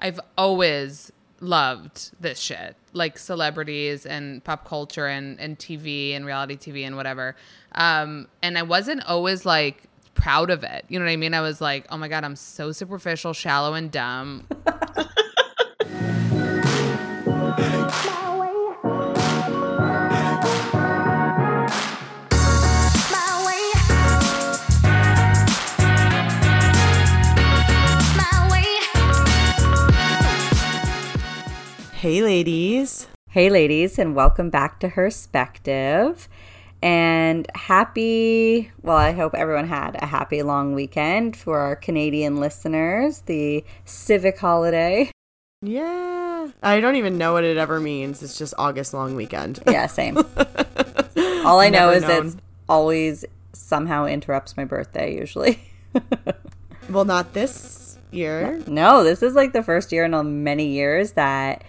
[0.00, 6.56] I've always loved this shit, like celebrities and pop culture and, and TV and reality
[6.56, 7.36] TV and whatever.
[7.72, 10.84] Um, and I wasn't always like proud of it.
[10.88, 11.34] You know what I mean?
[11.34, 14.46] I was like, oh my God, I'm so superficial, shallow, and dumb.
[32.16, 33.08] Hey, ladies.
[33.28, 36.30] Hey, ladies, and welcome back to Herspective.
[36.80, 43.20] And happy, well, I hope everyone had a happy long weekend for our Canadian listeners,
[43.26, 45.10] the civic holiday.
[45.60, 46.48] Yeah.
[46.62, 48.22] I don't even know what it ever means.
[48.22, 49.62] It's just August long weekend.
[49.66, 50.16] Yeah, same.
[51.44, 55.60] All I know is it always somehow interrupts my birthday, usually.
[56.88, 58.62] well, not this year.
[58.66, 61.62] No, this is like the first year in many years that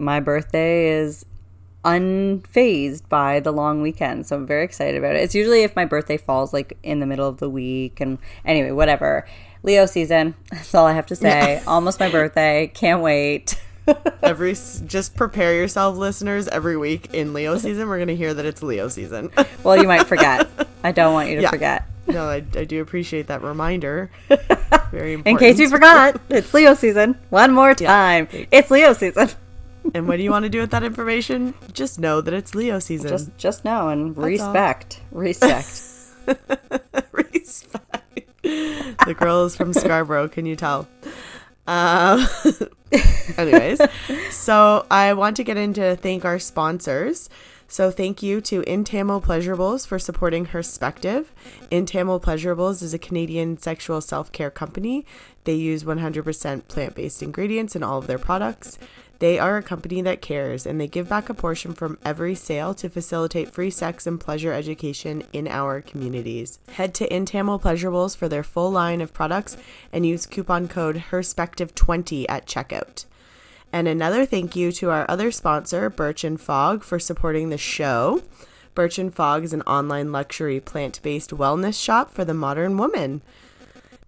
[0.00, 1.24] my birthday is
[1.84, 4.26] unfazed by the long weekend.
[4.26, 5.22] So I'm very excited about it.
[5.22, 8.00] It's usually if my birthday falls like in the middle of the week.
[8.00, 9.26] And anyway, whatever.
[9.62, 10.34] Leo season.
[10.50, 11.62] That's all I have to say.
[11.66, 12.70] Almost my birthday.
[12.74, 13.60] Can't wait.
[14.22, 14.54] every
[14.86, 18.62] just prepare yourself listeners every week in leo season we're going to hear that it's
[18.62, 19.32] leo season
[19.64, 20.46] well you might forget
[20.84, 21.50] i don't want you to yeah.
[21.50, 24.10] forget no I, I do appreciate that reminder
[24.92, 28.44] very important in case you forgot it's leo season one more time yeah.
[28.52, 29.30] it's leo season
[29.94, 31.54] and what do you want to do with that information?
[31.72, 33.08] Just know that it's Leo season.
[33.08, 35.00] Just, just know and That's respect.
[35.12, 35.20] All.
[35.20, 35.82] Respect.
[37.12, 38.42] respect.
[38.42, 40.28] The girl is from Scarborough.
[40.28, 40.88] Can you tell?
[41.66, 42.26] Uh,
[43.36, 43.80] anyways,
[44.30, 47.28] so I want to get into thank our sponsors.
[47.68, 51.32] So thank you to Intamo Pleasurables for supporting Herspective.
[51.70, 55.06] Intamo Pleasurables is a Canadian sexual self-care company.
[55.44, 58.76] They use 100% plant-based ingredients in all of their products.
[59.20, 62.72] They are a company that cares and they give back a portion from every sale
[62.74, 66.58] to facilitate free sex and pleasure education in our communities.
[66.72, 69.58] Head to Intamo Pleasurables for their full line of products
[69.92, 73.04] and use coupon code HERSPECTIVE20 at checkout.
[73.70, 78.22] And another thank you to our other sponsor, Birch and Fog, for supporting the show.
[78.74, 83.20] Birch and Fog is an online luxury plant based wellness shop for the modern woman.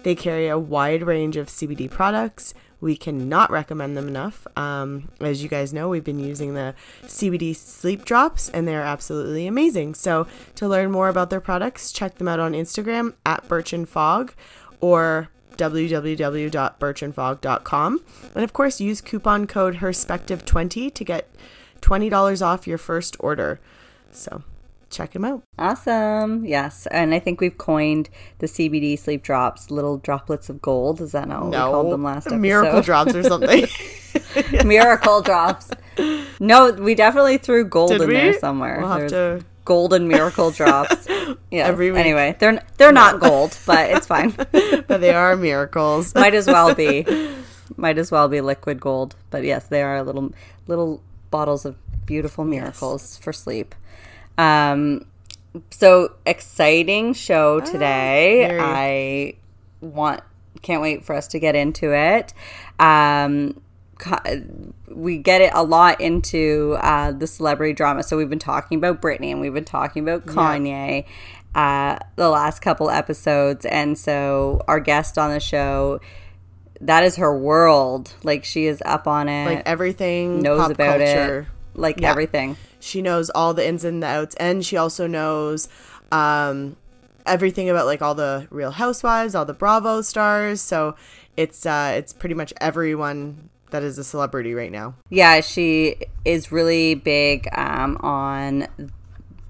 [0.05, 4.47] They carry a wide range of CBD products, we cannot recommend them enough.
[4.57, 9.47] Um, as you guys know, we've been using the CBD sleep drops and they're absolutely
[9.47, 9.95] amazing.
[9.95, 10.27] So,
[10.57, 14.35] to learn more about their products, check them out on Instagram at Birch and Fog
[14.81, 18.01] or www.birchandfog.com.
[18.35, 21.33] And of course, use coupon code HERSPECTIVE20 to get
[21.83, 23.61] $20 off your first order.
[24.11, 24.43] So,
[24.93, 25.43] check them out.
[25.59, 26.45] Awesome.
[26.45, 26.87] Yes.
[26.87, 28.09] And I think we've coined
[28.39, 31.01] the CBD sleep drops little droplets of gold.
[31.01, 32.41] Is that not what no, we called them last episode?
[32.41, 33.67] Miracle drops or something.
[34.65, 35.71] miracle drops.
[36.39, 38.15] No, we definitely threw gold Did in we?
[38.15, 38.79] there somewhere.
[38.81, 41.07] We'll have to golden miracle drops.
[41.51, 41.69] Yeah.
[41.69, 43.01] Anyway, they're they're no.
[43.01, 44.31] not gold, but it's fine.
[44.31, 46.15] but they are miracles.
[46.15, 47.07] Might as well be.
[47.77, 49.17] Might as well be liquid gold.
[49.31, 50.33] But yes, they are little
[50.67, 51.77] little bottles of
[52.07, 53.19] beautiful miracles yes.
[53.19, 53.75] for sleep.
[54.39, 55.07] Um,
[55.71, 58.59] so exciting show ah, today.
[58.59, 59.35] Ah, I
[59.81, 60.23] want
[60.63, 62.33] can't wait for us to get into it.
[62.79, 63.61] Um,
[64.89, 68.03] we get it a lot into uh, the celebrity drama.
[68.03, 71.05] So we've been talking about Britney and we've been talking about Kanye
[71.55, 71.99] yeah.
[72.01, 76.01] uh, the last couple episodes, and so our guest on the show.
[76.81, 78.13] That is her world.
[78.25, 79.47] Like she is up on it.
[79.47, 81.41] Like everything knows about culture.
[81.43, 82.11] it like yeah.
[82.11, 82.57] everything.
[82.81, 85.69] She knows all the ins and the outs, and she also knows
[86.11, 86.77] um,
[87.27, 90.61] everything about like all the Real Housewives, all the Bravo stars.
[90.61, 90.97] So
[91.37, 94.95] it's uh, it's pretty much everyone that is a celebrity right now.
[95.11, 98.69] Yeah, she is really big um, on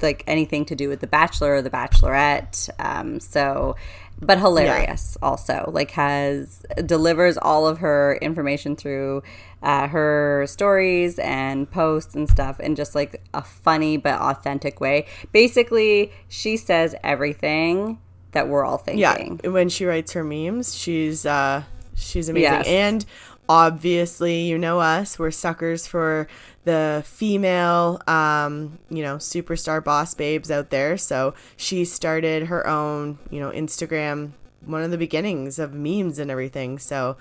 [0.01, 2.69] like anything to do with the Bachelor or the Bachelorette.
[2.79, 3.77] Um, so
[4.23, 5.29] but hilarious yeah.
[5.29, 9.23] also like has delivers all of her information through
[9.63, 15.07] uh, her stories and posts and stuff in just like a funny but authentic way
[15.33, 17.99] basically she says everything
[18.31, 21.63] that we're all thinking yeah when she writes her memes she's uh
[21.95, 22.67] she's amazing yes.
[22.67, 23.05] and
[23.49, 26.29] obviously you know us we're suckers for
[26.65, 30.97] the female um, you know superstar boss babes out there.
[30.97, 34.33] So she started her own you know instagram
[34.65, 36.79] one of the beginnings of memes and everything.
[36.79, 37.17] So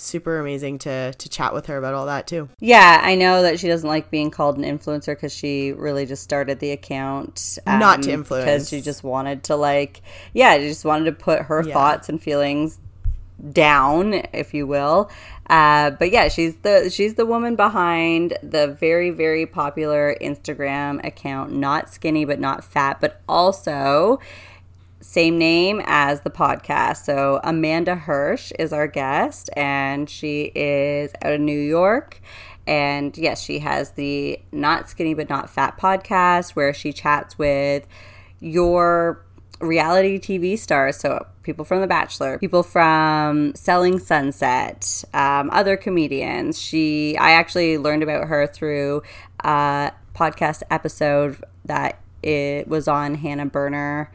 [0.00, 2.48] super amazing to to chat with her about all that too.
[2.58, 6.22] Yeah i know that she doesn't like being called an influencer because she really just
[6.22, 10.00] started the account um, not to influence because she just wanted to like
[10.32, 11.74] yeah she just wanted to put her yeah.
[11.74, 12.78] thoughts and feelings
[13.52, 15.10] down, if you will.
[15.48, 21.52] Uh, but yeah, she's the she's the woman behind the very very popular Instagram account,
[21.52, 24.20] not skinny but not fat, but also
[25.00, 27.04] same name as the podcast.
[27.04, 32.20] So Amanda Hirsch is our guest, and she is out of New York.
[32.66, 37.88] And yes, she has the Not Skinny But Not Fat podcast where she chats with
[38.38, 39.24] your
[39.60, 40.96] reality TV stars.
[40.96, 46.60] So people from The Bachelor, people from Selling Sunset, um, other comedians.
[46.60, 49.02] She, I actually learned about her through
[49.40, 54.10] a podcast episode that it was on Hannah Berner.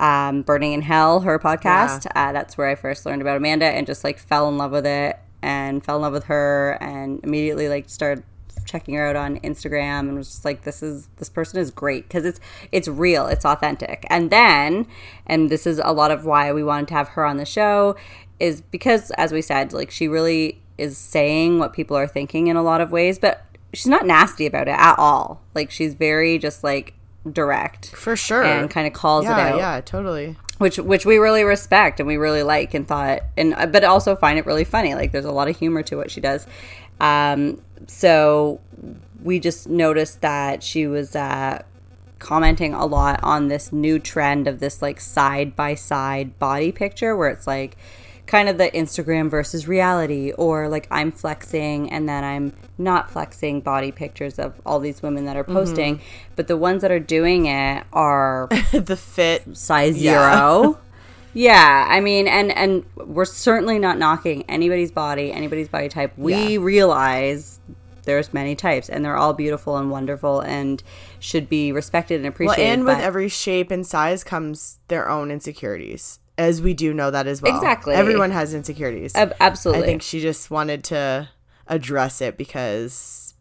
[0.00, 2.06] Um, Berning in Hell, her podcast.
[2.06, 2.30] Yeah.
[2.30, 4.86] Uh, that's where I first learned about Amanda and just like fell in love with
[4.86, 8.24] it and fell in love with her and immediately like started
[8.72, 12.08] checking her out on Instagram and was just like this is this person is great.
[12.08, 12.40] Because it's
[12.72, 13.26] it's real.
[13.26, 14.06] It's authentic.
[14.08, 14.86] And then
[15.26, 17.94] and this is a lot of why we wanted to have her on the show
[18.40, 22.56] is because as we said like she really is saying what people are thinking in
[22.56, 25.42] a lot of ways but she's not nasty about it at all.
[25.54, 26.94] Like she's very just like
[27.30, 28.42] direct for sure.
[28.42, 29.58] and kind of calls yeah, it out.
[29.58, 30.36] yeah totally.
[30.58, 34.38] Which which we really respect and we really like and thought and but also find
[34.38, 34.94] it really funny.
[34.94, 36.46] Like there's a lot of humor to what she does
[37.02, 38.60] um, so
[39.22, 41.62] we just noticed that she was uh,
[42.20, 47.16] commenting a lot on this new trend of this like side by side body picture
[47.16, 47.76] where it's like
[48.26, 53.60] kind of the Instagram versus reality, or like I'm flexing and then I'm not flexing
[53.60, 55.54] body pictures of all these women that are mm-hmm.
[55.54, 55.96] posting.
[55.96, 56.32] Mm-hmm.
[56.36, 60.78] But the ones that are doing it are the fit size zero.
[61.34, 61.86] Yeah.
[61.88, 66.12] I mean, and and we're certainly not knocking anybody's body, anybody's body type.
[66.16, 66.58] We yeah.
[66.60, 67.60] realize
[68.04, 70.82] there's many types, and they're all beautiful and wonderful, and
[71.18, 72.62] should be respected and appreciated.
[72.62, 77.10] Well, and with every shape and size comes their own insecurities, as we do know
[77.10, 77.54] that as well.
[77.54, 79.14] Exactly, everyone has insecurities.
[79.14, 81.28] Ab- absolutely, I think she just wanted to
[81.66, 83.34] address it because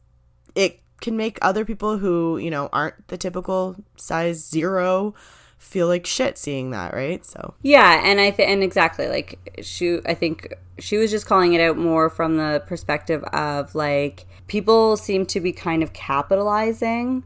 [0.56, 5.16] it can make other people who you know aren't the typical size zero
[5.62, 7.24] feel like shit seeing that, right?
[7.24, 11.54] So yeah, and I think and exactly like she, I think she was just calling
[11.54, 17.24] it out more from the perspective of like people seem to be kind of capitalizing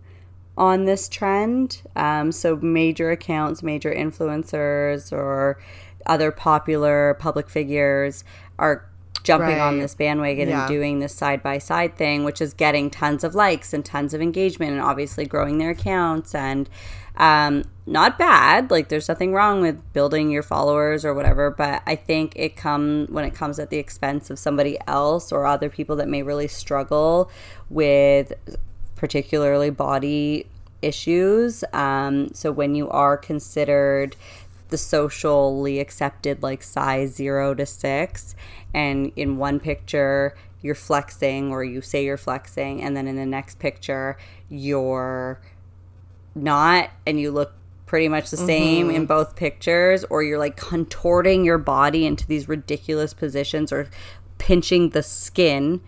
[0.57, 1.81] on this trend.
[1.95, 5.57] Um, so major accounts, major influencers, or
[6.05, 8.25] other popular public figures
[8.59, 8.85] are
[9.23, 9.59] jumping right.
[9.59, 10.61] on this bandwagon yeah.
[10.61, 14.13] and doing this side by side thing, which is getting tons of likes and tons
[14.13, 16.69] of engagement and obviously growing their accounts and
[17.17, 18.71] um, not bad.
[18.71, 23.07] Like there's nothing wrong with building your followers or whatever, but I think it come
[23.09, 26.47] when it comes at the expense of somebody else or other people that may really
[26.47, 27.29] struggle
[27.69, 28.33] with
[28.95, 30.47] particularly body
[30.81, 31.63] issues.
[31.73, 34.15] Um, so when you are considered
[34.69, 38.35] the socially accepted like size zero to six,
[38.73, 43.25] and in one picture you're flexing or you say you're flexing, and then in the
[43.25, 44.17] next picture
[44.49, 45.39] you're
[46.35, 47.53] not and you look
[47.85, 48.95] pretty much the same mm-hmm.
[48.95, 53.87] in both pictures or you're like contorting your body into these ridiculous positions or
[54.37, 55.81] pinching the skin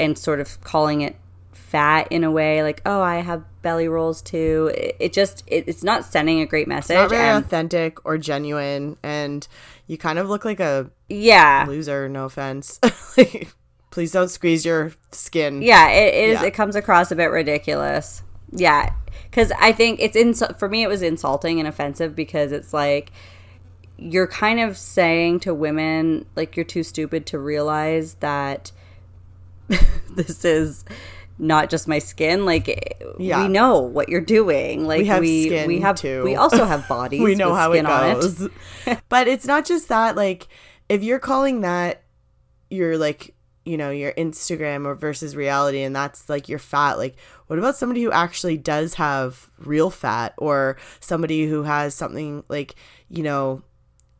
[0.00, 1.16] and sort of calling it
[1.52, 4.70] fat in a way like oh i have belly rolls too.
[4.74, 8.04] It, it just it, it's not sending a great message it's not very and, authentic
[8.04, 9.48] or genuine and
[9.88, 11.64] you kind of look like a yeah.
[11.66, 12.78] loser no offense.
[13.90, 15.62] Please don't squeeze your skin.
[15.62, 16.46] Yeah it is yeah.
[16.46, 18.22] it comes across a bit ridiculous.
[18.52, 18.92] Yeah
[19.30, 23.12] because I think it's in for me it was insulting and offensive because it's like
[23.96, 28.72] you're kind of saying to women like you're too stupid to realize that
[30.10, 30.84] this is
[31.38, 32.76] not just my skin like eh,
[33.18, 33.42] yeah.
[33.42, 36.22] we know what you're doing like we have we, skin we have too.
[36.22, 38.42] we also have bodies we know how it goes
[38.86, 39.00] it.
[39.08, 40.48] but it's not just that like
[40.88, 42.02] if you're calling that
[42.70, 47.16] you're like you know your instagram or versus reality and that's like your fat like
[47.46, 52.74] what about somebody who actually does have real fat or somebody who has something like
[53.08, 53.62] you know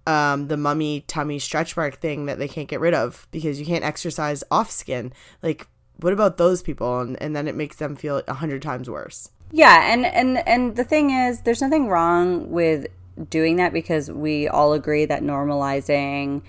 [0.07, 3.67] um, the mummy tummy stretch mark thing that they can't get rid of because you
[3.67, 5.13] can't exercise off skin?
[5.43, 5.67] Like
[6.01, 7.01] what about those people?
[7.01, 9.31] And, and then it makes them feel a hundred times worse.
[9.53, 12.87] Yeah and and and the thing is there's nothing wrong with
[13.31, 16.43] doing that because we all agree that normalizing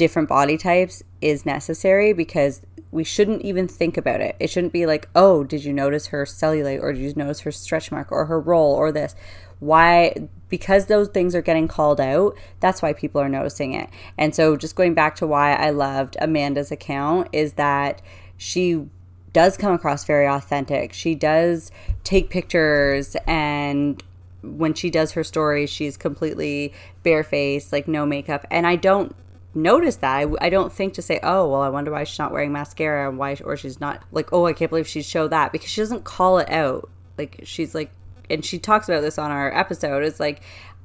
[0.00, 4.34] different body types is necessary because we shouldn't even think about it.
[4.40, 7.52] It shouldn't be like, oh, did you notice her cellulite or did you notice her
[7.52, 9.14] stretch mark or her roll or this?
[9.58, 10.14] Why?
[10.48, 13.90] Because those things are getting called out, that's why people are noticing it.
[14.16, 18.00] And so, just going back to why I loved Amanda's account is that
[18.38, 18.86] she
[19.34, 20.94] does come across very authentic.
[20.94, 21.70] She does
[22.04, 24.02] take pictures and
[24.42, 28.46] when she does her stories, she's completely barefaced, like no makeup.
[28.50, 29.14] And I don't
[29.54, 30.16] notice that.
[30.16, 33.08] I, I don't think to say, oh, well, I wonder why she's not wearing mascara
[33.08, 35.80] and why, or she's not like, oh, I can't believe she'd show that because she
[35.80, 36.90] doesn't call it out.
[37.18, 37.90] Like she's like,
[38.28, 40.04] and she talks about this on our episode.
[40.04, 40.42] It's like,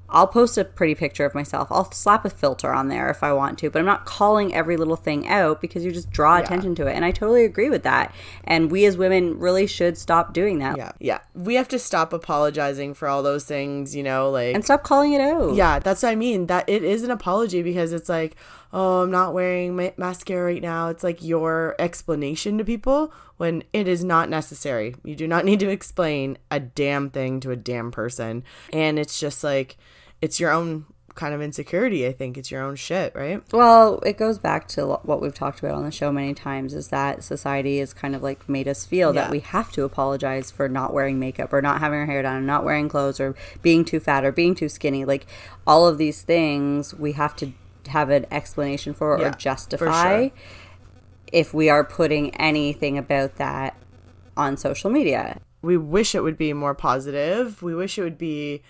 [0.10, 1.68] I'll post a pretty picture of myself.
[1.72, 4.78] I'll slap a filter on there if I want to, but I'm not calling every
[4.78, 6.94] little thing out because you just draw attention to it.
[6.94, 8.14] And I totally agree with that.
[8.44, 10.78] And we as women really should stop doing that.
[10.78, 11.20] Yeah, yeah.
[11.34, 15.14] We have to stop apologizing for all those things, you know, like And stop calling
[15.14, 15.56] it out.
[15.56, 16.48] Yeah, that's what I mean.
[16.48, 18.36] That it is an apology because it's like,
[18.78, 20.90] oh, I'm not wearing ma- mascara right now.
[20.90, 24.96] It's like your explanation to people when it is not necessary.
[25.04, 28.44] You do not need to explain a damn thing to a damn person.
[28.74, 29.78] And it's just like,
[30.22, 32.06] it's your own kind of insecurity.
[32.06, 33.42] I think it's your own shit, right?
[33.54, 36.90] Well, it goes back to what we've talked about on the show many times is
[36.90, 39.22] that society has kind of like made us feel Yeah.
[39.22, 42.36] that we have to apologize for not wearing makeup or not having our hair done,
[42.36, 45.06] or not wearing clothes or being too fat or being too skinny.
[45.06, 45.26] Like
[45.66, 47.54] all of these things we have to
[47.88, 50.32] have an explanation for Yeah, or for justify sure.
[51.32, 53.76] if we are putting anything about that
[54.38, 55.40] on social media.
[55.62, 57.64] we wish it would be more positive.
[57.64, 58.62] We wish it would be,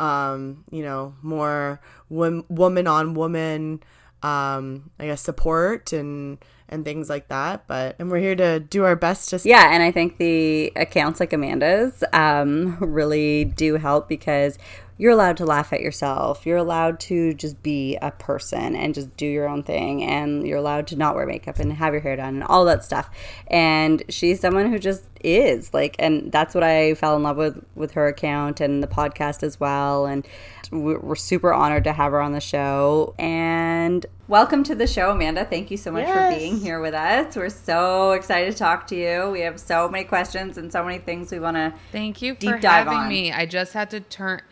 [0.00, 3.80] um, you know, more wom- woman on woman,
[4.22, 7.66] um, I guess support and and things like that.
[7.66, 9.40] But and we're here to do our best to.
[9.44, 14.58] Yeah, and I think the accounts like Amanda's um, really do help because
[15.00, 16.44] you're allowed to laugh at yourself.
[16.44, 20.04] You're allowed to just be a person and just do your own thing.
[20.04, 22.84] And you're allowed to not wear makeup and have your hair done and all that
[22.84, 23.08] stuff.
[23.46, 27.64] And she's someone who just is like, and that's what I fell in love with
[27.74, 30.04] with her account and the podcast as well.
[30.04, 30.28] And
[30.70, 33.14] we're we're super honored to have her on the show.
[33.18, 35.44] And welcome to the show, Amanda.
[35.44, 36.32] Thank you so much Yes.
[36.32, 37.34] for being here with us.
[37.36, 39.30] We're so excited to talk to you.
[39.30, 41.74] We have so many questions and so many things we want to.
[41.92, 43.08] Thank you for dive having on.
[43.08, 43.32] me.
[43.32, 44.42] I just had to turn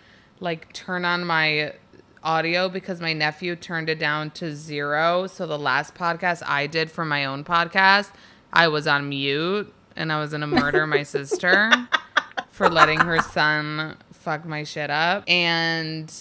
[0.41, 1.75] like turn on my
[2.25, 5.27] audio because my nephew turned it down to zero.
[5.29, 8.11] So the last podcast I did for my own podcast,
[8.53, 11.71] I was on mute and I was gonna murder my sister
[12.51, 13.97] for letting her son
[14.29, 15.25] fuck my shit up.
[15.27, 16.13] And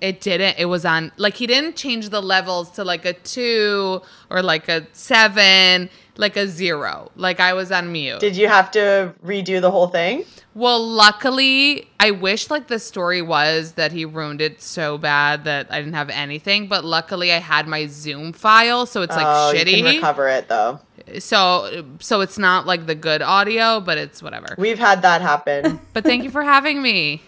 [0.00, 0.58] it didn't.
[0.58, 4.68] It was on like he didn't change the levels to like a two or like
[4.68, 7.10] a seven, like a zero.
[7.16, 8.20] Like I was on mute.
[8.20, 10.24] Did you have to redo the whole thing?
[10.54, 15.66] Well, luckily, I wish like the story was that he ruined it so bad that
[15.70, 16.66] I didn't have anything.
[16.66, 19.94] But luckily, I had my Zoom file, so it's like oh, you can shitty.
[19.94, 20.80] recover it though.
[21.18, 24.54] So, so it's not like the good audio, but it's whatever.
[24.58, 25.80] We've had that happen.
[25.92, 27.22] But thank you for having me.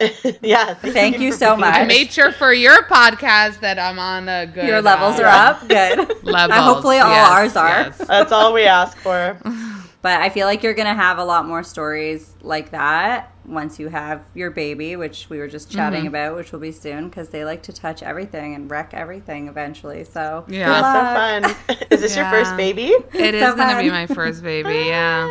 [0.42, 0.74] yeah.
[0.74, 1.74] Thank you for so much.
[1.74, 4.66] I made sure for your podcast that I'm on a good.
[4.66, 5.68] Your levels uh, are up.
[5.68, 5.98] Good.
[6.24, 6.60] Levels.
[6.60, 7.68] hopefully, all yes, ours are.
[7.68, 7.98] yes.
[7.98, 9.38] That's all we ask for.
[10.02, 13.78] But I feel like you're going to have a lot more stories like that once
[13.78, 16.08] you have your baby, which we were just chatting Mm-hmm.
[16.08, 20.04] about, which will be soon because they like to touch everything and wreck everything eventually.
[20.04, 20.66] So, Yeah.
[20.66, 21.56] good That's luck.
[21.68, 21.86] so fun.
[21.90, 22.56] Is this your first Yeah.
[22.58, 22.88] baby?
[23.14, 24.74] It is so gonna be my first baby.
[24.88, 25.26] Yeah.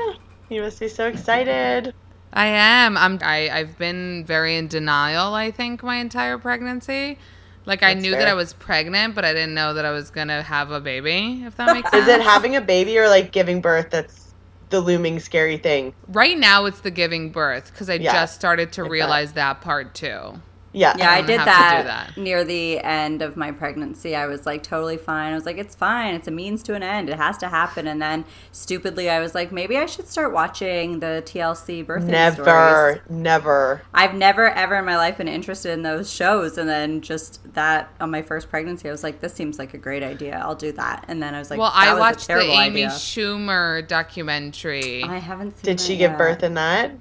[0.49, 1.93] You must be so excited.
[2.33, 2.97] I am.
[2.97, 3.19] I'm.
[3.23, 5.35] I, I've been very in denial.
[5.35, 7.19] I think my entire pregnancy.
[7.65, 8.27] Like I That's knew that.
[8.27, 11.43] I was pregnant, but I didn't know that I was gonna have a baby.
[11.45, 12.03] If that makes sense.
[12.03, 14.35] Is it having a baby or like giving birth that's
[14.69, 15.95] the looming scary thing?
[16.07, 16.65] right now?
[16.65, 20.41] It's the giving birth because I Yeah, just started to realize that part too.
[20.73, 20.95] Yeah.
[20.97, 22.17] Yeah, I I'm did gonna have to do that, that.
[22.21, 24.15] near the end of my pregnancy.
[24.15, 25.31] I was like totally fine.
[25.31, 26.15] I was like, it's fine.
[26.15, 27.09] It's a means to an end.
[27.09, 27.87] It has to happen.
[27.87, 32.43] And then stupidly, I was like, maybe I should start watching the TLC birthday Never,
[32.43, 33.01] stories.
[33.09, 33.81] never.
[33.93, 36.57] I've never ever in my life been interested in those shows.
[36.57, 39.77] And then just that on my first pregnancy, I was like, this seems like a
[39.77, 40.41] great idea.
[40.43, 41.05] I'll do that.
[41.07, 42.87] And then I was like, well, that I was a watched the Amy idea.
[42.89, 45.03] Schumer documentary.
[45.03, 46.91] I haven't seen Did it she give birth in that?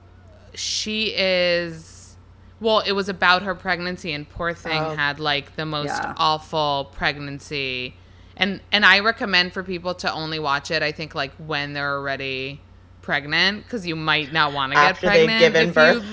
[0.55, 1.91] she is.
[2.62, 4.95] Well, it was about her pregnancy, and poor thing Oh.
[4.95, 6.14] had like the most Yeah.
[6.16, 7.95] awful pregnancy.
[8.37, 10.83] And and I recommend for people to only watch it.
[10.83, 12.61] I think like when they're already
[13.02, 16.04] pregnant, because you might not want to get After they've given birth?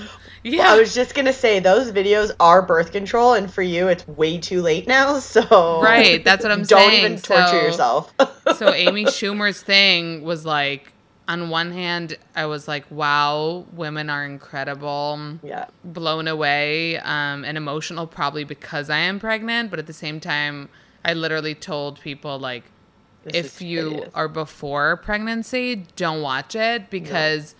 [0.42, 3.86] You, yeah, I was just gonna say those videos are birth control, and for you,
[3.88, 5.18] it's way too late now.
[5.20, 8.12] So Right, that's what I'm Don't saying, even torture so- yourself.
[8.56, 10.92] so Amy Schumer's thing was like,
[11.30, 15.38] on one hand, I was like, wow, women are incredible.
[15.44, 20.18] yeah, blown away um, and emotional probably because I am pregnant, but at the same
[20.20, 20.68] time,
[21.04, 22.64] I literally told people like
[23.22, 24.10] This if you hideous.
[24.14, 27.54] are before pregnancy, don't watch it because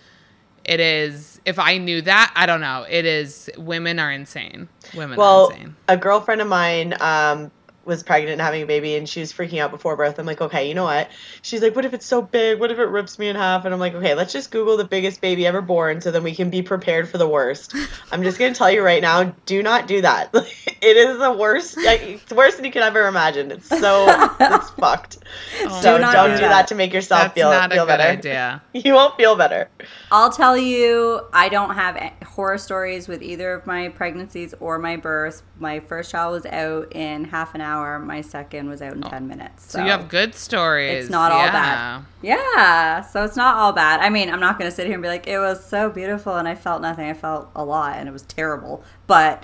[0.65, 2.85] it is if I knew that, I don't know.
[2.89, 4.67] It is women are insane.
[4.93, 5.75] Women are Well, insane.
[5.87, 7.51] a girlfriend of mine, um,
[7.83, 10.19] was pregnant and having a baby and she was freaking out before birth.
[10.19, 11.09] I'm like, okay, you know what?
[11.41, 12.59] She's like, what if it's so big?
[12.59, 13.65] What if it rips me in half?
[13.65, 16.35] And I'm like, okay, let's just Google the biggest baby ever born so then we
[16.35, 17.73] can be prepared for the worst.
[18.11, 20.29] I'm just gonna tell you right now, do not do that.
[20.33, 21.75] it is the worst.
[21.77, 23.51] It's worse than you can ever imagine.
[23.51, 24.05] It's so
[24.39, 25.17] it's fucked.
[25.63, 26.49] Oh, so Do not don't do do that.
[26.49, 28.09] that to make yourself That's feel not a feel good better.
[28.17, 28.61] idea.
[28.73, 29.69] You won't feel better.
[30.11, 34.97] I'll tell you, I don't have horror stories with either of my pregnancies or my
[34.97, 35.43] births.
[35.61, 37.99] My first child was out in half an hour.
[37.99, 39.71] My second was out in 10 minutes.
[39.71, 41.03] So, you have good stories.
[41.05, 41.51] It's not all yeah.
[41.51, 42.05] bad.
[42.23, 43.99] Yeah, so it's not all bad.
[43.99, 46.35] I mean, I'm not going to sit here and be like, it was so beautiful
[46.35, 47.05] and I felt nothing.
[47.07, 48.83] I felt a lot and it was terrible.
[49.07, 49.43] But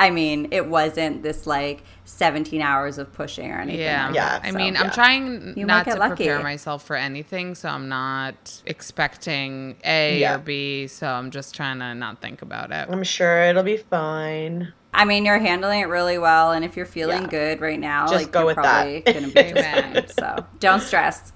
[0.00, 3.80] I mean, it wasn't this like 17 hours of pushing or anything.
[3.80, 4.06] Yeah.
[4.06, 4.56] like Yeah, that, I so.
[4.56, 4.82] mean, yeah.
[4.82, 6.24] I'm trying You not to lucky.
[6.24, 10.36] prepare myself for anything, so I'm not expecting A Yeah.
[10.36, 12.88] or B, so I'm just trying to not think about it.
[12.90, 14.72] I'm sure it'll be fine.
[14.98, 17.28] I mean, you're handling it really well, and if you're feeling Yeah.
[17.28, 19.14] good right now, Just like go you're with probably that.
[19.14, 20.08] gonna be just fine.
[20.08, 21.32] So don't stress.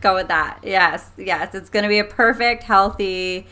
[0.00, 0.60] Go with that.
[0.64, 3.46] Yes, yes, it's gonna be a perfect, healthy,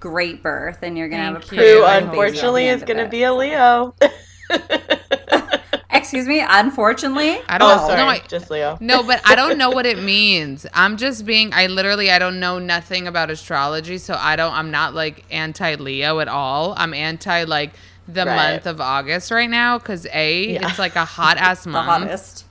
[0.00, 1.58] great birth, and you're gonna Thank have a you.
[1.58, 3.94] pretty Who unfortunately at is gonna of be a Leo.
[5.90, 6.44] Excuse me.
[6.46, 8.06] Unfortunately, I don't oh, sorry, know.
[8.08, 8.76] I, just Leo.
[8.80, 10.66] no, but I don't know what it means.
[10.72, 11.52] I'm just being.
[11.52, 12.10] I literally.
[12.10, 14.54] I don't know nothing about astrology, so I don't.
[14.54, 16.74] I'm not like anti Leo at all.
[16.78, 17.72] I'm anti like
[18.08, 18.52] the Right.
[18.54, 20.68] month of August right now because a Yeah.
[20.68, 21.86] it's like a hot ass month.
[22.04, 22.44] hottest.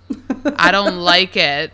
[0.58, 1.72] I don't like it.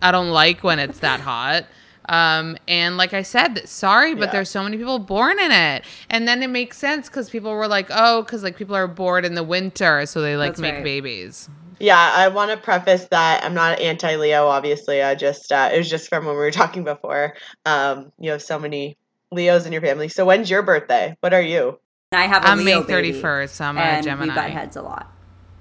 [0.00, 1.64] I don't like when it's that hot.
[2.08, 4.30] Um, and like I said, sorry, but Yeah.
[4.32, 5.84] there's so many people born in it.
[6.08, 9.26] And then it makes sense because people were like, oh, because like people are bored
[9.26, 10.84] in the winter, so they like That's make right.
[10.84, 11.50] babies.
[11.80, 15.02] Yeah, I want to preface that I'm not anti Leo, obviously.
[15.02, 17.34] I just, uh, it was just from when we were talking before.
[17.66, 18.96] Um, you have so many
[19.30, 20.08] Leos in your family.
[20.08, 21.14] So when's your birthday?
[21.20, 21.78] What are you?
[22.12, 24.32] I have a I'm May Leo baby, 31st, so I'm a and Gemini.
[24.32, 25.12] we butt heads a lot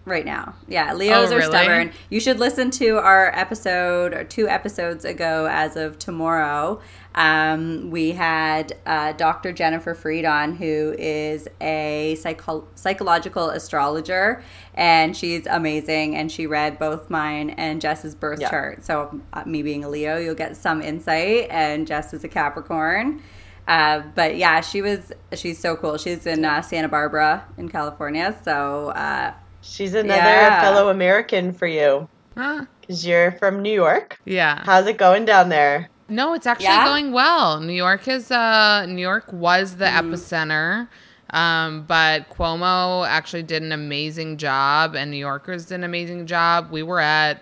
[0.06, 0.54] right now.
[0.70, 1.52] Yeah, Leos Oh, are really?
[1.52, 1.92] stubborn.
[2.10, 6.80] You should listen to our episode or two episodes ago, as of tomorrow.
[7.16, 9.52] Um, we had uh, Dr.
[9.52, 14.42] Jennifer Freed on, who is a psycho- psychological astrologer,
[14.74, 16.16] and she's amazing.
[16.16, 18.50] And she read both mine and Jess's birth Yeah.
[18.50, 18.86] chart.
[18.86, 23.22] So, uh, me being a Leo, you'll get some insight, and Jess is a Capricorn.
[23.68, 25.98] Uh, but yeah, she was she's so cool.
[25.98, 28.36] She's in uh, Santa Barbara in California.
[28.44, 30.62] So uh, She's another Yeah.
[30.62, 32.66] fellow American for you Huh?
[32.80, 34.20] because you're from New York.
[34.24, 34.62] Yeah.
[34.66, 35.90] How's it going down there?
[36.08, 36.86] No, it's actually Yeah?
[36.86, 37.60] going well.
[37.60, 40.14] New York is uh New York was the Mm-hmm.
[40.14, 40.88] epicenter.
[41.32, 46.72] Um, but Cuomo actually did an amazing job and New Yorkers did an amazing job.
[46.72, 47.42] We were at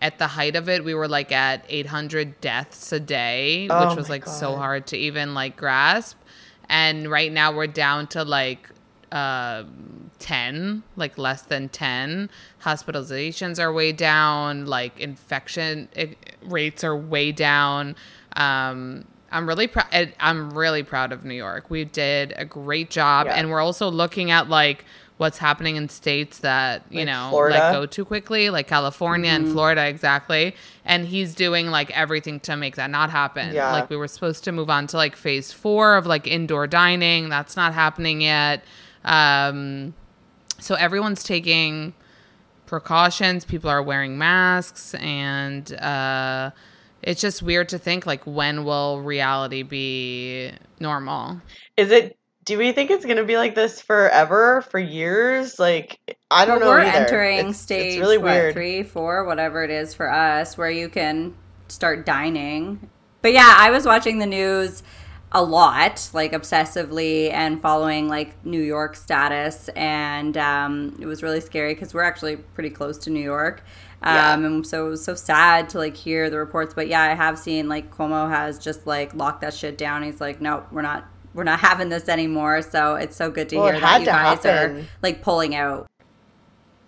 [0.00, 3.96] at the height of it, we were like at 800 deaths a day, Oh which
[3.96, 6.16] was like so hard to even like grasp.
[6.68, 8.68] And right now we're down to like
[9.10, 9.64] uh
[10.18, 12.28] 10 like less than 10
[12.62, 15.88] hospitalizations are way down like infection
[16.42, 17.96] rates are way down.
[18.36, 19.86] Um i'm really proud
[20.20, 21.70] i'm really proud of new york.
[21.70, 23.26] We did a great job.
[23.26, 23.34] Yeah.
[23.34, 24.84] and we're also looking at like
[25.18, 27.58] what's happening in states that you Like know Florida?
[27.58, 30.54] like go too quickly like california and florida exactly.
[30.84, 33.54] And he's doing like everything to make that not happen.
[33.54, 33.72] Yeah.
[33.72, 37.28] like we were supposed to move on to like phase four of like indoor dining.
[37.28, 38.64] That's not happening yet.
[39.04, 39.94] Um
[40.60, 41.94] so everyone's taking
[42.66, 43.44] precautions.
[43.44, 44.94] People are wearing masks.
[44.94, 46.50] And uh
[47.02, 51.40] it's just weird to think like when will reality be normal?
[51.76, 52.16] Is it?
[52.48, 55.58] Do we think it's gonna be like this forever, for years?
[55.58, 55.98] Like
[56.30, 56.74] I don't well, know.
[56.76, 56.98] we're either.
[57.00, 58.54] entering It's- stage It's really what, weird.
[58.54, 61.34] three, four, whatever it is for us, where you can
[61.68, 62.88] start dining.
[63.20, 64.82] But yeah, I was watching the news
[65.30, 71.42] a lot, like obsessively, and following like New York status, and um, it was really
[71.42, 73.62] scary because we're actually pretty close to New York.
[74.02, 74.32] Yeah.
[74.32, 76.72] Um, and so it was so sad to like hear the reports.
[76.72, 80.02] But yeah, I have seen like Cuomo has just like locked that shit down.
[80.02, 81.06] He's like, no, we're not.
[81.34, 82.62] We're not having this anymore.
[82.62, 85.22] So it's so good to Well, it hear had that you to guys are like
[85.22, 85.86] pulling out.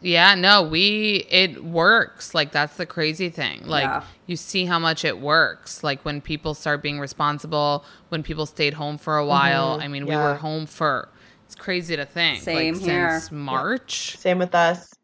[0.03, 2.35] Yeah, no, we it works.
[2.35, 3.67] Like that's the crazy thing.
[3.67, 4.05] Like Yeah.
[4.27, 5.85] you see how much it works.
[5.85, 9.75] Like when people start being responsible, when people stayed home for a while.
[9.75, 9.83] Mm-hmm.
[9.83, 11.09] I mean, we were home for
[11.45, 12.43] it's crazy to think.
[12.43, 13.21] Same like here.
[13.21, 14.17] since March.
[14.17, 14.95] Same with us.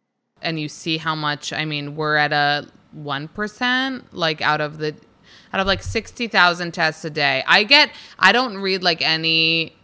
[0.43, 4.79] And you see how much I mean, we're at a one percent, like out of
[4.79, 4.95] the
[5.57, 7.43] out of like sixty thousand tests a day.
[7.47, 9.75] I get I don't read like any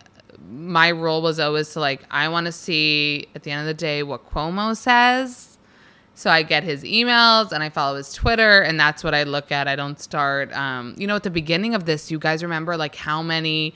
[0.51, 3.75] my rule was always to like I want to see at the end of the
[3.75, 5.57] day what Cuomo says.
[6.15, 9.51] So I get his emails and I follow his Twitter and that's what I look
[9.51, 9.67] at.
[9.67, 12.95] I don't start um you know at the beginning of this you guys remember like
[12.95, 13.73] how many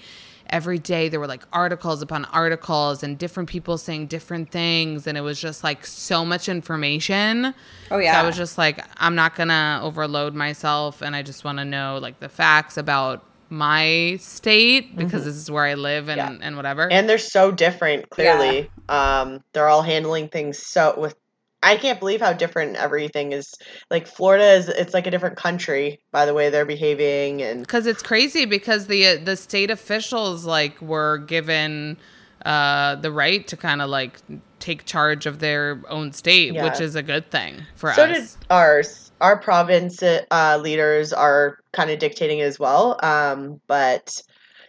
[0.51, 5.17] every day there were like articles upon articles and different people saying different things and
[5.19, 7.47] it was just like so much information.
[7.91, 8.21] Oh, So yeah.
[8.21, 11.99] I was just like I'm not to overload myself and I just want to know
[12.01, 16.37] like the facts about my state because this is where I live and Yeah.
[16.41, 16.91] and whatever.
[16.91, 21.15] and they're so different clearly um they're all handling things so with
[21.63, 23.55] i can't believe how different everything is
[23.91, 27.87] like florida is it's like a different country by the way they're behaving and because
[27.87, 31.97] it's crazy because the uh, the state officials like were given
[32.45, 34.19] uh the right to kind of like
[34.59, 36.65] take charge of their own state Yeah.
[36.65, 41.13] which is a good thing for so us So did ours our province uh, leaders
[41.13, 44.23] are kind of dictating it as well um but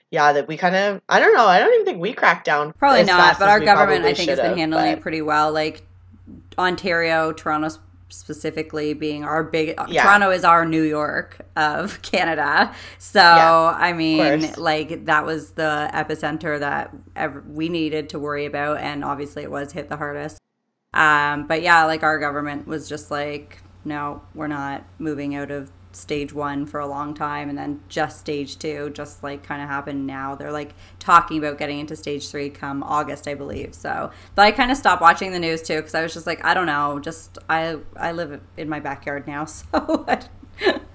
[0.10, 2.71] yeah that we kind of i don't know i don't even think we cracked down
[2.80, 5.52] Probably not, but our government, I think, has been handling but- it pretty well.
[5.52, 5.84] Like
[6.58, 7.70] Ontario, Toronto
[8.10, 9.78] specifically being our big.
[9.88, 10.04] Yeah.
[10.04, 12.74] Toronto is our New York of Canada.
[12.98, 18.46] So Yeah, I mean, like that was the epicenter that ev- we needed to worry
[18.46, 20.39] about, and obviously it was hit the hardest.
[20.93, 25.72] Um, but yeah, like our government was just like, no, we're not moving out of
[25.97, 29.67] stage one for a long time, and then just stage two, just like kind of
[29.69, 30.36] happened now.
[30.36, 33.73] They're like talking about getting into stage three come August, I believe.
[33.75, 36.43] So, but I kind of stopped watching the news too because I was just like,
[36.45, 40.05] I don't know, just I I live in my backyard now, so.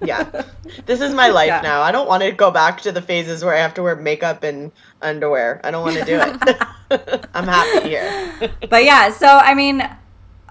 [0.01, 0.43] Yeah
[0.85, 1.61] this is my life Yeah.
[1.61, 3.95] now i don't want to go back to the phases where i have to wear
[3.95, 9.25] makeup and underwear i don't want to do it i'm happy here but yeah, so
[9.25, 9.87] I mean,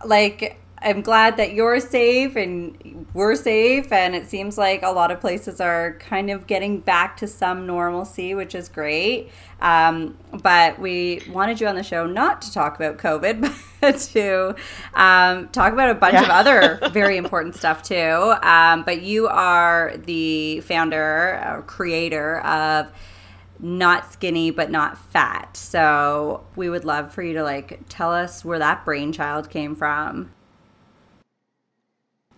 [0.05, 5.11] like, I'm glad that you're safe and we're safe, and it seems like a lot
[5.11, 9.31] of places are kind of getting back to some normalcy, which is great.
[9.61, 14.57] Um, but we wanted you on the show not to talk about COVID, but to
[14.95, 18.35] um, talk about a bunch of other very important stuff too.
[18.43, 22.89] Um, but you are the founder, or creator of
[23.61, 25.57] not skinny but not fat.
[25.57, 30.33] So we would love for you to like tell us where that brainchild came from.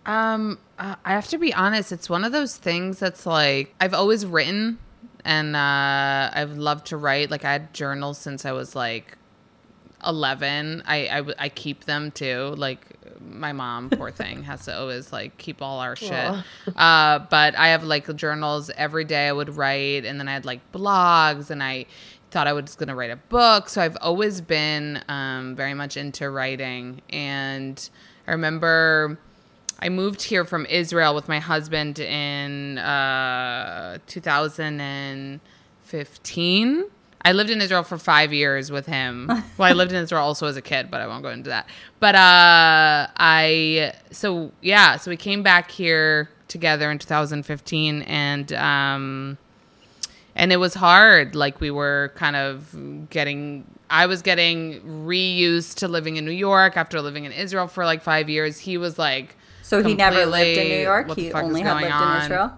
[0.07, 1.93] Um, uh, I have to be honest.
[1.93, 4.79] It's one of those things that's like I've always written,
[5.25, 7.31] and uh, I've loved to write.
[7.31, 9.17] Like I had journals since I was like
[10.07, 10.83] eleven.
[10.87, 12.55] I I keep them too.
[12.57, 12.87] Like
[13.21, 16.11] my mom, poor thing, has to always like keep all our shit.
[16.77, 19.29] Uh, but I have like journals every day.
[19.29, 21.87] I would write, and then I had like blogs, and I
[22.31, 23.69] thought I was going to write a book.
[23.69, 27.89] So I've always been um, very much into writing, and
[28.27, 29.19] I remember.
[29.79, 36.85] I moved here from Israel with my husband in uh, 2015.
[37.27, 39.27] I lived in Israel for five years with him.
[39.59, 41.69] well, I lived in Israel also as a kid, but I won't go into that.
[41.99, 49.39] But uh, I, so yeah, so we came back here together in 2015 and, um,
[50.37, 51.35] and it was hard.
[51.35, 56.77] Like we were kind of getting, I was getting reused to living in New York
[56.77, 58.59] after living in Israel for like five years.
[58.61, 61.17] He was like, So he never lived in New York.
[61.17, 62.17] He only had lived on?
[62.19, 62.53] in Israel.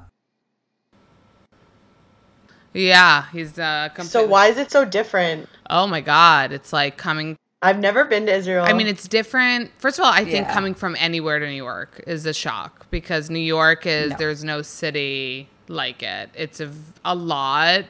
[2.74, 3.88] Yeah, he's uh.
[4.02, 7.38] so why is it so different Oh my god, it's like coming.
[7.62, 9.70] i've never been to israel I mean, it's different.
[9.78, 10.52] First of all, I think Yeah.
[10.52, 14.16] coming from anywhere to New York is a shock because New York is No.
[14.18, 16.28] there's no city like it.
[16.34, 16.70] It's a
[17.04, 17.84] a lot.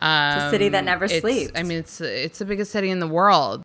[0.00, 1.52] Um, a city that never it's- sleeps.
[1.56, 3.62] I mean, it's it's the biggest city in the world.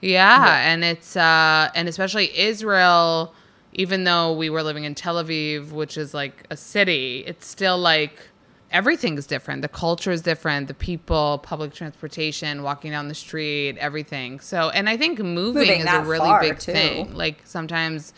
[0.00, 3.32] Yeah, and it's uh and especially Israel.
[3.74, 7.76] Even though we were living in Tel Aviv, which is like a city, it's still
[7.78, 8.28] like
[8.70, 9.62] everything's different.
[9.62, 10.68] The culture is different.
[10.68, 14.40] The people, public transportation, walking down the street, everything.
[14.40, 16.72] So, and I think moving, Moving is a really big too.
[16.72, 17.14] thing.
[17.14, 18.12] Like sometimes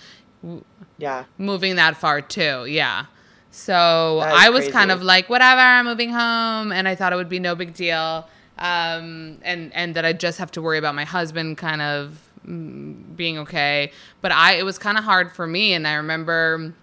[0.99, 2.67] yeah moving that far too.
[2.67, 3.07] Yeah.
[3.51, 7.31] So I was kind of like, whatever, I'm moving home, and I thought it would
[7.31, 11.05] be no big deal, um, and and that I just have to worry about my
[11.05, 13.93] husband kind of being okay.
[14.21, 16.75] But I, it was kind of hard for me, and I remember.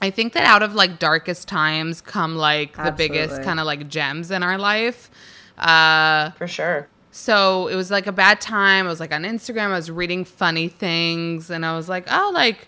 [0.00, 3.88] I think that out of like darkest times come like the biggest kind of like
[3.88, 5.10] gems in our life.
[5.56, 8.86] Uh, for sure so it was like a bad time.
[8.86, 12.30] I was like on Instagram, I was reading funny things, and I was like, oh,
[12.34, 12.66] like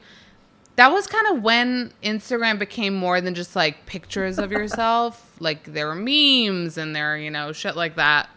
[0.77, 5.35] that was kind of when Instagram became more than just like pictures of yourself.
[5.41, 8.29] like there were memes and there, you know, shit like that.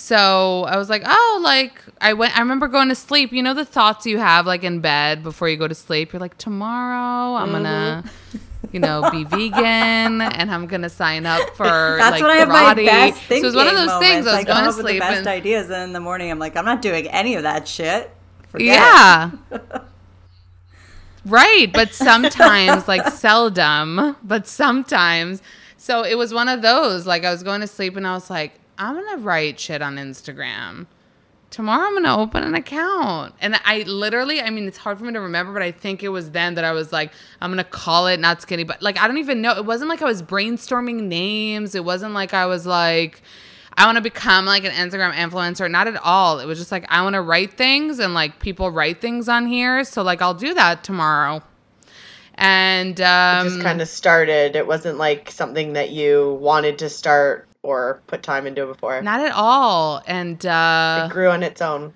[0.00, 2.34] So I was like, oh, like I went.
[2.36, 3.32] I remember going to sleep.
[3.32, 6.12] You know the thoughts you have like in bed before you go to sleep.
[6.12, 8.66] You're like, tomorrow I'm gonna, mm-hmm.
[8.70, 9.58] you know, be vegan
[10.22, 13.42] and I'm gonna sign up for That's like when I have my best so it
[13.42, 14.08] was one of those moments.
[14.08, 14.26] things.
[14.28, 16.30] I was come going to with the sleep best and ideas, and in the morning
[16.30, 18.08] I'm like, I'm not doing any of that shit.
[18.50, 18.76] Forget.
[18.76, 19.30] Yeah.
[21.26, 21.72] right.
[21.72, 25.42] But sometimes, like seldom, but sometimes.
[25.76, 27.04] So it was one of those.
[27.04, 29.96] Like I was going to sleep and I was like, I'm gonna write shit on
[29.96, 30.86] Instagram.
[31.50, 33.34] Tomorrow I'm gonna open an account.
[33.40, 36.10] And I literally, I mean, it's hard for me to remember, but I think it
[36.10, 37.10] was then that I was like,
[37.40, 39.56] I'm gonna call it not skinny, but like I don't even know.
[39.56, 41.74] It wasn't like I was brainstorming names.
[41.74, 43.22] It wasn't like I was like,
[43.76, 45.70] I want to become like an Instagram influencer.
[45.70, 46.38] Not at all.
[46.38, 49.46] It was just like I want to write things and like people write things on
[49.46, 49.84] here.
[49.84, 51.42] So like I'll do that tomorrow.
[52.34, 54.54] And um, just kind of started.
[54.54, 59.02] It wasn't like something that you wanted to start or put time into it before.
[59.02, 60.02] not at all.
[60.06, 61.92] And uh, it grew on its own.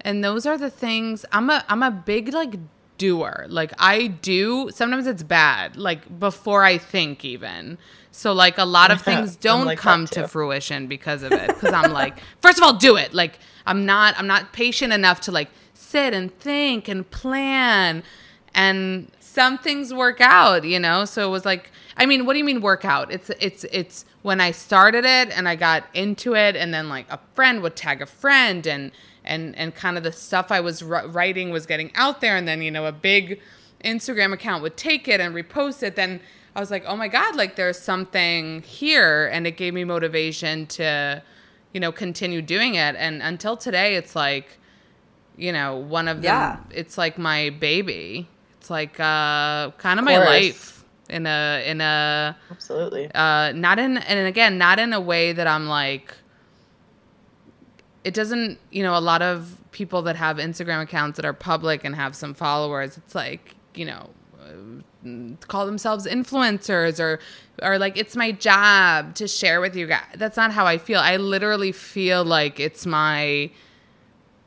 [0.00, 2.54] and those are the things i'm a i'm a big like
[2.98, 3.46] doer.
[3.48, 7.78] Like i do sometimes it's bad like before i think even.
[8.10, 11.72] So like a lot of things don't like come to fruition because of it because
[11.72, 13.10] i'm like first of all do it.
[13.14, 18.02] Like i'm not i'm not patient enough to like sit and think and plan.
[18.54, 21.04] And some things work out you know?
[21.06, 21.64] So it was like
[21.96, 23.06] i mean what do you mean work out?
[23.16, 27.06] It's it's it's when i started it and i got into it and then like
[27.10, 28.90] a friend would tag a friend and
[29.24, 32.46] and and kind of the stuff i was wri- writing was getting out there and
[32.48, 33.40] then you know a big
[33.84, 36.20] instagram account would take it and repost it then
[36.54, 40.66] i was like oh my god like there's something here and it gave me motivation
[40.66, 41.22] to
[41.72, 44.58] you know continue doing it and until today it's like
[45.36, 46.58] you know one of them Yeah.
[46.70, 48.28] it's like my baby.
[48.58, 50.81] It's like uh kind of my life
[51.12, 53.10] in a in a Absolutely.
[53.14, 56.14] uh not in and again not in a way that i'm like
[58.04, 61.84] it doesn't you know a lot of people that have instagram accounts that are public
[61.84, 67.20] and have some followers it's like you know uh, call themselves influencers or
[67.62, 70.98] or like it's my job to share with you guys that's not how i feel
[70.98, 73.50] i literally feel like it's my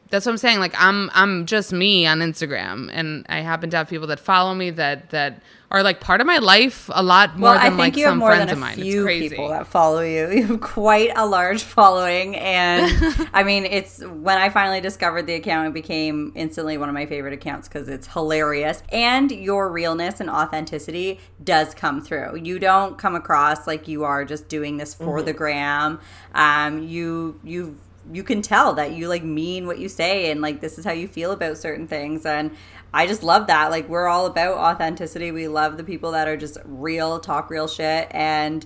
[0.09, 0.59] that's what I'm saying.
[0.59, 4.53] Like I'm I'm just me on Instagram, and I happen to have people that follow
[4.53, 7.77] me that that are like part of my life a lot more Well, I than
[7.77, 8.73] think like you have some more friends than of mine.
[8.73, 9.29] It's few crazy.
[9.29, 10.27] people that follow you.
[10.35, 15.33] You have quite a large following, and I mean, it's when I finally discovered the
[15.33, 20.19] account, it became instantly one of my favorite accounts because it's hilarious, and your realness
[20.19, 22.37] and authenticity does come through.
[22.37, 25.25] You don't come across like you are just doing this for Mm-hmm.
[25.25, 25.99] the gram.
[26.33, 27.77] Um, you you
[28.13, 30.91] you can tell that you like mean what you say and like this is how
[30.91, 32.51] you feel about certain things and
[32.95, 33.71] I just love that.
[33.71, 35.31] Like we're all about authenticity.
[35.31, 38.65] We love the people that are just real, talk real shit and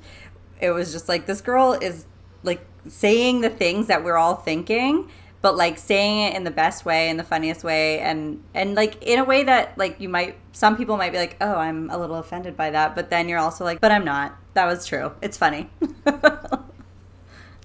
[0.62, 2.06] it was just like this girl is
[2.44, 5.10] like saying the things that we're all thinking
[5.42, 9.02] but like saying it in the best way in the funniest way and and like
[9.04, 11.98] in a way that like you might some people might be like oh i'm a
[11.98, 15.12] little offended by that but then you're also like but i'm not that was true
[15.22, 15.70] it's funny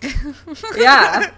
[0.77, 1.33] yeah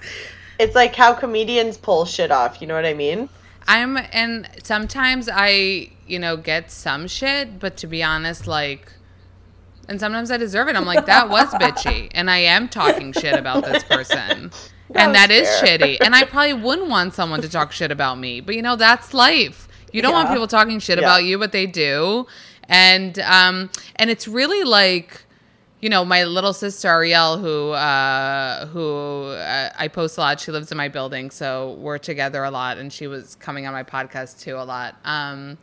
[0.58, 2.60] It's like how comedians pull shit off.
[2.60, 3.28] You know what I mean?
[3.68, 8.92] I'm and sometimes I you know get some shit, but to be honest, like.
[9.88, 10.74] And sometimes I deserve it.
[10.74, 12.08] I'm like, that was bitchy.
[12.12, 14.50] And I am talking shit about this person.
[14.96, 15.98] and that was is shitty.
[16.00, 18.40] And I probably wouldn't want someone to talk shit about me.
[18.40, 19.68] But you know, that's life.
[19.92, 21.04] You don't want people talking shit Yeah.
[21.04, 22.26] about you, but they do.
[22.68, 25.22] And um and it's really like
[25.80, 30.40] you know, my little sister Ariel, who uh, who uh, I post a lot.
[30.40, 33.72] She lives in my building, so we're together a lot, and she was coming on
[33.72, 34.96] my podcast too a lot.
[35.04, 35.58] Um,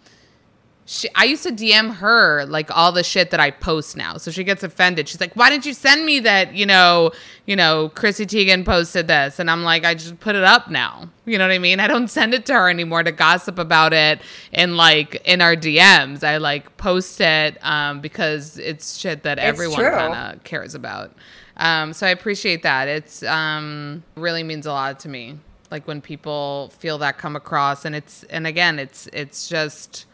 [0.85, 4.31] she, I used to DM her like all the shit that I post now, so
[4.31, 5.07] she gets offended.
[5.07, 7.11] She's like, "Why didn't you send me that?" You know,
[7.45, 11.09] you know, Chrissy Teigen posted this, and I'm like, I just put it up now.
[11.25, 11.79] You know what I mean?
[11.79, 15.55] I don't send it to her anymore to gossip about it in like in our
[15.55, 16.23] DMs.
[16.23, 21.13] I like post it um, because it's shit that everyone kind of cares about.
[21.55, 22.89] Um, so I appreciate that.
[22.89, 25.39] It's um, really means a lot to me.
[25.71, 30.07] Like when people feel that come across, and it's and again, it's it's just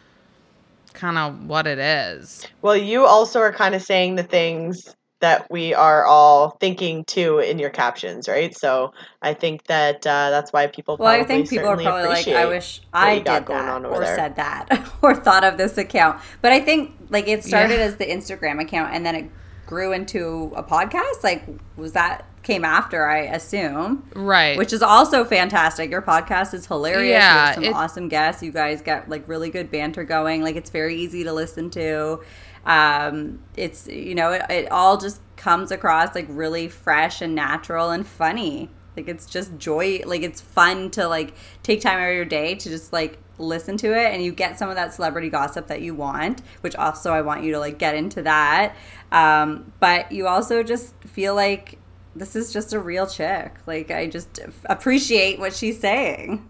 [1.00, 2.46] kind of what it is.
[2.62, 7.40] Well, you also are kind of saying the things that we are all thinking too
[7.40, 8.56] in your captions, right?
[8.58, 10.96] So I think that uh, that's why people.
[10.98, 13.86] Well, I think people are probably like, I wish I you did going that on
[13.86, 14.16] or there.
[14.16, 16.22] said that or thought of this account.
[16.42, 17.86] But I think like it started Yeah.
[17.86, 19.30] as the Instagram account and then it
[19.66, 21.22] grew into a podcast.
[21.24, 21.44] Like,
[21.76, 23.08] was that came after?
[23.08, 24.10] I assume.
[24.16, 24.58] Right.
[24.58, 25.92] Which is also fantastic.
[25.92, 27.12] Your podcast is hilarious.
[27.12, 28.42] Yeah, you have some it- awesome guests.
[28.42, 30.42] You guys get like really good banter going.
[30.42, 32.22] Like it's very easy to listen to.
[32.66, 37.92] Um, it's you know it, it all just comes across like really fresh and natural
[37.92, 38.70] and funny.
[38.98, 40.02] Like it's just joy.
[40.06, 43.78] Like it's fun to like take time out of your day to just like listen
[43.78, 46.42] to it, and you get some of that celebrity gossip that you want.
[46.62, 48.76] Which also I want you to like get into that.
[49.12, 51.79] Um, but you also just feel like
[52.16, 53.56] this is just a real chick.
[53.66, 56.48] Like I just appreciate what she's saying.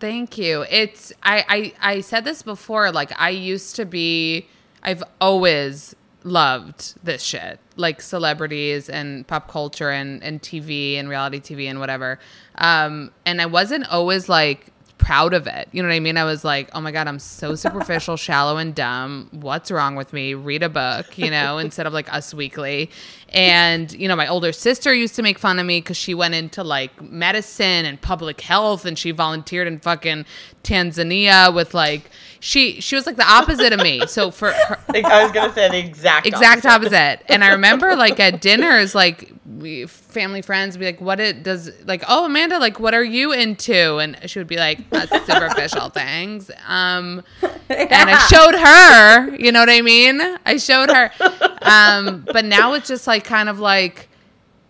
[0.00, 0.64] Thank you.
[0.70, 2.92] It's I, I I said this before.
[2.92, 4.46] Like I used to be.
[4.80, 11.40] I've always loved this shit, like celebrities and pop culture and, and TV and reality
[11.40, 12.18] TV and whatever.
[12.56, 15.68] Um, and I wasn't always like proud of it.
[15.72, 16.16] You know what I mean?
[16.16, 19.28] I was like, oh my God, I'm so superficial, shallow, and dumb.
[19.32, 20.34] What's wrong with me?
[20.34, 22.90] Read a book, you know, instead of like Us Weekly.
[23.30, 26.34] And, you know, my older sister used to make fun of me because she went
[26.34, 30.26] into like medicine and public health and she volunteered in fucking
[30.62, 34.06] Tanzania with like, she she was like the opposite of me.
[34.06, 36.94] So for her, I was gonna say the exact exact opposite.
[36.94, 37.32] opposite.
[37.32, 41.70] And I remember like at dinners, like we, family friends be like, "What it does?"
[41.84, 44.78] Like, "Oh, Amanda, like, what are you into?" And she would be like,
[45.26, 47.24] "Superficial things." Um,
[47.68, 49.36] and I showed her.
[49.36, 50.20] You know what I mean?
[50.46, 51.10] I showed her.
[51.62, 54.08] Um, but now it's just like kind of like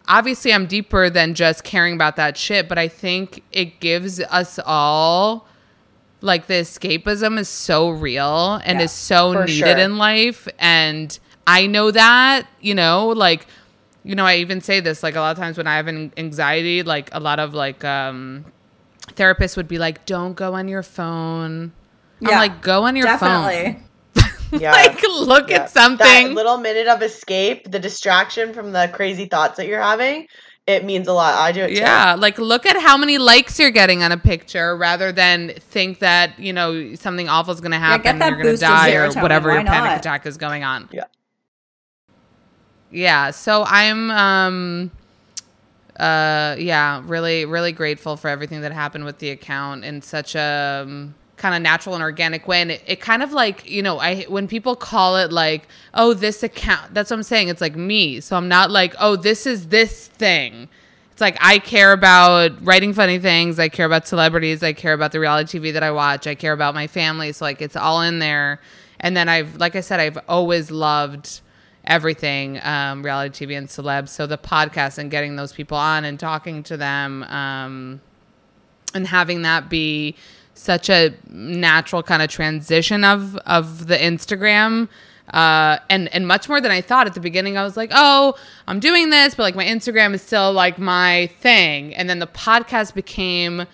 [0.09, 4.59] obviously I'm deeper than just caring about that shit, but I think it gives us
[4.65, 5.48] all
[6.21, 9.79] like the escapism is so real and Yeah, is so needed sure.
[9.79, 13.47] in life and i know that you know like
[14.05, 16.13] you know i even say this like a lot of times when i have an
[16.17, 18.45] anxiety like a lot of like um
[19.15, 21.73] therapists would be like don't go on your phone
[22.25, 23.09] i'm Yeah, like go on your Definitely.
[23.09, 23.83] phone
[24.55, 24.73] Yeah.
[24.73, 25.69] like look Yeah.
[25.69, 29.83] at something That little minute of escape, the distraction from the crazy thoughts that you're
[29.83, 30.27] having,
[30.69, 31.35] it means a lot.
[31.35, 31.75] I do it too.
[31.75, 36.01] Yeah, like look at how many likes you're getting on a picture rather than think
[36.01, 38.63] that, you know, something awful is going to happen, get that you're going to boost
[38.63, 40.89] of die or serotonin, whatever your why panic attack is going on.
[40.93, 41.05] Yeah.
[42.91, 44.91] Yeah, so I'm um
[45.99, 50.85] uh yeah, really really grateful for everything that happened with the account in such a
[50.87, 53.98] um, kind of natural and organic way and it, it kind of like you know
[53.98, 57.77] i when people call it like oh this account that's what i'm saying it's like
[57.77, 60.68] me so i'm not like oh this is this thing
[61.18, 63.59] it's like I care about writing funny things.
[63.59, 64.62] I care about celebrities.
[64.62, 66.29] I care about the reality TV that I watch.
[66.29, 67.33] I care about my family.
[67.33, 68.61] So like it's all in there.
[69.01, 71.40] And then I've, like I said, I've always loved
[71.85, 74.11] everything um, reality TV and celebs.
[74.11, 78.01] So the podcast and getting those people on and talking to them um,
[78.94, 80.14] and having that be
[80.59, 84.88] such a natural kind of transition of of the Instagram
[85.33, 87.57] uh, and and much more than I thought at the beginning.
[87.57, 88.35] I was like, oh,
[88.66, 91.94] I'm doing this, but like my Instagram is still like my thing.
[91.94, 93.66] And then the podcast became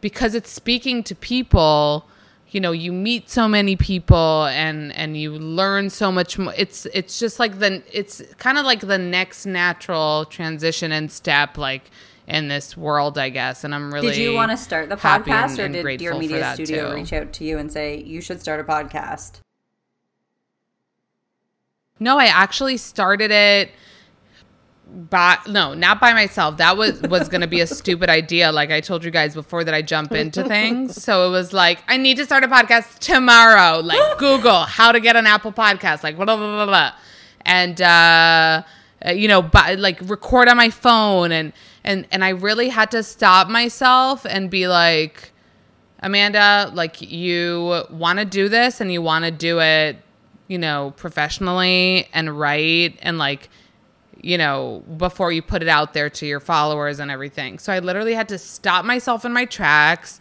[0.00, 2.06] because it's speaking to people.
[2.50, 6.54] You know, you meet so many people and and you learn so much more.
[6.56, 11.58] It's it's just like the it's kind of like the next natural transition and step
[11.58, 11.90] like
[12.26, 13.64] in this world, I guess.
[13.64, 16.18] And I'm really Did you want to start the podcast, and- or and did for
[16.18, 16.94] Media Studio too.
[16.96, 19.40] reach out to you and say you should start a podcast?
[22.00, 23.70] No, I actually started it
[24.86, 26.56] by no, not by myself.
[26.58, 29.64] That was was going to be a stupid idea like I told you guys before
[29.64, 31.02] that I jump into things.
[31.02, 33.80] So it was like I need to start a podcast tomorrow.
[33.80, 36.66] Like Google how to get an Apple podcast like blah blah blah blah.
[36.66, 36.92] blah.
[37.42, 38.62] And uh
[39.06, 41.52] uh, you know, but like record on my phone and
[41.84, 45.32] and and I really had to stop myself and be like
[46.00, 49.98] Amanda, like you want to do this and you want to do it,
[50.48, 53.48] you know, professionally and right and like
[54.20, 57.58] you know, before you put it out there to your followers and everything.
[57.58, 60.18] So I literally had to stop myself in my tracks,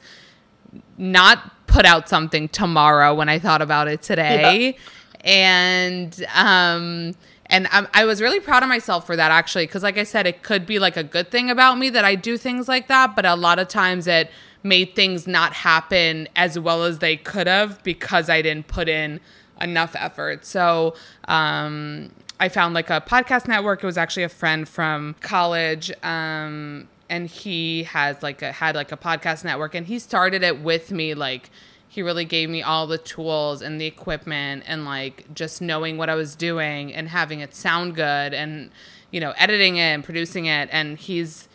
[0.97, 4.77] not put out something tomorrow when I thought about it today.
[5.21, 7.13] And um
[7.53, 10.27] and I, I was really proud of myself for that actually because like i said
[10.27, 13.15] it could be like a good thing about me that i do things like that
[13.15, 14.29] but a lot of times it
[14.63, 19.21] made things not happen as well as they could have because i didn't put in
[19.61, 20.45] enough effort.
[20.45, 20.95] So
[21.27, 23.83] um, i found like a podcast network.
[23.83, 28.91] It was actually a friend from college um, and he has like a had like
[28.91, 31.49] a podcast network and he started it with me like
[31.93, 36.09] he really gave me all the tools and the equipment and like just knowing what
[36.09, 38.71] I was doing and having it sound good and
[39.11, 41.47] you know editing it and producing it and he's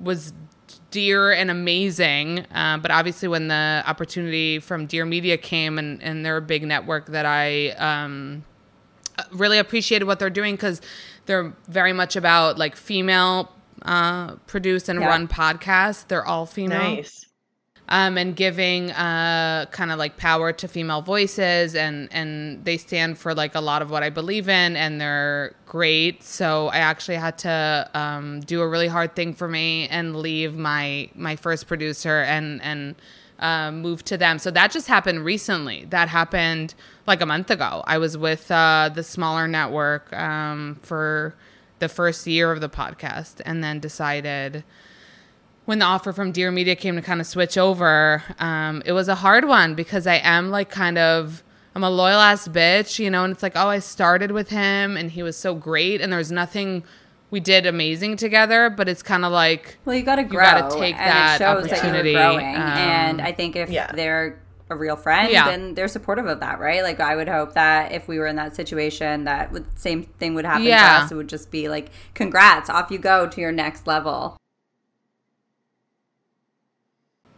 [0.00, 0.32] was
[0.92, 6.24] dear and amazing uh, but obviously when the opportunity from dear media came and, and
[6.24, 8.44] they're a big network that i um,
[9.32, 10.80] really appreciated what they're doing because
[11.26, 13.50] they're very much about like female
[13.82, 15.08] uh, produce and Yeah.
[15.08, 17.25] run podcasts they're all female Nice.
[17.88, 23.18] Um, and giving uh, kind of like power to female voices and and they stand
[23.18, 26.22] for like a lot of what I believe in and they're great.
[26.22, 30.56] So I actually had to um, do a really hard thing for me and leave
[30.56, 32.96] my my first producer and and
[33.38, 34.38] um, move to them.
[34.38, 35.84] So that just happened recently.
[35.90, 36.74] That happened
[37.06, 37.84] like a month ago.
[37.86, 41.34] I was with uh, the smaller network um, for
[41.78, 44.64] the first year of the podcast and then decided
[45.66, 49.08] when the offer from Dear Media came to kind of switch over, um, it was
[49.08, 51.42] a hard one because I am like kind of
[51.74, 54.96] I'm a loyal ass bitch, you know, and it's like, oh, I started with him
[54.96, 56.84] and he was so great and there's nothing
[57.30, 60.42] we did amazing together, but it's kind of like Well, you got to grow.
[60.44, 62.54] You gotta take and that it shows opportunity, that growing.
[62.56, 63.90] um, and I think if Yeah.
[63.92, 64.38] they're
[64.70, 65.44] a real friend, Yeah.
[65.50, 66.82] then they're supportive of that, right?
[66.82, 70.34] Like I would hope that if we were in that situation, that would, same thing
[70.34, 71.00] would happen Yeah.
[71.00, 71.12] to us.
[71.12, 74.36] It would just be like, "Congrats, off you go to your next level."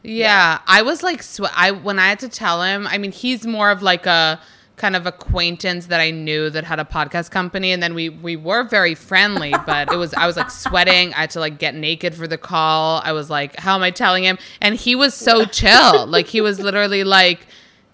[0.09, 2.87] Yeah, I was like, sw- I when I had to tell him.
[2.87, 4.41] I mean, he's more of like a
[4.77, 8.37] kind of acquaintance that I knew that had a podcast company, and then we we
[8.37, 9.53] were very friendly.
[9.67, 11.13] But it was I was like sweating.
[11.15, 13.03] I had to like get naked for the call.
[13.05, 14.39] I was like, how am I telling him?
[14.61, 16.07] And he was so chill.
[16.17, 17.47] Like he was literally like.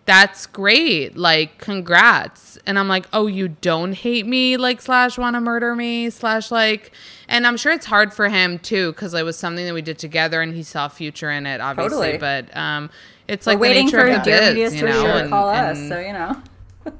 [0.07, 1.17] That's great.
[1.17, 2.59] Like, congrats.
[2.67, 6.51] And I'm like, oh, you don't hate me, like, slash, want to murder me, slash,
[6.51, 6.93] like,
[7.29, 9.99] and I'm sure it's hard for him too, because it was something that we did
[9.99, 12.13] together and he saw future in it, obviously.
[12.13, 12.19] Totally.
[12.19, 12.91] But um,
[13.29, 15.03] it's We're like the waiting for of the Dear Media biz, you know.
[15.03, 16.43] to and- call us, and- so you know.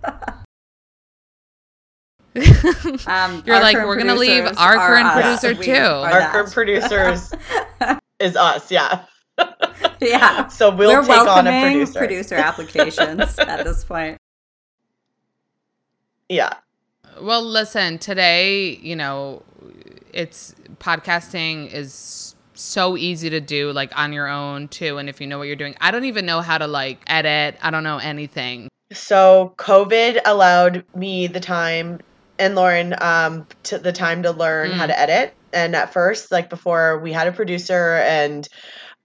[3.07, 5.41] um, You're like, we're gonna leave our current us.
[5.41, 5.73] producer We too.
[5.73, 6.33] Our that.
[6.33, 7.33] current producers
[8.19, 9.05] is us, yeah.
[10.01, 10.49] yeah.
[10.49, 11.99] So we'll We're take on a producer.
[11.99, 14.19] producer applications at this point.
[16.29, 16.55] Yeah.
[17.21, 19.43] Well, listen, today, you know,
[20.15, 25.27] it's podcasting is so easy to do like on your own too and if you
[25.27, 25.75] know what you're doing.
[25.81, 27.57] I don't even know how to like edit.
[27.61, 28.69] I don't know anything.
[28.93, 32.01] So COVID allowed me the time
[32.39, 34.89] and Lauren um to the time to learn how Mm.
[34.89, 35.35] to edit.
[35.53, 38.49] And at first, like before, we had a producer and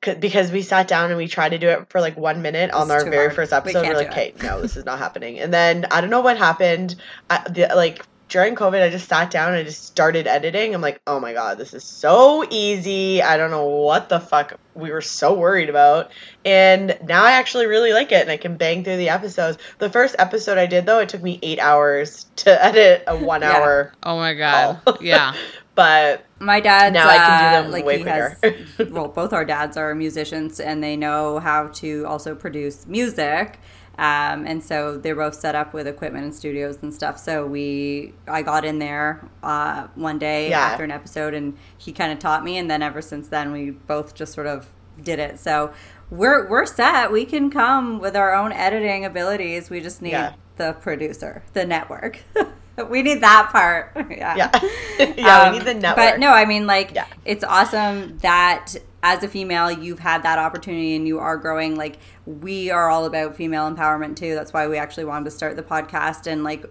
[0.04, 2.72] c- because we sat down and we tried to do it for like one minute
[2.72, 3.36] on our very hard.
[3.36, 5.40] first episode, we can't are like, okay, it." no, this is not happening.
[5.40, 6.96] And then I don't know what happened.
[7.30, 10.74] I, the, like during COVID, I just sat down and I just started editing.
[10.74, 13.22] I'm like, oh my god, this is so easy.
[13.22, 16.12] I don't know what the fuck we were so worried about.
[16.46, 19.58] And now I actually really like it and I can bang through the episodes.
[19.80, 23.42] The first episode I did though, it took me eight hours to edit a one
[23.42, 23.52] Yeah.
[23.52, 23.94] hour.
[24.04, 24.80] Oh my god.
[25.02, 25.34] Yeah.
[25.76, 28.36] But My dad's Now I can do uh, them like way he has
[28.92, 33.60] well, both our dads are musicians and they know how to also produce music.
[34.00, 37.20] Um, and so they're both set up with equipment and studios and stuff.
[37.20, 40.62] So we, I got in there uh, one day Yeah.
[40.62, 42.58] after an episode, and he kind of taught me.
[42.58, 44.68] And then ever since then, we both just sort of
[45.04, 45.38] did it.
[45.40, 45.74] So
[46.10, 47.12] we're we're set.
[47.12, 49.70] We can come with our own editing abilities.
[49.70, 50.34] We just need Yeah.
[50.56, 52.20] the producer, the network.
[52.90, 53.92] we need that part.
[54.10, 54.36] yeah.
[54.36, 54.60] yeah.
[55.18, 55.96] yeah, Um, we need the network.
[56.14, 57.06] But no, I mean, like, Yeah.
[57.26, 61.76] it's awesome that as a female, you've had that opportunity and you are growing.
[61.76, 64.36] Like, we are all about female empowerment too.
[64.36, 66.66] That's why we actually wanted to start the podcast and like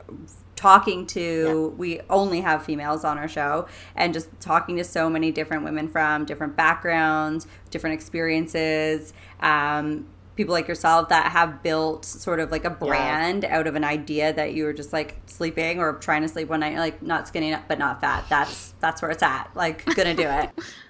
[0.59, 3.65] talking to we only have females on our show
[3.95, 10.05] and just talking to so many different women from different backgrounds different experiences um,
[10.35, 14.33] people like yourself that have built sort of like a brand out of an idea
[14.33, 17.55] that you were just like sleeping or trying to sleep one night like not skinny
[17.69, 20.51] but not fat that's that's where it's at like gonna do it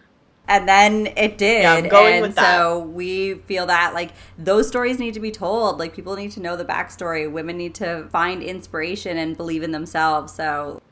[0.48, 2.56] and then it did Yeah, I'm going and with that.
[2.58, 5.78] so we feel that like those stories need to be told.
[5.78, 7.30] Like people need to know the backstory.
[7.30, 10.34] Women need to find inspiration and believe in themselves.
[10.34, 10.82] So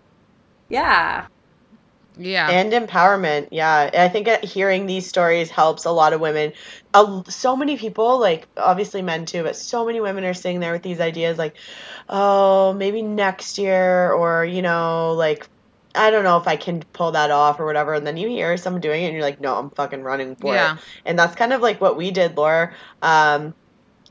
[0.69, 1.27] yeah.
[2.19, 2.49] Yeah.
[2.51, 3.49] and empowerment.
[3.51, 3.91] Yeah.
[3.93, 6.53] I think uh, hearing these stories helps a lot of women.
[6.95, 10.73] Uh, so many people like obviously men too but so many women are sitting there
[10.73, 11.57] with these ideas like
[12.09, 15.47] oh maybe next year or you know like
[15.97, 18.57] i don't know if i can pull that off or whatever and then you hear
[18.57, 20.75] someone doing it and you're like no i'm fucking running for Yeah.
[20.75, 22.73] it and that's kind of like what we did laura
[23.03, 23.55] um,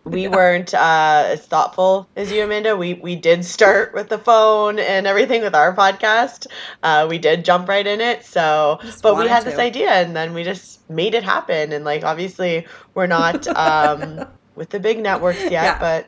[0.04, 2.78] we weren't uh, as thoughtful as you, Amanda.
[2.78, 6.46] We we did start with the phone and everything with our podcast.
[6.84, 8.24] Uh, we did jump right in it.
[8.24, 11.72] So, Just but we had this idea, and then we just made it happen.
[11.74, 15.80] And like, obviously, we're not um, with the big networks yet, Yeah.
[15.80, 16.08] but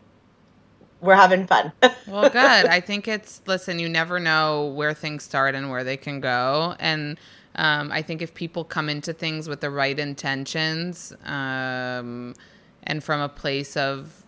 [1.02, 1.72] we're having fun.
[2.08, 2.66] well, good.
[2.66, 3.80] I think it's listen.
[3.80, 7.18] You never know where things start and where they can go, and
[7.56, 12.36] um, I think if people come into things with the right intentions um,
[12.84, 14.24] and from a place of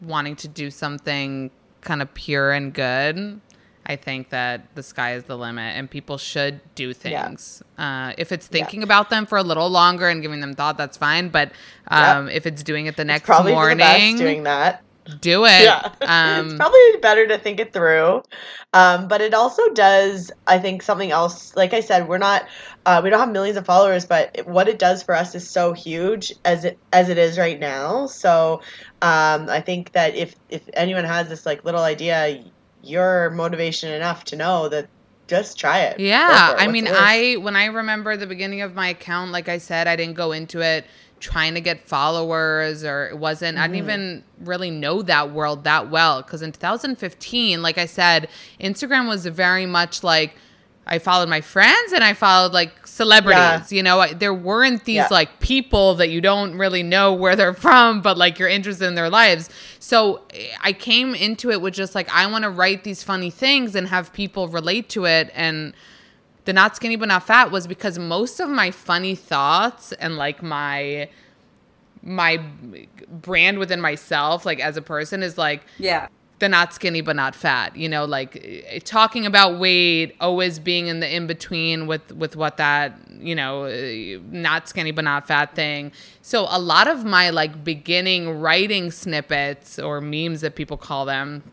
[0.00, 1.50] wanting to do something
[1.80, 3.40] kind of pure and good,
[3.86, 7.26] I think that the sky is the limit, and people should do Yeah.
[7.28, 7.62] things.
[7.78, 10.96] Uh, if it's thinking about them for a little longer and giving them thought, that's
[10.96, 11.28] fine.
[11.28, 11.52] But
[11.88, 14.82] um, if it's doing it the next Probably morning, the best doing that.
[15.20, 15.62] Do it.
[15.62, 16.10] yeah it's
[16.52, 18.22] Um, probably better to think it through
[18.72, 22.46] um, but it also does i think something else like i said we're not
[22.86, 25.48] uh, we don't have millions of followers but it, what it does for us is
[25.48, 28.60] so huge as it as it is right now so
[29.02, 32.42] um, i think that if if anyone has this like little idea
[32.82, 34.88] you're motivation enough to know that
[35.28, 36.56] just try it Yeah, it.
[36.58, 36.86] I mean.
[36.90, 40.32] I when I remember the beginning of my account, like I said, I didn't go
[40.32, 40.84] into it
[41.22, 45.88] trying to get followers or it wasn't I didn't even really know that world that
[45.88, 48.28] well cuz in 2015 like I said
[48.60, 50.34] Instagram was very much like
[50.84, 53.70] I followed my friends and I followed like celebrities.
[53.72, 55.06] You know, I, there weren't these Yeah.
[55.12, 58.96] like people that you don't really know where they're from, but like you're interested in
[58.96, 59.48] their lives.
[59.78, 63.30] So eh, I came into it with just like, I want to write these funny
[63.30, 65.30] things and have people relate to it.
[65.36, 65.72] And
[66.44, 70.42] the not skinny but not fat was because most of my funny thoughts and like
[70.42, 71.08] my
[72.02, 72.38] my
[73.08, 76.08] brand within myself like as a person is like Yeah.
[76.40, 80.88] the not skinny but not fat you know like eh, talking about weight always being
[80.88, 85.28] in the in between with with what that you know eh, not skinny but not
[85.28, 90.76] fat thing so a lot of my like beginning writing snippets or memes that people
[90.76, 91.44] call them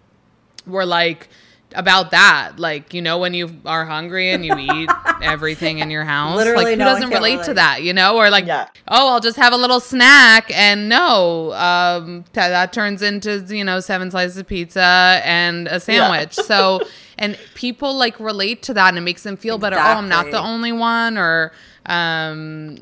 [0.66, 1.30] were like
[1.76, 4.90] about that like you know when you are hungry and you eat
[5.22, 8.18] everything in your house Literally like who no doesn't can relate to that you know?
[8.18, 8.68] Or like Yeah.
[8.88, 13.64] oh i'll just have a little snack and no um t- that turns into you
[13.64, 16.34] know seven slices of pizza and a sandwich.
[16.34, 16.82] So
[17.20, 20.32] and people like relate to that and it makes them feel better oh i'm not
[20.32, 21.52] the only one or
[21.86, 22.78] um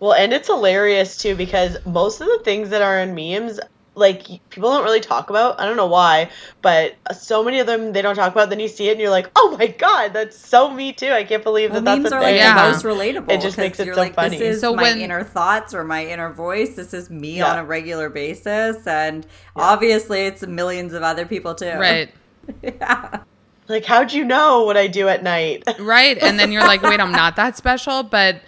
[0.00, 3.58] Well, and it's hilarious too because most of the things that are in memes,
[3.98, 5.60] like people don't really talk about.
[5.60, 6.30] I don't know why,
[6.62, 8.48] but so many of them they don't talk about.
[8.50, 11.10] Then you see it and you're like, oh my god, that's so me too.
[11.10, 12.34] I can't believe Well, that that's memes a are thing.
[12.34, 12.54] like Yeah.
[12.66, 13.30] the most relatable.
[13.32, 14.38] It just 'cause makes it you're so like, funny.
[14.38, 16.74] This is So my when- inner thoughts or my inner voice.
[16.76, 17.50] This is me Yeah.
[17.52, 19.26] on a regular basis, and
[19.56, 21.72] obviously it's millions of other people too.
[21.72, 22.10] right
[22.62, 23.20] yeah.
[23.68, 25.64] Like, how'd you know what I do at night?
[25.78, 28.40] right and then you're like wait i'm not that special but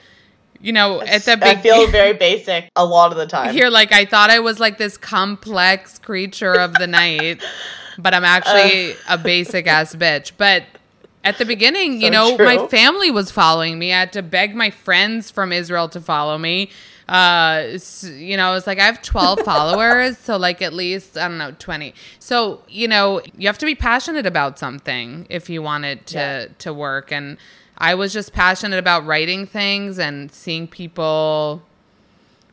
[0.61, 3.57] you know at the I big feel very basic a lot of the time.
[3.57, 7.43] You're like, I thought I was like this complex creature of the night,
[7.99, 10.33] but I'm actually a basic ass bitch.
[10.37, 10.65] But
[11.25, 12.47] at the beginning, you know, true.
[12.47, 13.93] my family was following me.
[13.93, 16.71] I had to beg my friends from Israel to follow me.
[17.09, 21.39] Uh, you know, it's like I have 12 followers, so like at least I don't
[21.39, 21.93] know 20.
[22.21, 26.19] So you know, you have to be passionate about something if you want it to
[26.19, 26.47] Yeah.
[26.59, 27.11] to work.
[27.11, 27.37] And
[27.81, 31.63] I was just passionate about writing things and seeing people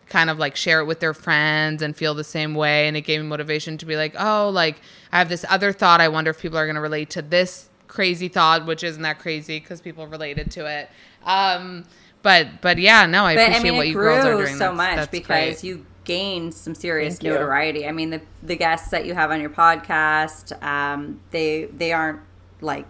[0.07, 3.01] kind of like share it with their friends and feel the same way and it
[3.01, 4.79] gave me motivation to be like oh like
[5.11, 7.67] i have this other thought i wonder if people are going to relate to this
[7.89, 10.89] crazy thought which isn't that crazy because people related to it
[11.25, 11.83] um
[12.23, 14.53] but but yeah no i But appreciate I mean, what it you girls are doing
[14.53, 15.63] so That's- much that's because great.
[15.65, 17.33] you gained some serious Thank you.
[17.33, 17.85] notoriety.
[17.85, 22.21] I mean, the the guests that you have on your podcast, um, they they aren't
[22.61, 22.85] like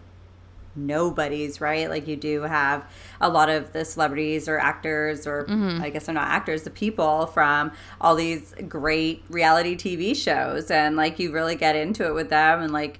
[0.78, 1.90] nobodies, right?
[1.90, 2.86] Like you do have
[3.20, 5.82] a lot of the celebrities or actors, or Mm-hmm.
[5.84, 10.96] I guess they're not actors, the people from all these great reality TV shows, and
[10.96, 13.00] like you really get into it with them, and like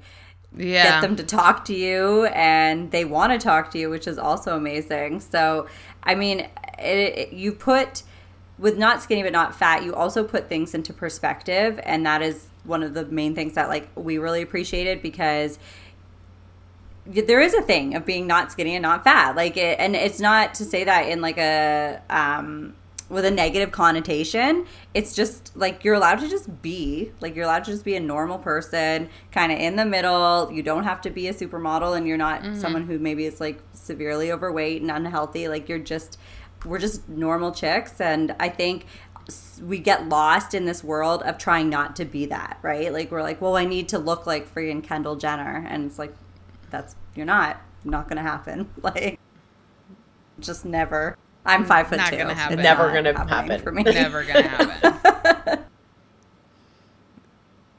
[0.56, 4.08] yeah get them to talk to you and they want to talk to you which
[4.08, 5.68] is also amazing so
[6.04, 6.50] i mean it,
[6.80, 8.02] it- you put
[8.58, 12.48] with not skinny but not fat you also put things into perspective and that is
[12.64, 15.60] one of the main things that like we really appreciated because
[17.08, 19.36] there is a thing of being not skinny and not fat.
[19.36, 22.76] Like it, and it's not to say that in like a um
[23.10, 27.64] with a negative connotation it's just like you're allowed to just be like you're allowed
[27.64, 30.52] to just be a normal person kind of in the middle.
[30.52, 33.60] You don't have to be a supermodel and you're not someone who maybe is like
[33.74, 35.48] severely overweight and unhealthy.
[35.48, 36.20] Like you're just
[36.66, 38.02] we're just normal chicks.
[38.02, 38.86] And i think
[39.62, 42.92] we get lost in this world of trying not to be that right?
[42.92, 45.66] Like we're like well i need to look like freaking kendall jenner.
[45.70, 46.14] And it's like
[46.70, 49.20] that's you're not not gonna happen like
[50.40, 52.60] just never i'm five foot Not two gonna happen.
[52.60, 53.62] It's Never not gonna happen.
[53.62, 55.60] for me never gonna happen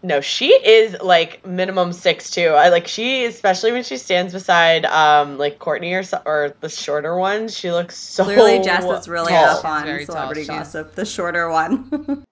[0.01, 2.47] No, she is like minimum six two.
[2.51, 7.17] I like she, especially when she stands beside um like Kourtney or or the shorter
[7.17, 7.49] one.
[7.49, 9.45] She looks so clearly jess is really tall.
[9.59, 10.15] up on very tall.
[10.15, 12.25] celebrity She's- gossip the shorter one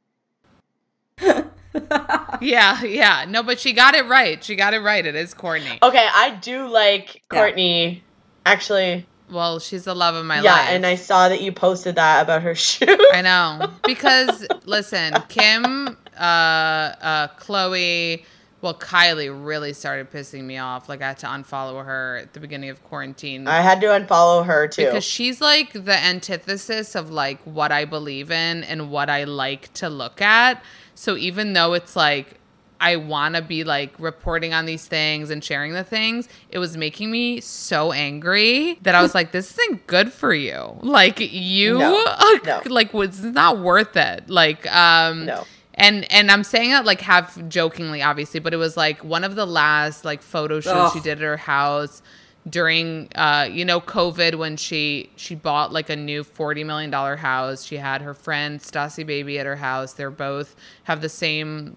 [2.41, 5.79] yeah yeah no but she got it right she got it right it is kourtney
[5.83, 7.39] Okay, I do like Yeah.
[7.51, 8.01] Kourtney.
[8.45, 11.53] Actually, well she's the love of my yeah, life Yeah, and I saw that you
[11.53, 12.89] posted that about her shoes.
[13.13, 18.25] I know because listen, Kim, uh, uh, Khloé,
[18.63, 20.89] well, Kylie really started pissing me off.
[20.89, 24.45] Like I had to unfollow her at the beginning of quarantine I had to unfollow
[24.47, 24.87] her too.
[24.87, 29.73] because she's like the antithesis of like what I believe in and what I like
[29.75, 30.63] to look at.
[30.97, 32.41] So even though it's like
[32.81, 36.77] I want to be like reporting on these things and sharing the things, it was
[36.77, 40.77] making me so angry that I was like, this isn't good for you.
[40.83, 42.05] Like you, No,
[42.45, 42.63] no.
[42.67, 44.29] like it's not worth it.
[44.29, 45.45] Like, um, No.
[45.79, 49.35] And and I'm saying that like half jokingly, obviously, but it was like one of
[49.37, 50.93] the last like photo shoots Ugh.
[50.95, 52.01] she did at her house
[52.49, 57.17] during uh you know covid when she she bought like a new 40 million dollar
[57.17, 57.65] house.
[57.65, 59.93] She had her friend Stassie baby at her house.
[59.95, 61.77] They're both have the same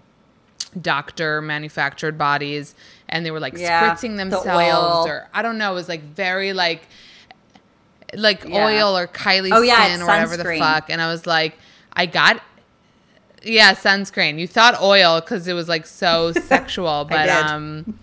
[0.80, 2.76] doctor manufactured bodies
[3.08, 5.04] and they were like Yeah, spritzing themselves oil.
[5.08, 6.86] or i don't know it was like very like
[8.14, 8.66] like Yeah.
[8.66, 10.88] oil or kylie Oh, yeah, skin or whatever the fuck.
[10.88, 11.58] And i was like
[11.92, 12.40] i got
[13.42, 14.38] yeah sunscreen.
[14.38, 17.98] You thought oil because it was like so sexual but um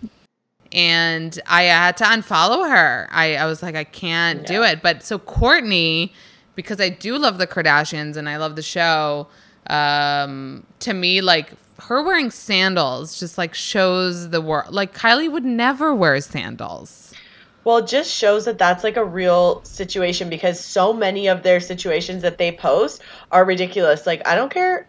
[0.72, 3.08] and I had to unfollow her.
[3.12, 4.82] I, I was like, I can't do it.
[4.82, 6.12] But so Kourtney,
[6.56, 9.28] because I do love the Kardashians and I love the show,
[9.68, 11.54] um, to me, like
[11.84, 14.74] her wearing sandals just like shows the world.
[14.74, 17.14] Like Kylie would never wear sandals.
[17.64, 21.60] Well, it just shows that that's like a real situation because so many of their
[21.60, 24.08] situations that they post are ridiculous.
[24.08, 24.88] Like, I don't care.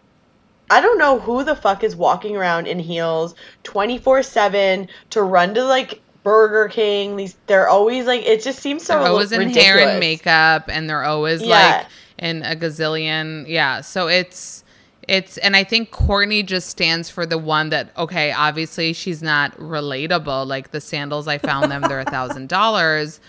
[0.69, 5.53] I don't know who the fuck is walking around in heels 24 7 to run
[5.55, 7.15] to like Burger King.
[7.15, 9.65] These They're always like, it just seems so They're always in ridiculous.
[9.65, 11.77] hair and makeup, and they're always Yeah.
[11.79, 11.87] like
[12.19, 13.45] in a gazillion.
[13.47, 13.81] Yeah.
[13.81, 14.63] So it's
[15.07, 19.57] it's and I think Kourtney just stands for the one that okay, obviously she's not
[19.57, 20.45] relatable.
[20.45, 23.19] Like the sandals I found them, they're a thousand dollars.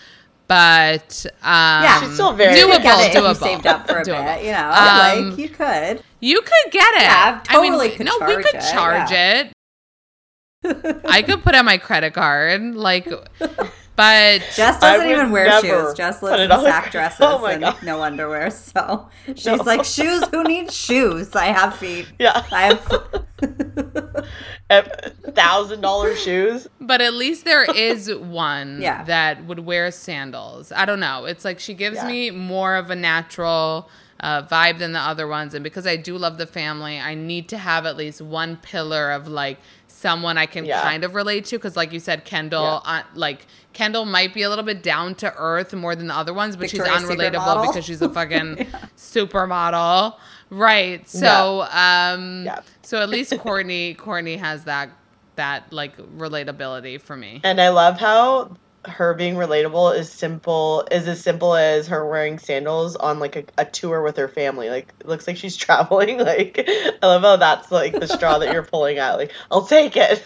[0.51, 2.01] But um Yeah.
[2.01, 3.35] She's still very- doable, You get it if you doable.
[3.37, 4.35] saved up for a Doable.
[4.35, 4.69] bit, you know.
[4.69, 6.03] Um, like you could.
[6.19, 7.01] You could get it.
[7.03, 9.43] Yeah, I mean, totally could no, we charge could it, charge yeah.
[10.65, 11.01] it.
[11.07, 13.07] I could put on my credit card, like,
[14.01, 15.93] but Jess doesn't even wear shoes.
[15.93, 17.83] Jess put lives it in sack dresses Oh and God.
[17.83, 18.49] no underwear.
[18.49, 19.55] So she's No.
[19.57, 20.23] like, shoes?
[20.31, 21.35] Who needs shoes?
[21.35, 22.07] I have feet.
[22.17, 22.43] Yeah.
[22.51, 24.25] I have.
[25.35, 26.67] Thousand dollar shoes.
[26.79, 29.03] but at least there is one Yeah.
[29.03, 30.71] that would wear sandals.
[30.71, 31.25] I don't know.
[31.25, 32.07] It's like she gives Yeah.
[32.07, 33.89] me more of a natural
[34.19, 37.49] uh, vibe than the other ones, and because I do love the family, I need
[37.49, 40.79] to have at least one pillar of like someone I can Yeah.
[40.81, 41.57] kind of relate to.
[41.57, 45.33] Because, like you said, Kendall, uh, like Kendall might be a little bit down to
[45.37, 48.67] earth more than the other ones, but Victoria's she's unrelatable because she's a fucking
[48.97, 50.15] supermodel,
[50.49, 51.07] right?
[51.07, 52.61] So, um, Yeah.
[52.81, 54.89] so at least Kourtney, Kourtney has that
[55.35, 57.39] that like relatability for me.
[57.43, 58.51] And I love how
[58.85, 63.43] her being relatable is simple is as simple as her wearing sandals on like a,
[63.57, 64.69] a tour with her family.
[64.69, 66.17] Like it looks like she's traveling.
[66.17, 69.13] Like I love how that's like the straw that you're pulling at.
[69.15, 70.23] Like, I'll take it.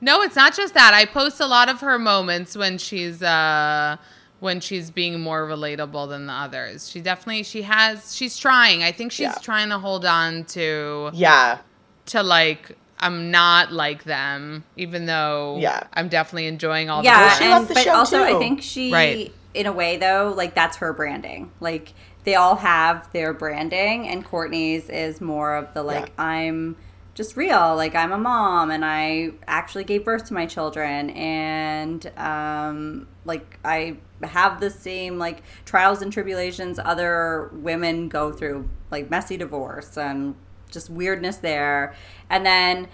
[0.00, 0.94] No, it's not just that.
[0.94, 3.96] I post a lot of her moments when she's uh
[4.40, 6.88] when she's being more relatable than the others.
[6.88, 8.82] She definitely she has she's trying.
[8.84, 9.34] I think she's Yeah.
[9.42, 11.58] trying to hold on to yeah.
[12.06, 15.82] to like I'm not like them, even though Yeah.
[15.94, 18.60] I'm definitely enjoying all yeah, the she and loves the but show, also I think
[18.62, 19.32] she, Right.
[19.54, 21.50] in a way though, like that's her branding.
[21.60, 21.92] Like
[22.24, 26.24] they all have their branding, and Kourtney's is more of the like Yeah.
[26.24, 26.76] I'm
[27.18, 27.74] just real.
[27.74, 33.58] Like I'm a mom, and I actually gave birth to my children, and um, like
[33.64, 39.98] I have the same like trials and tribulations other women go through, like messy divorce
[39.98, 40.36] and
[40.70, 41.94] just weirdness there,
[42.30, 42.88] and then.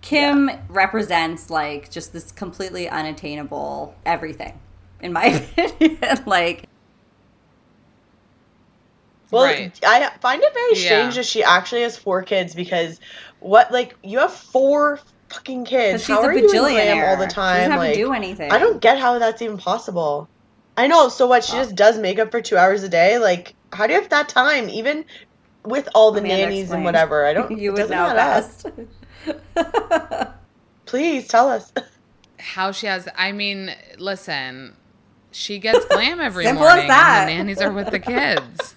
[0.00, 4.60] Kim represents like just this completely unattainable everything,
[5.00, 5.24] in my
[5.56, 5.98] opinion.
[6.26, 6.66] like,
[9.34, 9.78] Well, Right.
[9.84, 10.84] I find it very Yeah.
[10.86, 12.98] strange that she actually has four kids because
[13.40, 16.02] what like you have four fucking kids.
[16.04, 17.56] she's How a are you in glam all the She time?
[17.56, 18.50] doesn't have like, to do anything.
[18.52, 20.28] I don't get how that's even possible.
[20.76, 21.08] I know.
[21.08, 21.44] So what?
[21.44, 23.18] She just does makeup for two hours a day.
[23.18, 24.68] Like, how do you have that time?
[24.68, 25.04] Even
[25.64, 26.78] with all the Amanda nannies explained.
[26.80, 27.24] and whatever.
[27.26, 27.50] I don't.
[27.58, 28.66] you it would doesn't know best.
[30.86, 31.72] Please tell us.
[32.38, 34.76] how she has I mean, listen,
[35.30, 37.20] she gets glam every Simple as morning that.
[37.20, 38.74] and the nannies are with the kids.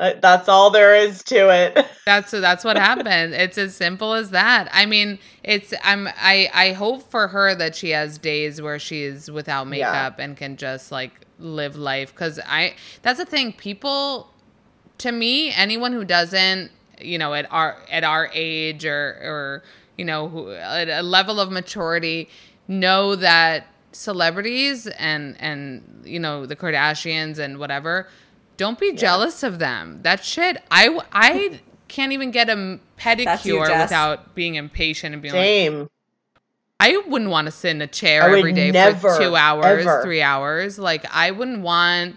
[0.00, 1.86] That's all there is to it.
[2.06, 3.34] That's that's what happened.
[3.34, 4.68] It's as simple as that.
[4.72, 9.30] I mean, it's I'm I I hope for her that she has days where she's
[9.30, 14.28] without makeup and can just like live life cuz I that's the thing people
[14.98, 19.62] to me anyone who doesn't, you know, at our at our age or or
[19.96, 22.28] you know, who, at a level of maturity
[22.66, 28.08] know that celebrities and and you know, the Kardashians and whatever
[28.60, 30.00] don't be jealous of them.
[30.02, 35.22] That shit, I I can't even get a That's you, pedicure without being impatient and
[35.22, 35.88] being like, Same.
[36.78, 40.02] I wouldn't want to sit in a chair every day never, for two hours, ever.
[40.02, 40.78] three hours.
[40.78, 42.16] Like, I wouldn't want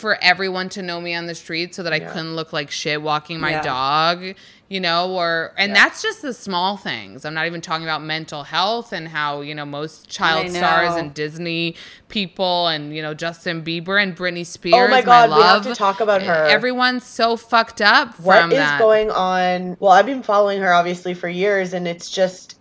[0.00, 2.10] for everyone to know me on the street so that I Yeah.
[2.10, 3.62] couldn't look like shit walking my Yeah.
[3.62, 4.34] dog,
[4.68, 5.84] you know, or and Yeah.
[5.84, 7.24] that's just the small things.
[7.24, 11.12] I'm not even talking about mental health and how, you know, most child stars and
[11.12, 11.76] Disney
[12.08, 14.74] people and, you know, Justin Bieber and Britney oh Spears.
[14.76, 16.46] Oh my God, we have to talk about her.
[16.46, 18.78] Everyone's so fucked up from What is that.
[18.78, 19.76] going on?
[19.80, 22.56] Well, I've been following her obviously for years, and it's just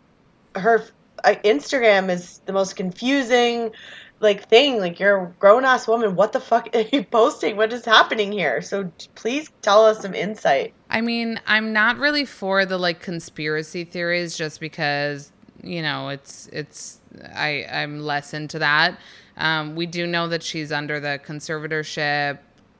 [0.55, 0.83] her
[1.23, 3.71] uh, Instagram is the most confusing
[4.19, 4.79] like thing.
[4.79, 6.15] Like you're a grown ass woman.
[6.15, 7.57] What the fuck are you posting?
[7.57, 8.61] What is happening here?
[8.61, 10.73] So please tell us some insight.
[10.89, 15.31] I mean, I'm not really for the like conspiracy theories just because,
[15.63, 16.99] you know, it's it's
[17.35, 18.97] I I'm less into that.
[19.37, 22.39] Um, we do know that she's under the conservatorship,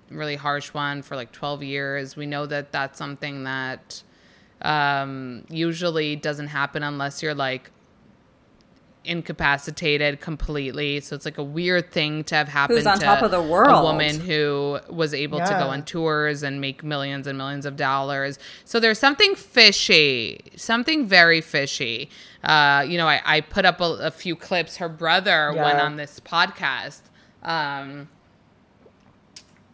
[0.09, 2.17] really harsh one for like 12 years.
[2.17, 4.03] We know that that's something that
[4.61, 7.71] um, usually doesn't happen unless you're like
[9.05, 10.99] incapacitated completely.
[10.99, 13.41] So it's like a weird thing to have happened Who's on to top of the
[13.41, 13.79] world.
[13.79, 17.75] a woman who was able to go on tours and make millions and millions of
[17.75, 18.37] dollars.
[18.65, 22.09] So there's something fishy, something very fishy.
[22.43, 24.77] Uh, you know, I, I put up a, a few clips.
[24.77, 27.01] Her brother went on this podcast.
[27.41, 28.09] Um,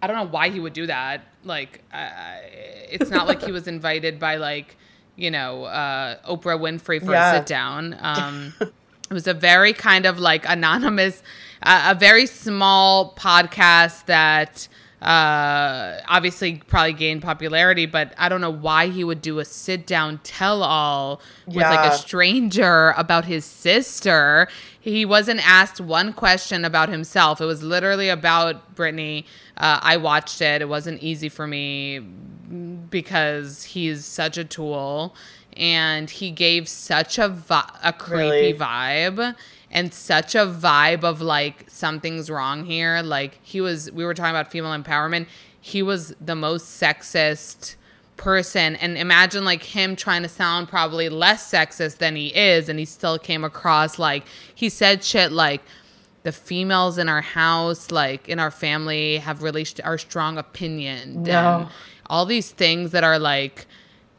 [0.01, 1.21] I don't know why he would do that.
[1.43, 2.09] Like, uh,
[2.91, 4.77] it's not like he was invited by like,
[5.15, 7.33] you know, uh, Oprah Winfrey for Yeah.
[7.33, 7.97] a sit down.
[7.99, 8.53] Um,
[9.09, 11.21] it was a very kind of like anonymous,
[11.63, 14.67] uh, a very small podcast that
[15.01, 19.85] uh, obviously probably gained popularity, but I don't know why he would do a sit
[19.85, 24.47] down tell all with like a stranger about his sister.
[24.79, 27.39] He wasn't asked one question about himself.
[27.39, 29.25] It was literally about Britney.
[29.57, 30.63] Uh, I watched it.
[30.63, 35.15] It wasn't easy for me because he's such a tool
[35.57, 38.53] and he gave such a vi- a creepy Really?
[38.53, 39.35] vibe
[39.71, 44.29] and such a vibe of like something's wrong here like he was we were talking
[44.31, 45.27] about female empowerment
[45.59, 47.75] he was the most sexist
[48.17, 52.79] person and imagine like him trying to sound probably less sexist than he is and
[52.79, 55.61] he still came across like he said shit like
[56.23, 61.23] the females in our house like in our family have really st- are strong opinion
[61.23, 61.31] No.
[61.61, 61.67] and
[62.07, 63.65] all these things that are like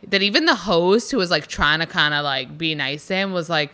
[0.09, 3.15] that even the host who was like trying to kind of like be nice to
[3.15, 3.73] him was like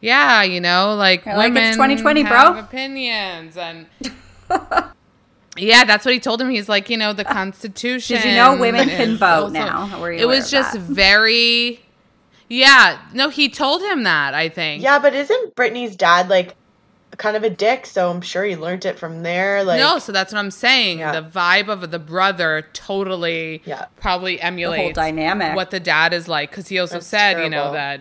[0.00, 3.86] yeah you know like You're like, women "It's 2020, bro." opinions and
[5.56, 8.56] yeah that's what he told him he's like you know the constitution Did you know
[8.56, 10.00] women can vote also- now?
[10.00, 10.80] Were you it was just that?
[10.80, 11.80] very
[12.48, 16.54] yeah no he told him that i think Yeah, but isn't Britney's dad like
[17.18, 17.84] kind of a dick?
[17.84, 19.62] So I'm sure he learned it from there.
[19.64, 21.00] Like no, so that's what I'm saying.
[21.00, 21.20] Yeah.
[21.20, 23.86] The vibe of the brother totally Yeah.
[24.00, 25.54] probably emulates dynamic.
[25.54, 26.50] what the dad is like.
[26.50, 28.00] Because he also That's said, you know, that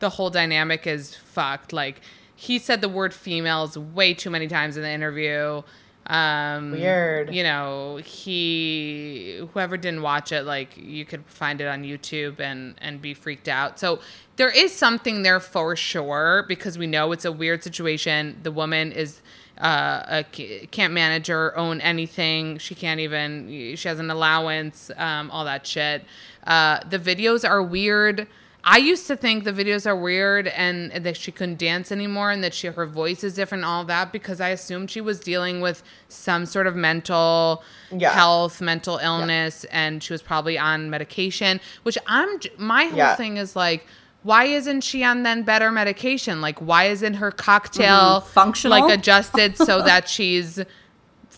[0.00, 1.72] the whole dynamic is fucked.
[1.72, 2.00] Like
[2.34, 5.62] he said the word females way too many times in the interview.
[6.08, 7.34] Um, Weird.
[7.34, 12.74] You know, he whoever didn't watch it, like you could find it on YouTube and
[12.80, 13.78] and be freaked out.
[13.78, 14.00] So
[14.36, 18.38] there is something there for sure because we know it's a weird situation.
[18.42, 19.20] The woman is
[19.60, 22.56] uh, a, can't manage or own anything.
[22.58, 23.74] She can't even.
[23.76, 24.90] She has an allowance.
[24.96, 26.04] Um, all that shit.
[26.46, 28.26] Uh, the videos are weird.
[28.70, 32.44] I used to think the videos are weird and that she couldn't dance anymore and
[32.44, 35.62] that she her voice is different and all that because I assumed she was dealing
[35.62, 38.12] with some sort of mental Yeah.
[38.12, 41.60] health, mental illness, and she was probably on medication.
[41.84, 43.16] Which I'm my whole Yeah.
[43.16, 43.86] thing is like,
[44.22, 46.42] why isn't she on then better medication?
[46.42, 48.26] Like, why isn't her cocktail Mhm.
[48.26, 48.80] Functional?
[48.86, 50.60] like adjusted so that she's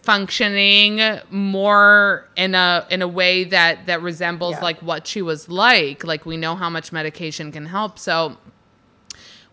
[0.02, 4.62] functioning more in a in a way that that resembles Yeah.
[4.62, 8.36] like what she was like like we know how much medication can help so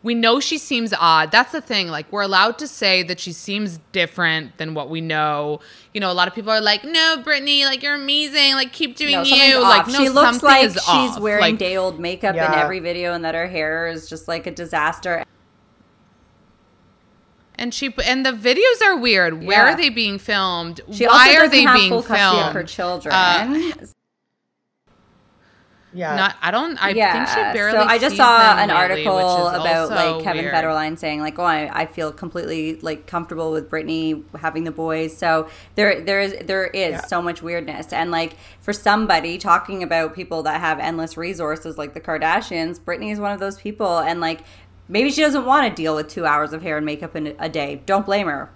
[0.03, 3.33] we know she seems odd that's the thing like we're allowed to say that she
[3.33, 5.59] seems different than what we know
[5.93, 8.95] you know a lot of people are like no britney like you're amazing like keep
[8.95, 9.63] doing No, you off.
[9.63, 11.19] like no she looks like she's off.
[11.19, 14.47] wearing like, day old makeup in every video, and that her hair is just like
[14.47, 15.23] a disaster.
[17.57, 19.73] And she and the videos are weird where Yeah.
[19.73, 22.47] are they being filmed She why also are doesn't they have being full custody filmed
[22.47, 23.13] of her children.
[23.13, 23.71] Uh,
[25.93, 26.15] yeah.
[26.15, 26.77] Not, I don't.
[26.83, 27.71] I yeah, think she barely.
[27.79, 28.73] so I just sees saw an lately,
[29.05, 30.53] article about like Kevin weird.
[30.53, 35.17] Federline saying like, "Oh, I, I feel completely like comfortable with Britney having the boys."
[35.17, 37.05] So there, there is there is Yeah.
[37.05, 41.93] so much weirdness, and like for somebody talking about people that have endless resources like
[41.93, 44.41] the Kardashians, Britney is one of those people, and like
[44.87, 47.49] maybe she doesn't want to deal with two hours of hair and makeup in a
[47.49, 47.81] day.
[47.85, 48.49] Don't blame her.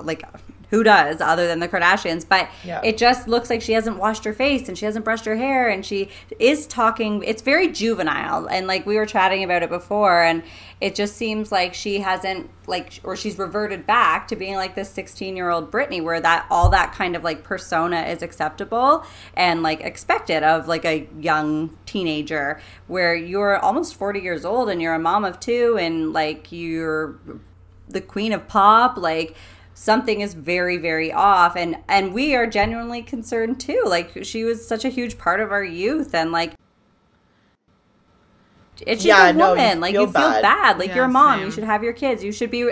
[0.00, 0.22] Like.
[0.70, 2.26] Who does other than the Kardashians?
[2.28, 2.80] But Yeah.
[2.82, 5.68] it just looks like she hasn't washed her face and she hasn't brushed her hair
[5.68, 6.08] and she
[6.40, 10.42] is talking it's very juvenile and like we were chatting about it before and
[10.84, 14.90] it just seems like she hasn't like or she's reverted back to being like this
[14.90, 19.62] 16 year old Britney where that all that kind of like persona is acceptable and
[19.62, 24.92] like expected of like a young teenager where you're almost 40 years old and you're
[24.92, 27.18] a mom of two and like you're
[27.88, 29.34] the queen of pop like
[29.72, 31.56] something is very very off.
[31.56, 33.82] And and we are genuinely concerned too.
[33.86, 36.54] Like she was such a huge part of our youth and like
[38.82, 39.80] it's just Yeah, a no, you woman.
[39.80, 40.42] like you feel feel bad.
[40.42, 40.78] bad.
[40.78, 41.38] Like Yeah, you're a mom.
[41.38, 41.46] same.
[41.46, 42.22] You should have your kids.
[42.24, 42.70] You should be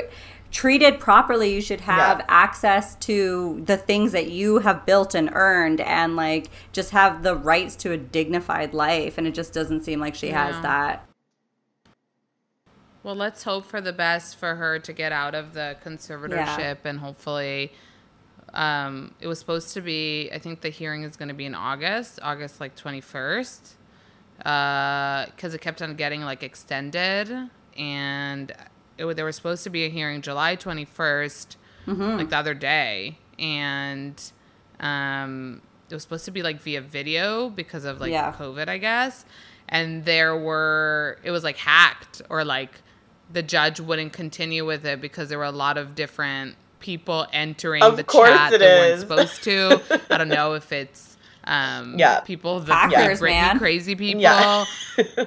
[0.51, 1.55] treated properly.
[1.55, 2.25] You should have Yeah.
[2.29, 7.35] access to the things that you have built and earned and like just have the
[7.35, 9.17] rights to a dignified life.
[9.17, 11.07] And it just doesn't seem like she has that.
[13.03, 17.01] Well, let's hope for the best for her to get out of the conservatorship and
[17.01, 17.73] hopefully
[18.55, 21.55] um it was supposed to be I think the hearing is going to be in
[21.55, 23.75] August, August like 21st.
[24.45, 28.53] Uh cuz it kept on getting like extended and
[28.99, 31.57] it, there was supposed to be a hearing July 21st
[32.19, 34.33] like the other day and
[34.81, 38.33] um it was supposed to be like via video because of like Yeah.
[38.33, 39.25] COVID, I guess.
[39.69, 42.83] And there were, it was like hacked or like
[43.31, 47.83] the judge wouldn't continue with it because there were a lot of different people entering
[47.83, 49.81] Of the chat that weren't supposed to.
[50.11, 51.12] I don't know if it's
[51.45, 52.21] um, Yeah.
[52.21, 53.59] people, the Hackers, Britney man.
[53.59, 54.21] crazy people.
[54.21, 54.65] Yeah.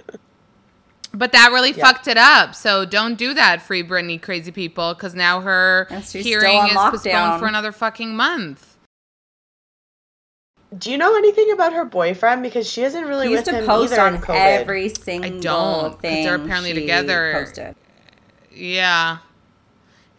[1.18, 1.86] But that really Yeah.
[1.86, 2.54] fucked it up.
[2.56, 7.40] So don't do that, free Britney crazy people, because now her hearing is on postponed
[7.40, 8.76] for another fucking month.
[10.78, 12.44] Do you know anything about her boyfriend?
[12.44, 14.36] Because she isn't really He used with to him post either on in COVID.
[14.36, 16.26] every single don't, 'cause thing.
[16.26, 17.32] they're apparently she together.
[17.34, 17.76] Posted.
[18.54, 19.18] Yeah.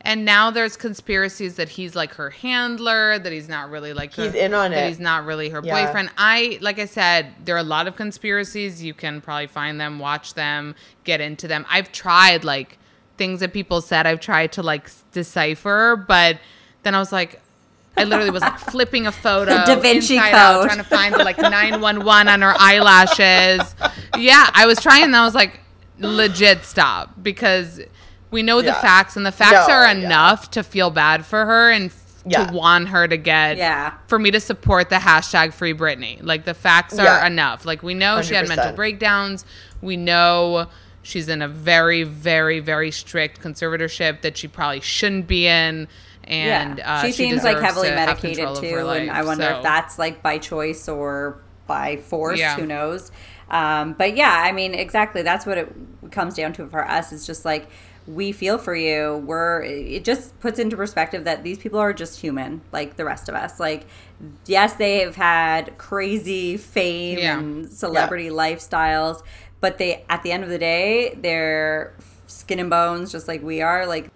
[0.07, 4.33] And now there's conspiracies that he's like her handler, that he's not really like He's
[4.33, 4.89] her, in on that it.
[4.89, 5.85] he's not really her Yeah.
[5.87, 6.11] boyfriend.
[6.17, 8.83] I like I said, there are a lot of conspiracies.
[8.83, 11.67] You can probably find them, watch them, get into them.
[11.69, 12.79] I've tried like
[13.19, 14.07] things that people said.
[14.07, 16.39] I've tried to like decipher, but
[16.85, 17.41] then I was like,
[17.97, 20.67] I literally was like flipping a photo, Da Vinci inside out, Code.
[20.71, 23.75] trying to find the like nine one one on her eyelashes.
[24.19, 25.61] Yeah, I was trying, and I was like,
[25.99, 27.81] legit stop because
[28.31, 28.81] we know the Yeah.
[28.81, 29.93] facts, and the facts No, are yeah.
[29.93, 31.91] enough to feel bad for her and
[32.27, 32.47] Yeah.
[32.47, 33.93] to want her to get Yeah.
[34.09, 36.19] for me to support the hashtag free Britney.
[36.21, 37.27] Like the facts are Yeah.
[37.27, 37.65] enough.
[37.65, 39.45] Like we know she had mental breakdowns.
[39.81, 40.67] We know
[41.03, 45.87] she's in a very, very, very strict conservatorship that she probably shouldn't be in.
[46.25, 46.95] And yeah.
[46.97, 49.11] uh, she, seems like heavily to medicated control of her too, and.
[49.13, 52.41] I wonder So- if that's like by choice or by force.
[52.41, 52.57] Yeah.
[52.57, 53.13] Who knows?
[53.49, 55.23] Um, but yeah, I mean, exactly.
[55.23, 55.73] That's what it
[56.11, 57.13] comes down to for us.
[57.13, 57.69] It's just like
[58.07, 59.23] we feel for you.
[59.27, 59.63] We're.
[59.63, 63.35] It just puts into perspective that these people are just human, like the rest of
[63.35, 63.59] us.
[63.59, 63.87] Like,
[64.47, 67.39] yes, they have had crazy fame Yeah.
[67.39, 69.23] and celebrity lifestyles,
[69.61, 71.95] but they, at the end of the day, they're
[72.27, 73.87] skin and bones, just like we are.
[73.87, 74.11] Like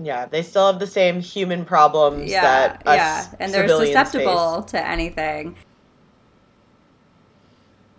[0.00, 4.62] Yeah, they still have the same human problems yeah, that us yeah, and they're susceptible
[4.62, 5.56] face to anything.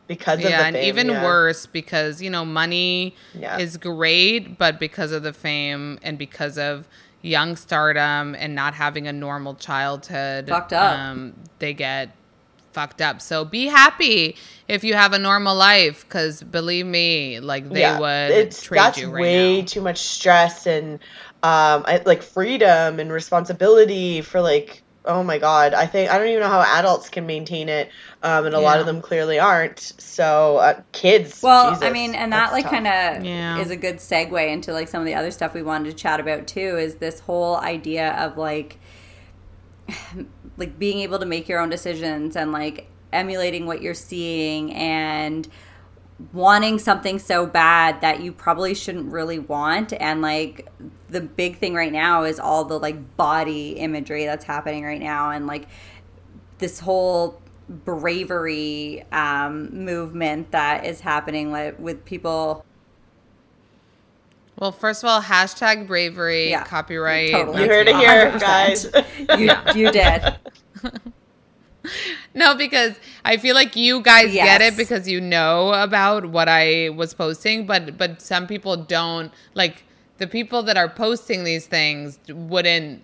[0.10, 1.24] Because of yeah, the and fame, even yeah.
[1.24, 3.58] worse because you know money Yeah.
[3.60, 6.88] is great, but because of the fame and because of
[7.22, 10.98] young stardom and not having a normal childhood, Fucked up.
[10.98, 12.10] Um, they get
[12.74, 13.22] fucked up.
[13.22, 14.36] So be happy
[14.68, 18.98] if you have a normal life, because believe me, like they would it's trade that's
[18.98, 19.66] you right way now.
[19.66, 20.96] too much stress and
[21.44, 26.28] um I, like freedom and responsibility for like oh my god i think i don't
[26.28, 27.90] even know how adults can maintain it
[28.22, 32.16] um and a lot of them clearly aren't so uh, kids Well, Jesus, I mean,
[32.16, 33.58] and that like kind of Yeah.
[33.60, 36.20] is a good segue into like some of the other stuff we wanted to chat
[36.20, 36.78] about too.
[36.78, 38.78] Is this whole idea of like,
[40.58, 45.48] like being able to make your own decisions and like emulating what you're seeing and
[46.34, 50.68] wanting something so bad that you probably shouldn't really want and like
[51.10, 55.32] the big thing right now is all the like body imagery that's happening right now
[55.32, 55.68] and like
[56.58, 62.66] this whole bravery um, movement that is happening with, with people
[64.58, 67.32] Well, first of all, hashtag bravery, Yeah, copyright.
[67.32, 67.64] totally.
[67.64, 68.40] you heard it here 100%.
[68.42, 70.36] guys you, you did
[72.34, 76.90] No, because I feel like you guys get it because you know about what I
[76.90, 79.32] was posting, but but some people don't.
[79.56, 79.84] Like
[80.20, 83.02] the people that are posting these things wouldn't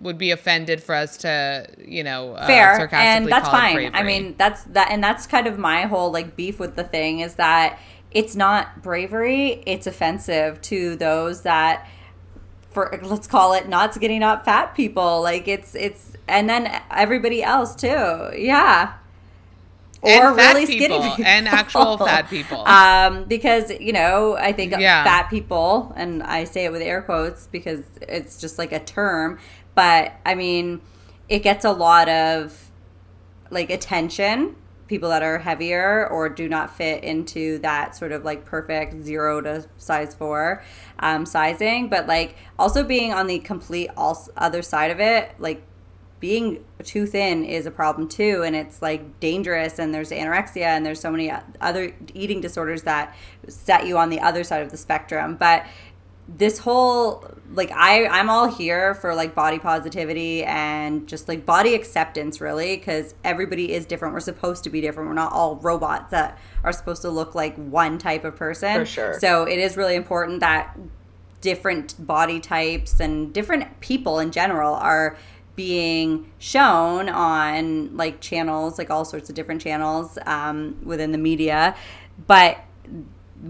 [0.00, 3.94] would be offended for us to, you know, uh, fair sarcastically and that's call fine
[3.94, 7.20] i mean that's that and that's kind of my whole like beef with the thing
[7.20, 7.78] is that
[8.10, 11.86] it's not bravery it's offensive to those that
[12.74, 15.22] for let's call it not skinny not fat people.
[15.22, 18.30] Like it's it's and then everybody else too.
[18.36, 18.94] Yeah.
[20.06, 22.66] And fat people, and actual fat people.
[22.66, 25.02] um because you know i think Yeah.
[25.02, 29.38] fat people and i say it with air quotes because it's just like a term
[29.74, 30.82] but i mean
[31.30, 32.70] it gets a lot of
[33.50, 34.56] like attention
[34.86, 39.40] people that are heavier or do not fit into that sort of like perfect zero
[39.40, 40.62] to size four
[40.98, 41.88] um, sizing.
[41.88, 45.62] But like also being on the complete all other side of it like
[46.24, 48.42] being too thin is a problem too.
[48.44, 51.30] And it's like dangerous and there's anorexia and there's so many
[51.60, 53.14] other eating disorders that
[53.46, 55.36] set you on the other side of the spectrum.
[55.36, 55.66] But
[56.26, 61.74] this whole like i i'm all here for like body positivity and just like body
[61.74, 64.14] acceptance really because everybody is different.
[64.14, 65.08] We're supposed to be different.
[65.08, 68.80] We're not all robots that are supposed to look like one type of person.
[68.80, 69.20] For sure.
[69.20, 70.76] so it is really important that
[71.40, 75.16] different body types and different people in general are
[75.56, 81.76] being shown on like channels like all sorts of different channels um, within the media.
[82.26, 82.58] But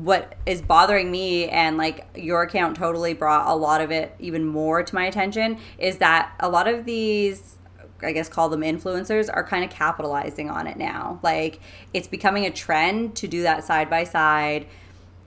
[0.02, 4.44] what is bothering me and like your account totally brought a lot of it even
[4.44, 7.54] more to my attention is that a lot of these
[8.02, 11.20] I guess call them influencers are kind of capitalizing on it now.
[11.22, 11.60] Like
[11.94, 14.66] it's becoming a trend to do that side by side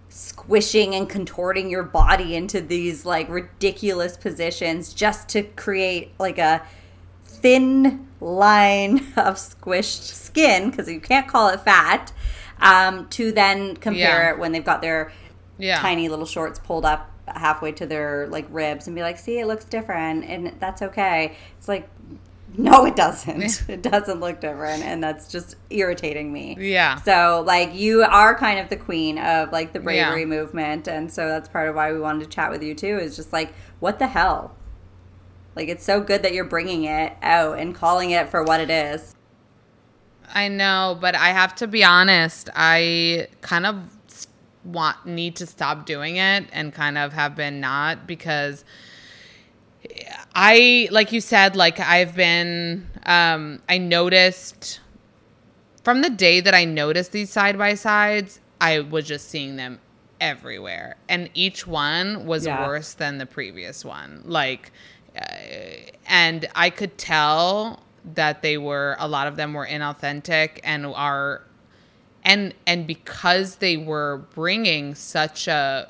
[0.09, 6.61] squishing and contorting your body into these like ridiculous positions just to create like a
[7.23, 12.11] thin line of squished skin because you can't call it fat
[12.61, 14.29] um, to then compare Yeah.
[14.31, 15.11] it when they've got their
[15.57, 15.79] Yeah.
[15.79, 19.47] tiny little shorts pulled up halfway to their like ribs and be like see it
[19.47, 21.89] looks different and that's okay it's like
[22.57, 26.95] no it doesn't it doesn't look different and that's just irritating me Yeah.
[27.01, 30.25] so like you are kind of the queen of like the bravery Yeah.
[30.25, 33.17] movement and so that's part of why we wanted to chat with you too is
[33.17, 34.55] just like what the hell
[35.53, 38.69] like it's so good that you're bringing it out and calling it for what it
[38.69, 39.13] is
[40.33, 42.49] I know, but I have to be honest.
[42.55, 43.77] I kind of
[44.63, 48.65] want need to stop doing it and kind of have been not because
[50.35, 54.81] I like you said like I've been um I noticed
[55.83, 59.79] from the day that I noticed these side by sides, I was just seeing them
[60.19, 62.67] everywhere and each one was Yeah.
[62.67, 64.21] worse than the previous one.
[64.25, 64.71] Like
[65.15, 65.23] uh,
[66.07, 67.83] and I could tell
[68.15, 71.43] that they were a lot of them were inauthentic and are
[72.23, 75.89] and and because they were bringing such a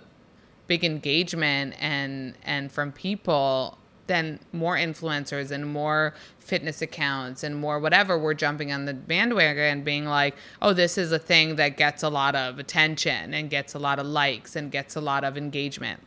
[0.67, 7.79] big engagement and and from people then more influencers and more fitness accounts and more
[7.79, 11.77] whatever were jumping on the bandwagon and being like oh this is a thing that
[11.77, 15.23] gets a lot of attention and gets a lot of likes and gets a lot
[15.23, 15.99] of engagement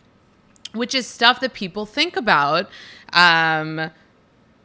[0.73, 2.69] which is stuff that people think about
[3.13, 3.91] um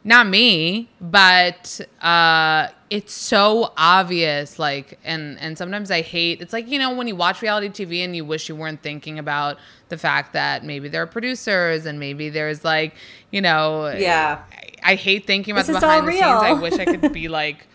[0.06, 6.68] not me but uh it's so obvious like and and sometimes i hate it's like
[6.68, 9.98] you know when you watch reality tv and you wish you weren't thinking about the
[9.98, 12.94] fact that maybe there are producers and maybe there's like
[13.32, 14.42] you know Yeah.
[14.84, 17.26] i, I hate thinking about This the behind the scenes i wish i could be
[17.42, 17.66] like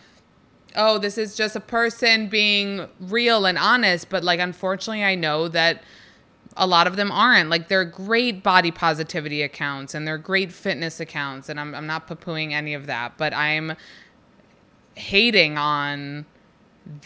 [0.74, 5.48] oh this is just a person being real and honest but like unfortunately i know
[5.48, 5.82] that
[6.56, 7.50] a lot of them aren't.
[7.50, 12.06] Like they're great body positivity accounts and they're great fitness accounts, and I'm I'm not
[12.06, 13.74] poo-pooing any of that, but I'm
[14.94, 16.26] hating on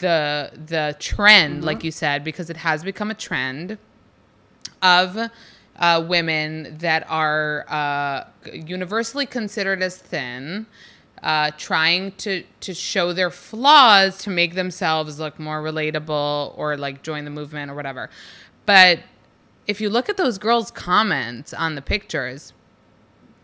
[0.00, 3.78] the the trend, like you said, because it has become a trend
[4.82, 5.30] of
[5.76, 10.66] uh, women that are uh, universally considered as thin,
[11.22, 17.02] uh, trying to to show their flaws to make themselves look more relatable or like
[17.02, 18.10] join the movement or whatever.
[18.64, 19.00] But
[19.66, 22.52] if you look at those girls' comments on the pictures,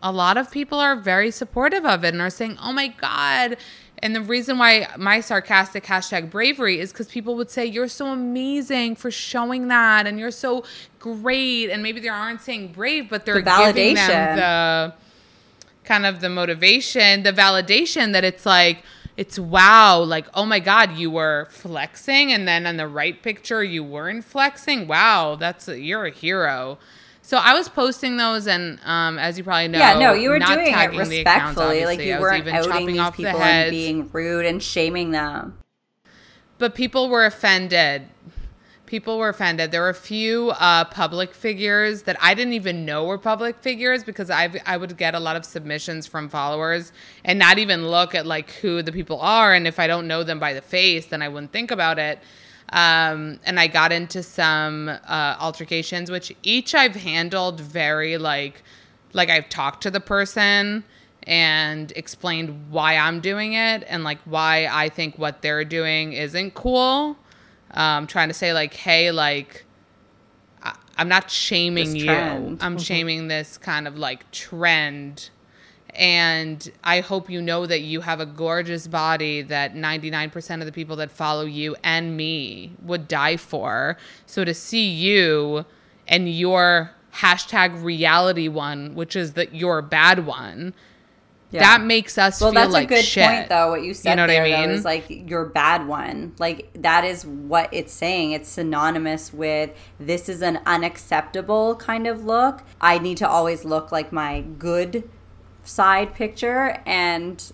[0.03, 3.57] a lot of people are very supportive of it and are saying, "Oh my god."
[4.05, 8.07] And the reason why my sarcastic hashtag bravery is because people would say, You're so
[8.07, 10.65] amazing for showing that, and you're so
[10.99, 11.71] great.
[11.71, 13.43] And maybe they aren't saying brave, but they're The
[13.73, 14.07] giving validation.
[14.09, 14.95] them the
[15.85, 18.83] kind of the motivation, the validation that it's like,
[19.17, 22.33] it's wow, like, oh my God, you were flexing.
[22.33, 24.87] And then on the right picture, you weren't flexing.
[24.89, 26.79] Wow, that's, you're a hero.
[27.25, 30.41] So I was posting those, and um, as you probably know, yeah, no, you were
[30.41, 31.85] not doing it tagging the accounts, respectfully.
[31.85, 35.13] Like you weren't even outing chopping these off the people and being rude and shaming
[35.13, 35.59] them.
[36.59, 38.09] but people were offended.
[38.93, 39.71] People were offended.
[39.71, 44.05] There were a few uh, public figures that I didn't even know were public figures
[44.05, 46.93] because I I would get a lot of submissions from followers
[47.25, 49.55] and not even look at like who the people are.
[49.55, 52.19] And if I don't know them by the face, then I wouldn't think about it.
[52.69, 58.63] Um, and I got into some uh, altercations, which each I've handled very like
[59.15, 60.85] like I've talked to the person
[61.23, 66.53] and explained why I'm doing it and like why I think what they're doing isn't
[66.53, 67.17] cool.
[67.75, 69.65] Um, trying to say like, hey, like
[70.63, 72.11] I, I'm not shaming you.
[72.61, 75.31] I'm shaming this kind of like trend.
[75.95, 80.73] And I hope you know that you have a gorgeous body that 99% of the
[80.73, 83.99] people that follow you and me would die for.
[84.25, 85.67] So to see you
[86.09, 90.73] and your hashtag reality one, which is that your bad one,
[91.61, 93.27] That makes us Well, feel that's like a good shit.
[93.29, 93.71] point, though.
[93.71, 94.71] What you said You know what there, I though, mean?
[94.71, 96.33] is like your bad one.
[96.39, 98.33] Like that is what it's saying.
[98.33, 102.63] It's synonymous with this is an unacceptable kind of look.
[102.81, 105.09] I need to always look like my good
[105.65, 107.53] side picture, and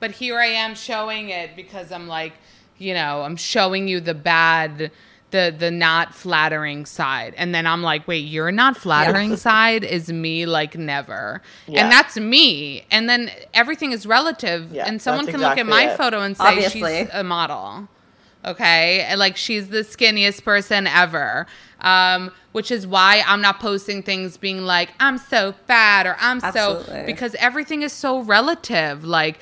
[0.00, 2.34] But here I am showing it because I'm like,
[2.78, 4.90] you know, I'm showing you the bad,
[5.30, 10.10] the the not flattering side, and then I'm like, wait, your not flattering side is
[10.10, 11.82] me like never, Yeah.
[11.82, 15.66] and that's me, and then everything is relative, Yeah, and someone that's can look at
[15.66, 15.96] my it.
[15.98, 16.98] photo and say Obviously.
[17.04, 17.88] she's a model.
[18.44, 19.00] Okay.
[19.00, 21.46] And like she's the skinniest person ever.
[21.80, 26.40] Um, which is why I'm not posting things being like, I'm so fat or I'm
[26.40, 29.04] so because everything is so relative.
[29.04, 29.40] Like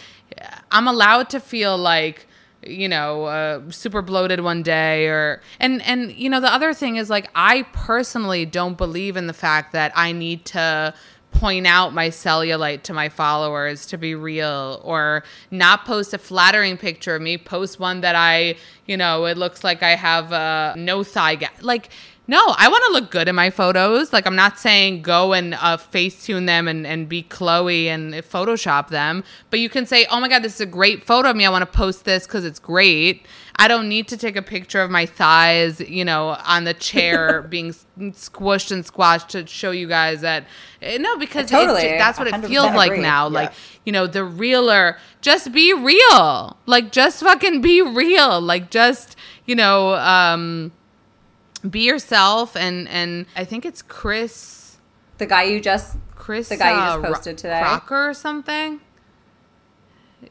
[0.71, 2.27] I'm allowed to feel like
[2.67, 6.97] you know uh, super bloated one day or and and you know the other thing
[6.97, 10.93] is like i personally don't believe in the fact that i need to
[11.33, 16.79] point out my cellulite to my followers to be real or not post a flattering
[16.79, 18.57] picture of me post one that i
[18.87, 21.91] you know it looks like i have uh, no thigh gap like
[22.29, 24.13] no, I want to look good in my photos.
[24.13, 28.89] Like, I'm not saying go and uh, Facetune them and, and be Khloé and Photoshop
[28.89, 31.47] them, but you can say, oh my God, this is a great photo of me.
[31.47, 33.25] I want to post this because it's great.
[33.59, 37.43] I don't need to take a picture of my thighs, you know, on the chair
[37.49, 40.45] being squished and squashed to show you guys that.
[40.83, 43.03] eh, No, because it- Totally, that's what it 100% feels like agree.
[43.03, 43.29] now.
[43.29, 43.33] Yeah.
[43.35, 43.53] Like,
[43.85, 46.57] you know, the realer, just be real.
[46.67, 48.41] Like, just fucking be real.
[48.41, 49.17] Like, just,
[49.47, 50.73] you know, um,
[51.59, 54.79] be yourself and and I think it's Chris
[55.19, 57.61] the guy you just Chris The guy you just uh, posted today?
[57.61, 58.81] Crocker or something.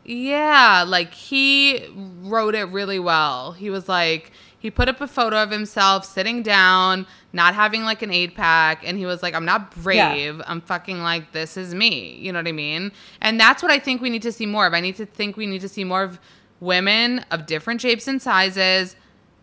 [0.04, 3.54] Yeah, like he wrote it really well.
[3.54, 8.02] He was like he put up a photo of himself sitting down, not having like
[8.02, 10.42] an eight pack, and he was like, "I'm not brave.
[10.46, 12.92] I'm fucking like this is me." You know what I mean?
[13.22, 14.74] And that's what I think we need to see more of.
[14.74, 16.20] I need to think we need to see more of
[16.60, 18.96] women of different shapes and sizes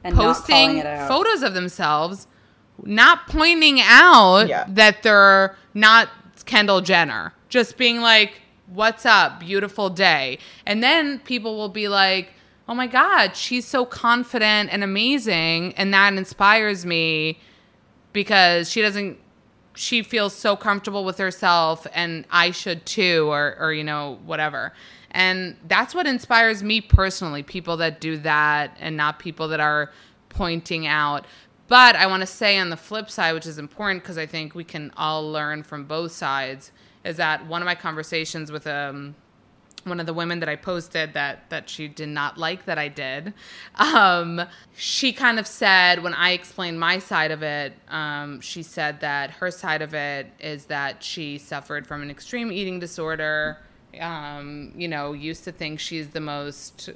[0.05, 2.27] and posting it photos of themselves,
[2.85, 4.65] not pointing out Yeah.
[4.69, 6.09] that they're not
[6.45, 9.41] Kendall Jenner, just being like, "What's up?
[9.41, 12.33] Beautiful day," and then people will be like,
[12.69, 17.39] "Oh my God, she's so confident and amazing," and that inspires me
[18.13, 19.19] because she doesn't.
[19.75, 24.73] She feels so comfortable with herself, and I should too, or or you know whatever.
[25.13, 27.43] And that's what inspires me personally.
[27.43, 29.93] People that do that, and not people that are
[30.29, 31.27] pointing out.
[31.69, 34.55] But I want to say on the flip side, which is important because I think
[34.55, 36.73] we can all learn from both sides,
[37.05, 39.15] is that one of my conversations with um,
[39.85, 42.89] one of the women that I posted that that she did not like that I
[42.89, 43.35] did.
[43.77, 44.43] Um,
[44.75, 49.31] she kind of said when I explained my side of it, um, she said that
[49.33, 53.59] her side of it is that she suffered from an extreme eating disorder.
[54.01, 56.91] Um, you know, used to think she's the most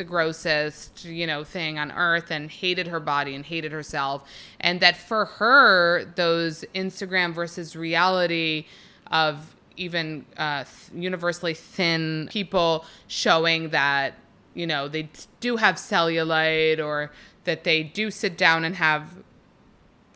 [0.00, 4.26] the grossest, you know, thing on earth and hated her body and hated herself.
[4.58, 8.64] And that for her, those Instagram versus reality
[9.10, 14.14] of even uh, universally thin people showing that,
[14.54, 17.10] you know, they do have cellulite or
[17.44, 19.04] that they do sit down and have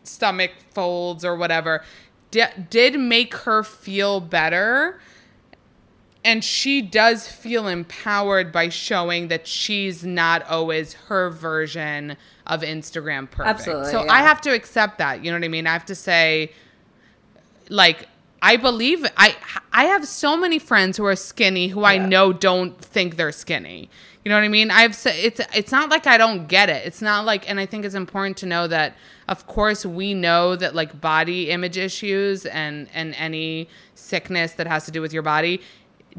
[0.02, 1.84] stomach folds or whatever,
[2.30, 4.98] di- did make her feel better
[6.24, 12.16] and she does feel empowered by showing that she's not always her version
[12.46, 13.60] of Instagram perfect.
[13.60, 14.12] Absolutely, So yeah.
[14.12, 15.22] I have to accept that.
[15.22, 15.66] You know what I mean?
[15.66, 16.52] I have to say,
[17.68, 18.08] like,
[18.40, 19.34] I believe I
[19.72, 23.88] I have so many friends who are skinny who I know don't think they're skinny.
[24.22, 24.70] You know what I mean?
[24.70, 26.86] I've it's it's not like I don't get it.
[26.86, 28.96] It's not like and I think it's important to know that
[29.28, 34.84] of course we know that like body image issues and and any sickness that has
[34.84, 35.62] to do with your body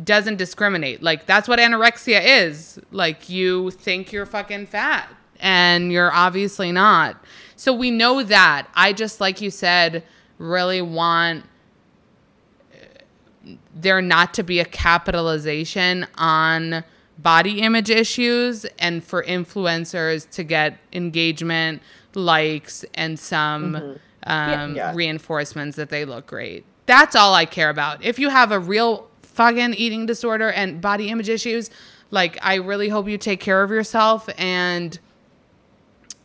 [0.03, 1.01] doesn't discriminate.
[1.01, 2.79] Like that's what anorexia is.
[2.91, 7.23] Like you think you're fucking fat and you're obviously not.
[7.55, 8.67] So we know that.
[8.75, 10.03] I just like you said
[10.37, 11.45] really want
[13.75, 16.83] there not to be a capitalization on
[17.17, 21.81] body image issues and for influencers to get engagement,
[22.15, 23.75] likes, and some
[24.23, 24.93] um, Yeah.
[24.95, 26.65] reinforcements that they look great.
[26.87, 28.03] That's all I care about.
[28.03, 31.69] If you have a real fucking eating disorder and body image issues,
[32.11, 34.97] like I really hope you take care of yourself and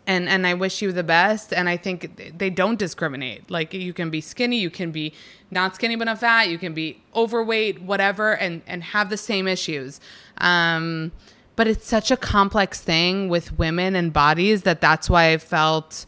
[0.06, 1.52] and and I wish you the best.
[1.52, 3.50] And I think they don't discriminate.
[3.50, 5.12] Like you can be skinny, you can be
[5.50, 9.46] not skinny but not fat, you can be overweight, whatever, and and have the same
[9.48, 10.00] issues.
[10.38, 11.12] Um,
[11.56, 16.06] but it's such a complex thing with women and bodies that that's why I felt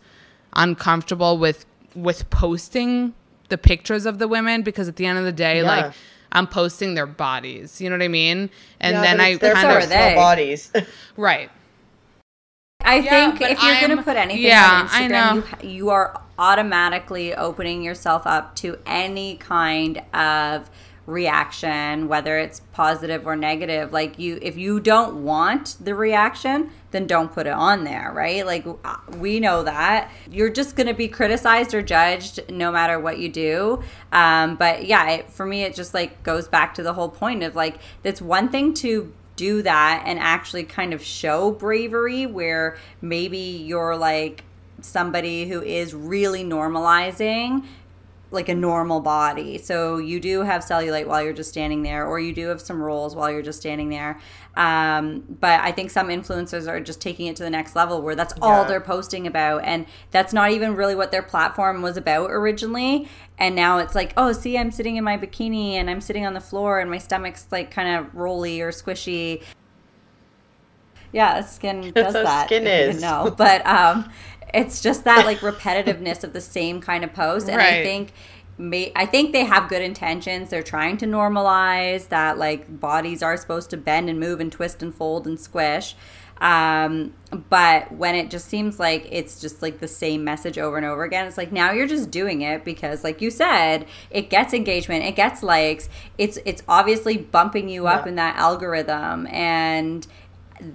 [0.55, 3.15] uncomfortable with with posting
[3.49, 5.69] the pictures of the women because at the end of the day, Yeah.
[5.69, 5.93] like
[6.33, 7.81] I'm posting their bodies.
[7.81, 8.51] You know what I mean?
[8.81, 10.15] And Yeah, then I their kind So of are they.
[10.17, 10.73] bodies.
[11.17, 11.51] right.
[12.85, 15.45] I Yeah, think if you're going to put anything yeah, on I Instagram, know.
[15.63, 20.69] You, you are automatically opening yourself up to any kind of
[21.07, 23.93] reaction, whether it's positive or negative.
[23.93, 28.47] Like you, if you don't want the reaction, then don't put it on there, right?
[28.47, 33.01] Like uh, we know that you're just going to be criticized or judged no matter
[33.01, 33.83] what you do.
[34.13, 37.43] Um, but yeah, it, for me, it just like goes back to the whole point
[37.43, 42.77] of like it's one thing to do that and actually kind of show bravery where
[43.01, 44.45] maybe you're like
[44.81, 47.65] somebody who is really normalizing
[48.33, 49.59] like a normal body.
[49.59, 52.81] So you do have cellulite while you're just standing there, or you do have some
[52.83, 54.19] rolls while you're just standing there.
[54.57, 58.15] Um, but I think some influencers are just taking it to the next level where
[58.15, 58.69] that's all Yeah.
[58.69, 59.65] they're posting about.
[59.65, 63.09] And that's not even really what their platform was about originally.
[63.39, 66.35] And now it's like, oh, see, I'm sitting in my bikini and I'm sitting on
[66.35, 69.43] the floor and my stomach's like kind of rolly or squishy.
[71.13, 72.47] Yeah, skin does that.
[72.47, 73.03] skin if you didn't is.
[73.03, 73.35] know.
[73.37, 74.11] But um,
[74.55, 78.13] it's just that like repetitiveness of the same kind of post, and I think.
[78.59, 80.51] May, I think they have good intentions.
[80.51, 84.83] They're trying to normalize that like bodies are supposed to bend and move and twist
[84.83, 85.97] and fold and squish.
[86.39, 87.15] Um,
[87.49, 91.03] but when it just seems like it's just like the same message over and over
[91.03, 95.05] again, it's like now you're just doing it because, like you said, it gets engagement,
[95.07, 95.89] it gets likes.
[96.19, 98.11] It's it's obviously bumping you up Yeah.
[98.11, 100.07] in that algorithm, and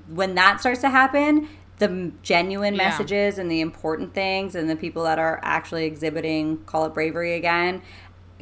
[0.09, 1.47] when that starts to happen,
[1.79, 2.89] the genuine Yeah.
[2.89, 7.33] messages and the important things and the people that are actually exhibiting call it bravery
[7.33, 7.81] again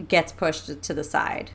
[0.08, 1.52] gets pushed to the side.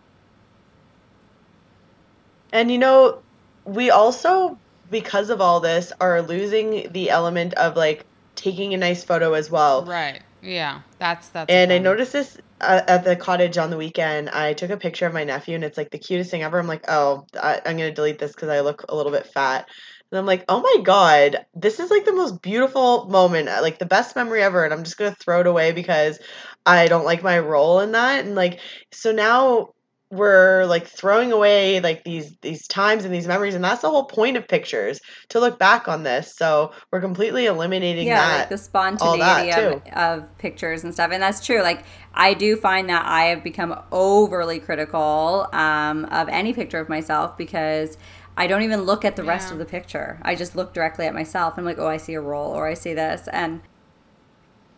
[2.52, 3.22] And you know,
[3.64, 4.58] we also,
[4.90, 8.04] because of all this, are losing the element of like
[8.34, 9.84] taking a nice photo as well.
[9.84, 10.22] Right.
[10.42, 10.80] Yeah.
[10.98, 11.50] That's that's.
[11.50, 14.30] a And I noticed this uh, at the cottage on the weekend.
[14.30, 16.58] I took a picture of my nephew, and it's like the cutest thing ever.
[16.58, 19.68] I'm like, oh, I, I'm gonna delete this because I look a little bit fat.
[20.10, 23.78] And I'm like, oh my god, this is like the most beautiful moment, uh, like
[23.78, 24.64] the best memory ever.
[24.64, 26.18] And I'm just gonna throw it away because
[26.66, 28.24] I don't like my role in that.
[28.24, 28.60] And like,
[28.90, 29.72] so now
[30.12, 34.06] we're like throwing away like these these times and these memories, and that's the whole
[34.06, 36.34] point of pictures to look back on this.
[36.36, 38.38] So we're completely eliminating yeah, that.
[38.38, 41.10] like the spontaneity of, of pictures and stuff.
[41.12, 41.62] And that's true.
[41.62, 41.84] Like
[42.14, 47.38] I do find that I have become overly critical um, of any picture of myself
[47.38, 47.96] because
[48.36, 49.52] I don't even look at the rest Yeah.
[49.54, 50.18] of the picture.
[50.22, 51.54] I just look directly at myself.
[51.56, 53.28] I'm like, oh, I see a roll or I see this.
[53.28, 53.60] And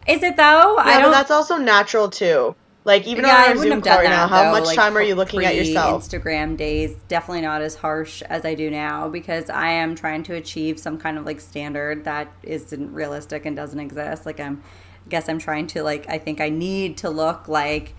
[0.07, 0.77] is it though?
[0.79, 1.05] I don't.
[1.05, 2.57] but that's also natural too.
[2.85, 4.29] Like even yeah, on our Zoom call right now, that.
[4.31, 6.03] how though, much like, time are you looking at yourself?
[6.03, 10.35] Instagram days definitely not as harsh as I do now because I am trying to
[10.35, 14.27] achieve some kind of like standard that isn't realistic and doesn't exist.
[14.27, 14.61] Like I'm,
[15.07, 17.95] I guess I'm trying to like I think I need to look like,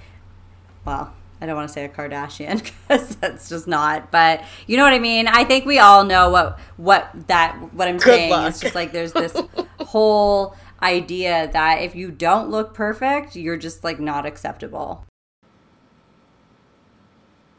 [0.84, 1.14] well.
[1.44, 4.12] I don't want to say a Kardashian because that's just not.
[4.12, 5.28] But you know what I mean.
[5.28, 8.32] I think we all know what what that what I'm Good saying.
[8.32, 8.50] luck.
[8.50, 9.36] It's just like there's this
[9.82, 15.06] whole idea that if you don't look perfect, you're just like not acceptable.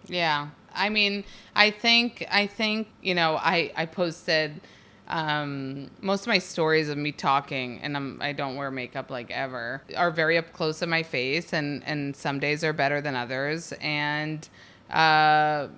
[0.06, 0.48] Yeah.
[0.74, 1.24] I mean,
[1.54, 4.62] I think I think, you know, I I posted
[5.08, 9.30] um most of my stories of me talking and I'm I don't wear makeup like
[9.30, 13.14] ever are very up close to my face and and some days are better than
[13.14, 14.48] others and
[14.90, 15.68] uh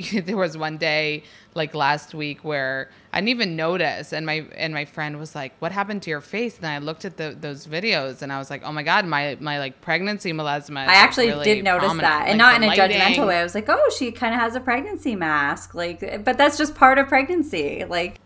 [0.12, 1.24] there was one day
[1.54, 5.52] like last week where I didn't even notice and my and my friend was like
[5.58, 8.50] what happened to your face and I looked at the, those videos and I was
[8.50, 11.64] like oh my god my my like pregnancy melasma is, I like, actually really did
[11.64, 12.02] notice prominent.
[12.02, 13.40] that, and Like, not in the a judgmental way.
[13.40, 16.74] I was like, "Oh, she kind of has a pregnancy mask," like, but that's just
[16.74, 17.84] part of pregnancy.
[17.84, 18.20] Like,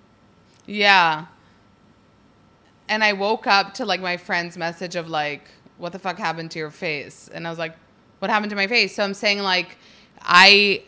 [0.67, 1.27] Yeah.
[2.89, 6.51] And I woke up to like my friend's message of like, what the fuck happened
[6.53, 7.29] to your face?
[7.33, 7.77] And I was like,
[8.19, 8.95] what happened to my face?
[8.95, 9.77] So I'm saying like,
[10.23, 10.83] I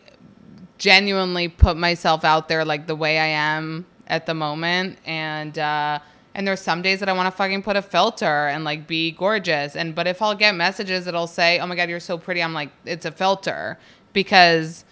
[0.78, 4.98] genuinely put myself out there like the way I am at the moment.
[5.04, 5.98] And, uh,
[6.34, 9.10] and there's some days that I want to fucking put a filter and like be
[9.10, 9.74] gorgeous.
[9.74, 12.52] And, but if I'll get messages that'll say, oh my God, you're so pretty, I'm
[12.52, 13.78] like, it's a filter
[14.12, 14.84] because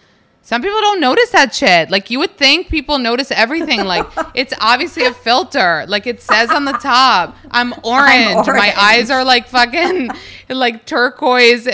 [0.46, 1.90] some people don't notice that shit.
[1.90, 3.84] Like you would think people notice everything.
[3.84, 5.86] Like it's obviously a filter.
[5.88, 8.46] Like it says on the top, I'm orange.
[8.46, 8.74] My orange.
[8.76, 10.10] eyes are like fucking
[10.50, 11.66] like turquoise.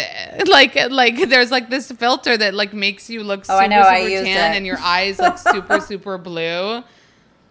[0.47, 3.83] Like like there's like this filter that like makes you look Oh, super I know,
[3.83, 4.57] super use tan it.
[4.59, 6.85] and your eyes like super super blue.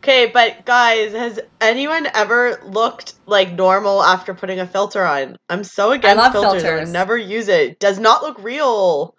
[0.02, 5.36] Okay, but guys, has anyone ever looked like normal after putting a filter on?
[5.50, 6.64] I'm so against love filters.
[6.64, 6.88] I filters.
[6.88, 7.82] would never use it.
[7.82, 9.14] Does not look real.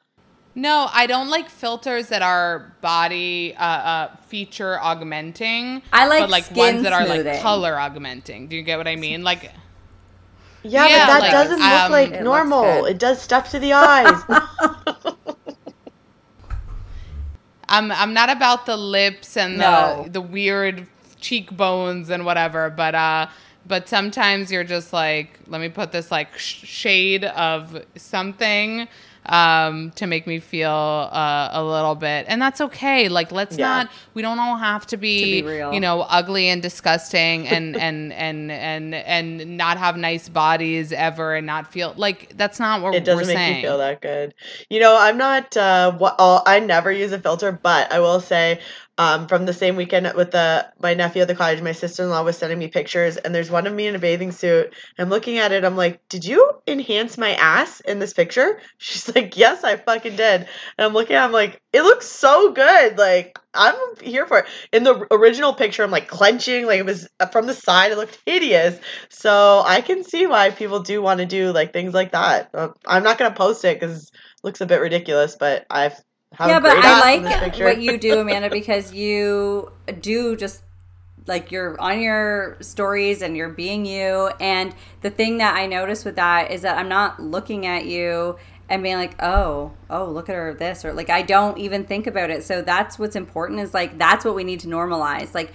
[0.55, 5.81] No, I don't like filters that are body uh, uh, feature augmenting.
[5.93, 7.25] I like but like skin ones that are smoothing.
[7.27, 8.49] like color augmenting.
[8.49, 9.23] Do you get what I mean?
[9.23, 9.45] Like
[10.63, 12.63] Yeah, Yeah, but that like, doesn't um, look like It normal.
[12.83, 12.91] good.
[12.91, 14.23] It does stuff to the eyes.
[17.69, 20.03] I'm I'm not about the lips and No.
[20.05, 20.87] the the weird
[21.21, 23.29] cheekbones and whatever, but uh
[23.67, 28.89] but sometimes you're just like, let me put this like sh- shade of something
[29.27, 33.67] um to make me feel uh, a little bit and that's okay like let's Yeah.
[33.67, 38.13] not we don't all have to be, be you know ugly and disgusting and and
[38.13, 42.95] and and and not have nice bodies ever and not feel like that's not what
[42.95, 44.35] it doesn't make saying me feel that good.
[44.69, 45.57] You know, I'm not.
[45.57, 46.17] Uh, what?
[46.19, 48.61] All, I never use a filter, but I will say,
[49.01, 51.63] um, from the same weekend with the my nephew at the college.
[51.63, 53.99] my sister in law was sending me pictures, and there's one of me in a
[53.99, 54.75] bathing suit.
[54.99, 55.65] I'm looking at it.
[55.65, 58.61] I'm like, did you enhance my ass in this picture?
[58.79, 60.43] She's like, yes, I fucking did.
[60.43, 60.49] And
[60.85, 61.17] I'm looking.
[61.17, 62.99] at I'm like, it looks so good.
[62.99, 64.47] Like I'm here for it.
[64.71, 66.67] In the original picture, I'm like clenching.
[66.67, 67.93] Like it was uh, from the side.
[67.93, 68.79] It looked hideous.
[69.09, 72.51] So I can see why people do want to do like things like that.
[72.87, 75.99] I'm not gonna post it because it looks a bit ridiculous, but I've
[76.39, 80.63] yeah, but I ass in this like what you do, Amanda, because you do just
[81.27, 84.31] like you're on your stories and you're being you.
[84.41, 88.37] And the thing that I notice with that is that I'm not looking at you
[88.69, 92.07] and being like, oh, oh, look at her this or like I don't even think
[92.07, 92.45] about it.
[92.45, 95.35] So that's what's important is like that's what we need to normalize.
[95.35, 95.53] Like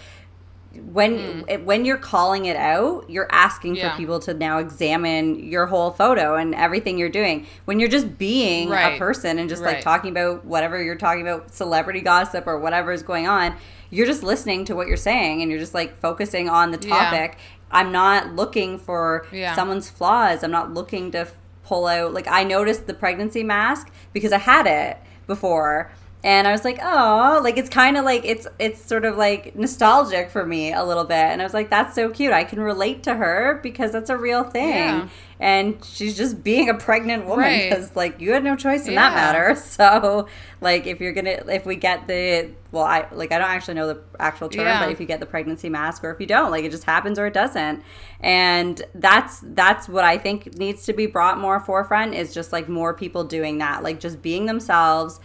[0.91, 1.45] when mm.
[1.47, 3.91] it- when you're calling it out, you're asking Yeah.
[3.91, 7.45] for people to now examine your whole photo and everything you're doing.
[7.65, 11.53] When you're just being a person and just like talking about whatever you're talking about,
[11.53, 13.55] celebrity gossip or whatever is going on,
[13.89, 16.95] you're just listening to what you're saying and you're just like focusing on the Yeah.
[16.95, 17.37] topic.
[17.71, 19.55] I'm not looking for Yeah.
[19.55, 20.43] someone's flaws.
[20.43, 21.27] I'm not looking to
[21.63, 24.97] pull out like I noticed the pregnancy mask because I had it
[25.27, 25.91] before
[26.25, 29.55] and I was like, "Oh, like it's kind of like it's it's sort of like
[29.55, 32.33] nostalgic for me a little bit." And I was like, "That's so cute.
[32.33, 35.07] I can relate to her because that's a real thing." Yeah.
[35.39, 37.69] And she's just being a pregnant woman Right.
[37.69, 39.55] because like you had no choice in that matter.
[39.75, 40.27] So,
[40.61, 43.75] like if you're going to if we get the well, I like I don't actually
[43.75, 44.79] know the actual term, Yeah.
[44.83, 47.19] but if you get the pregnancy mask or if you don't, like it just happens
[47.19, 47.83] or it doesn't.
[48.21, 52.67] And that's that's what I think needs to be brought more forefront is just like
[52.67, 55.19] more people doing that, like just being themselves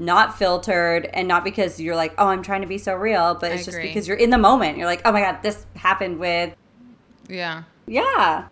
[0.00, 3.50] not filtered and not because you're like oh i'm trying to be so real but
[3.50, 3.88] I it's just agree.
[3.88, 4.78] because you're in the moment.
[4.78, 6.54] You're like oh my god this happened with
[7.28, 7.64] yeah.
[7.86, 8.46] Yeah.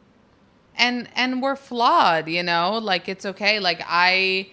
[0.77, 2.79] And and we're flawed you know?
[2.83, 3.61] Like it's okay.
[3.61, 4.49] Like i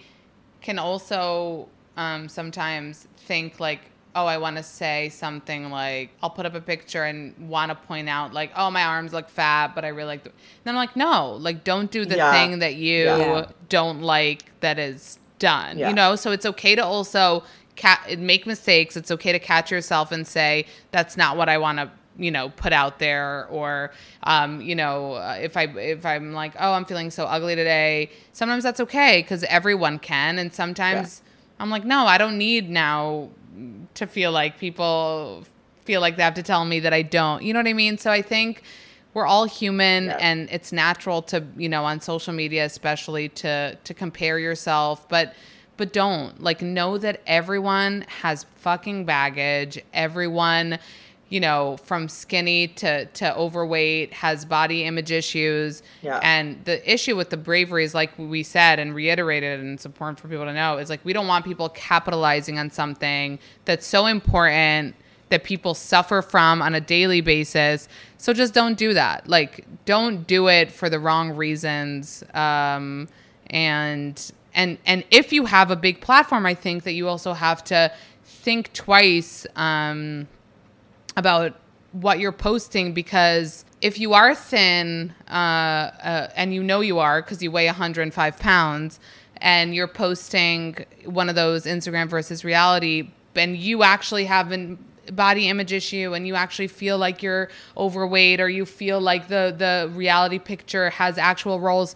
[0.62, 3.80] can also um sometimes think like
[4.16, 7.74] oh i want to say something like i'll put up a picture and want to
[7.74, 10.30] point out like oh my arms look fat but i really like the
[10.62, 11.32] then i'm like no.
[11.34, 12.30] Like don't do the Yeah.
[12.32, 13.46] thing that you Yeah.
[13.68, 15.18] don't like that is
[15.52, 15.88] done Yeah.
[15.88, 16.10] you know?
[16.16, 17.44] So it's okay to also
[17.76, 18.96] ca- make mistakes.
[18.96, 22.48] It's okay to catch yourself and say that's not what i want to you know
[22.64, 23.90] put out there or
[24.32, 25.64] um, you know uh, if i
[25.94, 30.38] if i'm like oh i'm feeling so ugly today sometimes that's okay because everyone can
[30.38, 31.22] and sometimes
[31.58, 33.28] i'm like no i don't need now
[33.94, 35.42] to feel like people
[35.84, 37.98] feel like they have to tell me that i don't you know what i mean?
[37.98, 38.62] So i think
[39.14, 40.18] we're all human Yeah.
[40.20, 45.34] and it's natural to you know on social media especially to to compare yourself but
[45.76, 50.78] but don't like know that everyone has fucking baggage everyone
[51.30, 56.20] you know from skinny to to overweight has body image issues Yeah.
[56.22, 60.20] and the issue with the bravery is like we said and reiterated and it's important
[60.20, 64.06] for people to know is like we don't want people capitalizing on something that's so
[64.06, 64.94] important
[65.28, 67.88] that people suffer from on a daily basis.
[68.18, 69.28] So just don't do that.
[69.28, 72.22] Like don't do it for the wrong reasons.
[72.34, 73.08] Um,
[73.48, 77.64] and and and if you have a big platform, I think that you also have
[77.64, 77.92] to
[78.24, 80.28] think twice um,
[81.16, 81.56] about
[81.92, 87.22] what you're posting because if you are thin uh, uh, and you know you are
[87.22, 88.98] because you weigh 105 pounds
[89.36, 94.76] and you're posting one of those Instagram versus reality and you actually have a
[95.12, 99.54] body image issue and you actually feel like you're overweight or you feel like the
[99.56, 101.94] the reality picture has actual roles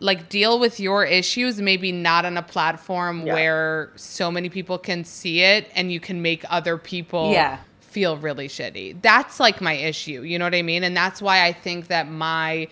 [0.00, 3.32] like deal with your issues maybe not on a platform Yeah.
[3.34, 7.58] where so many people can see it and you can make other people Yeah.
[7.80, 11.44] feel really shitty that's like my issue you know what i mean and that's why
[11.46, 12.66] i think that my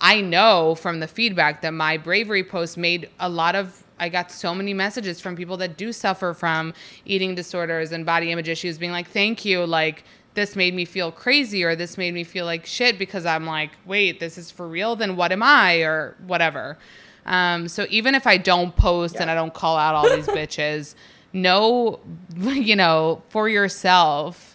[0.00, 4.30] i know from the feedback that my bravery post made a lot of i got
[4.30, 8.76] so many messages from people that do suffer from eating disorders and body image issues
[8.78, 9.64] being like thank you.
[9.64, 10.04] Like
[10.34, 13.70] this made me feel crazy or this made me feel like shit because I'm like,
[13.86, 15.76] wait, this is for real, then what am I?
[15.78, 16.76] Or whatever.
[17.24, 20.94] Um, so even if I don't post and I don't call out all these bitches,
[21.32, 22.00] know,
[22.36, 24.53] you know, for yourself,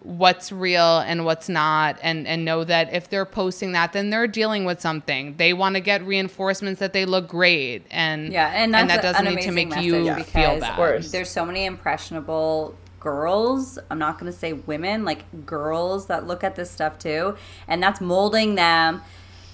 [0.00, 4.28] what's real and what's not and and know that if they're posting that then they're
[4.28, 8.72] dealing with something they want to get reinforcements that they look great and Yeah, and
[8.72, 11.10] that's that doesn't need to make you message feel because bad course.
[11.10, 13.78] There's so many impressionable girls.
[13.90, 17.82] I'm not going to say women, like girls that look at this stuff too, and
[17.82, 19.02] that's molding them.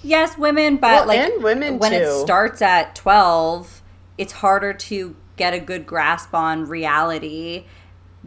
[0.03, 3.81] Yes, women, but Well, like and women, when it starts at 12,
[4.17, 7.65] it's harder to get a good grasp on reality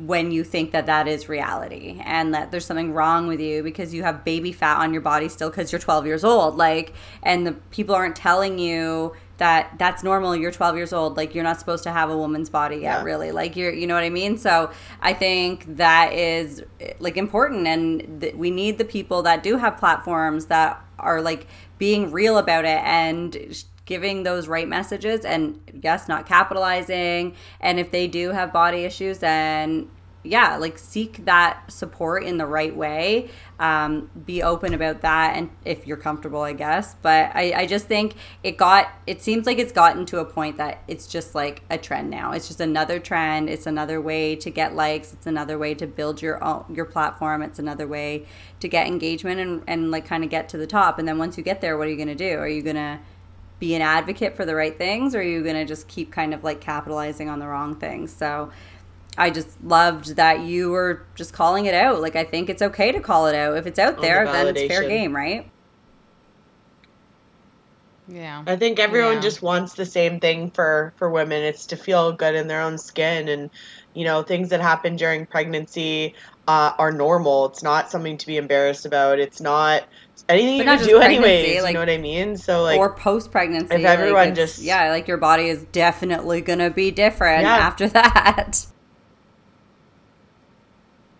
[0.06, 3.92] when you think that that is reality and that there's something wrong with you because
[3.92, 6.92] you have baby fat on your body still because you're 12 years old like
[7.22, 11.42] and the people aren't telling you that that's normal you're 12 years old like you're
[11.42, 13.02] not supposed to have a woman's body yet Yeah.
[13.02, 14.70] really like you're you know what i mean so
[15.00, 16.62] i think that is
[17.00, 21.46] like important and th- we need the people that do have platforms that are like
[21.78, 27.34] being real about it and giving those right messages and yes not capitalizing.
[27.58, 29.90] And if they do have body issues then
[30.24, 33.30] yeah like seek that support in the right way.
[33.58, 36.96] Um, be open about that and if you're comfortable i guess.
[37.00, 40.58] But I, I just think it got it seems like it's gotten to a point
[40.58, 42.32] that it's just like a trend now.
[42.32, 43.48] It's just another trend.
[43.48, 45.14] It's another way to get likes.
[45.14, 47.40] It's another way to build your own your platform.
[47.40, 48.26] It's another way
[48.60, 50.98] to get engagement and, and like kind of get to the top.
[50.98, 52.36] And then once you get there what are you going to do?
[52.36, 52.98] Are you going to
[53.58, 56.32] be an advocate for the right things or are you going to just keep kind
[56.34, 58.50] of like capitalizing on the wrong things so
[59.16, 62.92] i just loved that you were just calling it out like i think it's okay
[62.92, 65.50] to call it out if it's out the there then it's fair game right
[68.06, 69.20] yeah I think everyone Yeah.
[69.20, 71.42] just wants the same thing for for women.
[71.42, 73.50] It's to feel good in their own skin, and
[73.94, 76.14] you know things that happen during pregnancy
[76.46, 77.46] uh, are normal.
[77.46, 79.18] It's not something to be embarrassed about.
[79.18, 79.84] It's not
[80.28, 81.62] anything But you can do anyways.
[81.62, 82.36] like- you know what I mean?
[82.36, 86.40] So like, or post pregnancy if everyone it's- just- yeah like your body is definitely
[86.40, 87.56] going to be different Yeah.
[87.56, 88.66] after that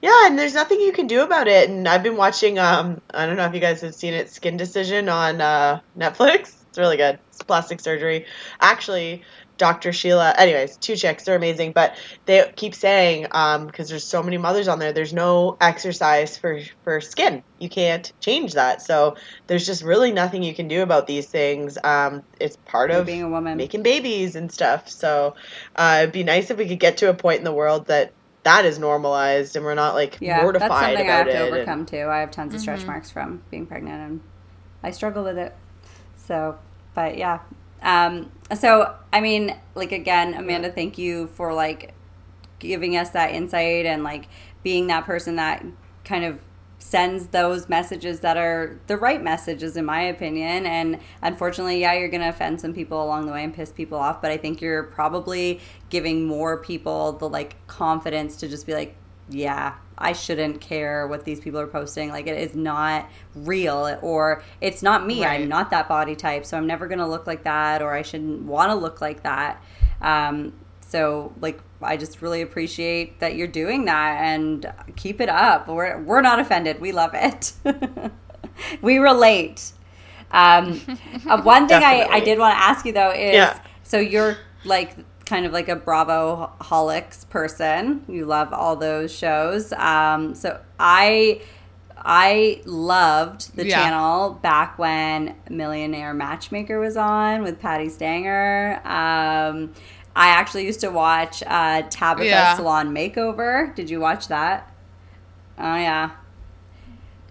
[0.01, 1.69] yeah, and there's nothing you can do about it.
[1.69, 2.57] And I've been watching.
[2.57, 6.55] Um, I don't know if you guys have seen it, Skin Decision on uh, Netflix.
[6.79, 7.19] It's really good.
[7.31, 8.27] It's plastic surgery.
[8.61, 9.25] Actually,
[9.57, 9.93] Dr.
[9.93, 10.33] Sheila.
[10.39, 11.25] Anyways, two chicks.
[11.25, 14.93] They're amazing, but they keep saying um, because there's so many mothers on there.
[14.93, 17.43] There's no exercise for for skin.
[17.59, 18.81] You can't change that.
[18.81, 19.17] So
[19.49, 21.77] there's just really nothing you can do about these things.
[21.83, 24.89] Um, it's part of being a woman making babies and stuff.
[24.89, 25.35] So
[25.75, 28.13] uh, it'd be nice if we could get to a point in the world that
[28.45, 31.37] that is normalized and we're not like yeah mortified that's something i have to it.
[31.37, 34.21] and- overcome too i have tons of stretch marks from being pregnant and
[34.83, 35.55] i struggle with it
[36.29, 36.59] so
[36.99, 37.39] but yeah.
[37.81, 41.95] Um so i mean like again amanda thank you for like
[42.59, 44.27] giving us that insight and like
[44.63, 45.65] being that person that
[46.05, 46.41] kind of
[46.79, 50.65] sends those messages that are the right messages in my opinion.
[50.65, 53.99] And unfortunately yeah you're going to offend some people along the way and piss people
[53.99, 55.61] off but i think you're probably
[55.91, 58.97] giving more people the like confidence to just be like
[59.31, 64.43] yeah i shouldn't care what these people are posting like it is not real or
[64.61, 65.41] it's not me Right.
[65.43, 68.03] i'm not that body type so i'm never going to look like that or i
[68.03, 69.63] shouldn't want to look like that
[70.01, 75.69] um, so like I just really appreciate that you're doing that and keep it up.
[75.69, 76.81] We're we're not offended.
[76.81, 77.53] We love it.
[78.83, 79.73] we relate.
[80.31, 80.81] Um,
[81.27, 83.61] uh, one thing I, I did want to ask you though is Yeah.
[83.83, 84.97] so you're like
[85.29, 88.03] kind of like a Bravo holics person.
[88.09, 89.73] You love all those shows.
[89.75, 91.41] Um, so I
[91.97, 93.83] I loved the Yeah.
[93.83, 98.81] channel back when Millionaire Matchmaker was on with Patti Stanger.
[98.85, 99.75] Um,
[100.17, 102.57] I actually used to watch uh, Tabatha Yeah.
[102.57, 103.75] Salon Makeover.
[103.75, 104.73] Did you watch that?
[105.59, 106.11] Oh yeah.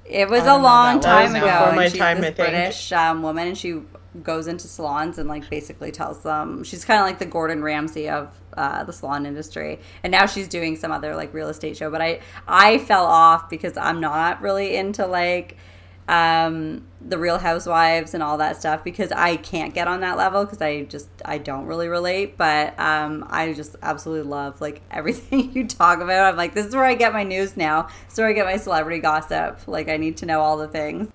[0.06, 1.46] It was a long time ago.
[1.46, 3.82] Before and my she's time, this British um, woman, and she
[4.24, 8.10] goes into salons and like basically tells them she's kind of like the Gordon Ramsay
[8.10, 9.80] of uh, the salon industry.
[10.04, 11.90] And now she's doing some other like real estate show.
[11.90, 15.58] But I I fell off because I'm not really into like
[16.08, 20.46] um, the Real Housewives and all that stuff because I can't get on that level
[20.46, 22.38] because I just I don't really relate.
[22.38, 26.32] But um, I just absolutely love like everything you talk about.
[26.32, 27.84] I'm like, this is where I get my news now.
[28.06, 29.68] This is where I get my celebrity gossip.
[29.68, 31.10] Like I need to know all the things.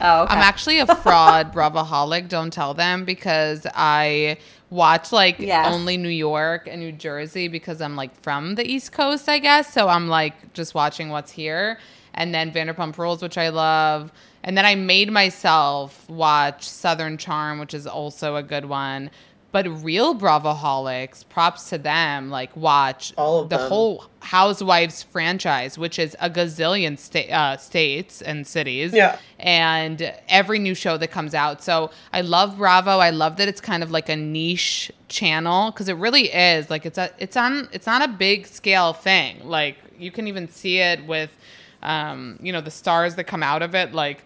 [0.00, 0.34] Oh, okay.
[0.34, 2.28] I'm actually a fraud Bravoholic.
[2.28, 4.38] Don't tell them because I
[4.70, 5.72] watch like Yes.
[5.74, 9.72] only New York and New Jersey because I'm like from the East Coast, I guess.
[9.72, 11.78] So I'm like just watching what's here.
[12.14, 14.12] And then Vanderpump Rules, which I love.
[14.42, 19.10] And then I made myself watch Southern Charm, which is also a good one.
[19.52, 22.30] But real Bravoholics, props to them.
[22.30, 23.68] Like watch All of the them.
[23.68, 28.92] whole Housewives franchise, which is a gazillion sta- uh, states and cities.
[28.92, 29.18] Yeah.
[29.38, 31.62] And every new show that comes out.
[31.62, 32.98] So I love Bravo.
[32.98, 36.68] I love that it's kind of like a niche channel because it really is.
[36.70, 39.48] Like it's a it's on it's not a big scale thing.
[39.48, 41.36] Like you can even see it with
[41.82, 43.94] um, you know, the stars that come out of it.
[43.94, 44.22] Like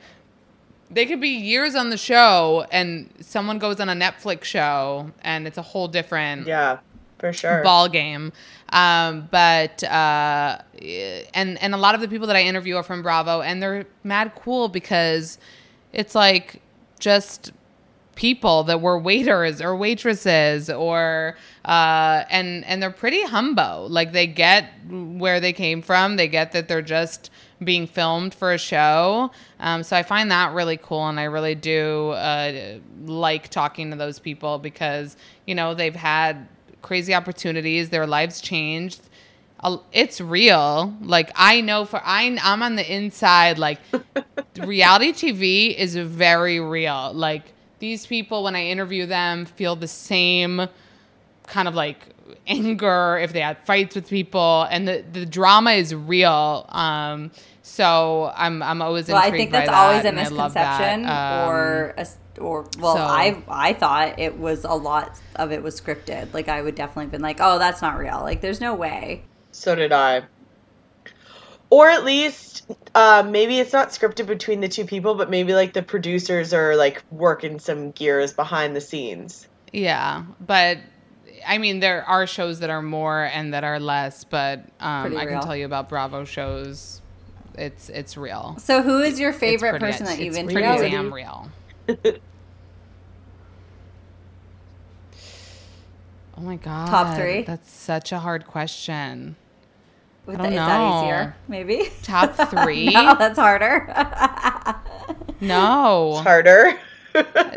[0.95, 5.47] they could be years on the show and someone goes on a Netflix show and
[5.47, 6.79] it's a whole different Yeah,
[7.19, 7.63] for sure.
[7.63, 8.33] ball game.
[8.71, 10.59] Um, but uh,
[11.35, 13.87] and and a lot of the people that I interview are from Bravo, and they're
[14.03, 15.39] mad cool because
[15.93, 16.61] it's like
[16.99, 17.53] just
[18.17, 23.89] people that were waiters or waitresses or uh, and and they're pretty humble.
[23.89, 26.17] Like they get where they came from.
[26.17, 27.31] They get that they're just
[27.63, 29.31] being filmed for a show.
[29.61, 33.97] Um, so I find that really cool, and I really do uh, like talking to
[33.97, 35.17] those people because
[35.47, 36.49] you know they've had
[36.83, 37.91] crazy opportunities.
[37.91, 39.03] Their lives changed.
[39.93, 40.95] It's real.
[41.01, 43.59] Like I know for I I'm on the inside.
[43.59, 43.79] Like
[44.59, 47.13] reality TV is very real.
[47.15, 50.69] Like these people, when I interview them, feel the same
[51.47, 52.14] kind of like
[52.47, 56.67] anger if they had fights with people, and the the drama is real.
[56.71, 57.31] Um,
[57.63, 60.29] so I'm I'm always Well, I intrigued think by that's that, always a and I
[60.29, 60.79] love that.
[61.01, 65.19] misconception, Um, or a s or well, so- I I thought it was a lot
[65.37, 66.33] of it was scripted.
[66.35, 68.21] Like I would definitely been like, oh, that's not real.
[68.23, 69.23] Like there's no way.
[69.53, 70.23] So did I.
[71.71, 75.73] Or at least, uh, maybe it's not scripted between the two people, but maybe like
[75.73, 79.49] the producers are like working some gears behind the scenes.
[79.73, 80.79] Yeah, but
[81.47, 85.27] I mean, there are shows that are more and that are less, but um, I
[85.27, 87.01] can tell you about Bravo shows.
[87.57, 88.57] It's it's real.
[88.59, 90.91] So who is your favorite pretty- person that you've it's pretty interviewed?
[90.91, 91.51] damn real.
[96.37, 96.89] oh my god!
[96.89, 97.43] Top three?
[97.43, 99.37] That's such a hard question.
[100.27, 101.03] With I don't the- is that know.
[101.05, 101.37] easier?
[101.49, 101.91] Maybe.
[102.03, 102.89] Top three?
[102.93, 103.93] no, that's harder.
[105.41, 106.21] No.
[106.23, 106.79] Harder.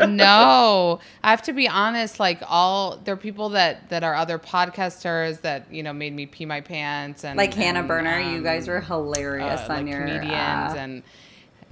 [0.07, 0.99] No.
[1.23, 5.41] I have to be honest like all there are people that that are other podcasters
[5.41, 8.43] that you know made me pee my pants and like Hannah and, Berner, you um,
[8.43, 11.03] guys were hilarious uh, on like your comedians uh, and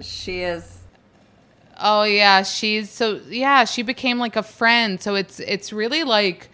[0.01, 0.79] she is
[1.79, 5.01] oh yeah she's so yeah she became like a friend.
[5.01, 6.49] So it's it's really like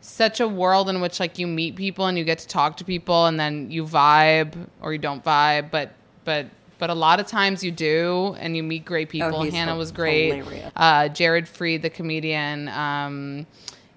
[0.00, 2.84] such a world in which like you meet people and you get to talk to
[2.84, 5.92] people and then you vibe or you don't vibe but
[6.24, 6.46] but
[6.82, 9.36] but a lot of times you do and you meet great people.
[9.36, 10.42] Oh, hannah was great.
[10.74, 13.46] uh, jared freid the comedian um,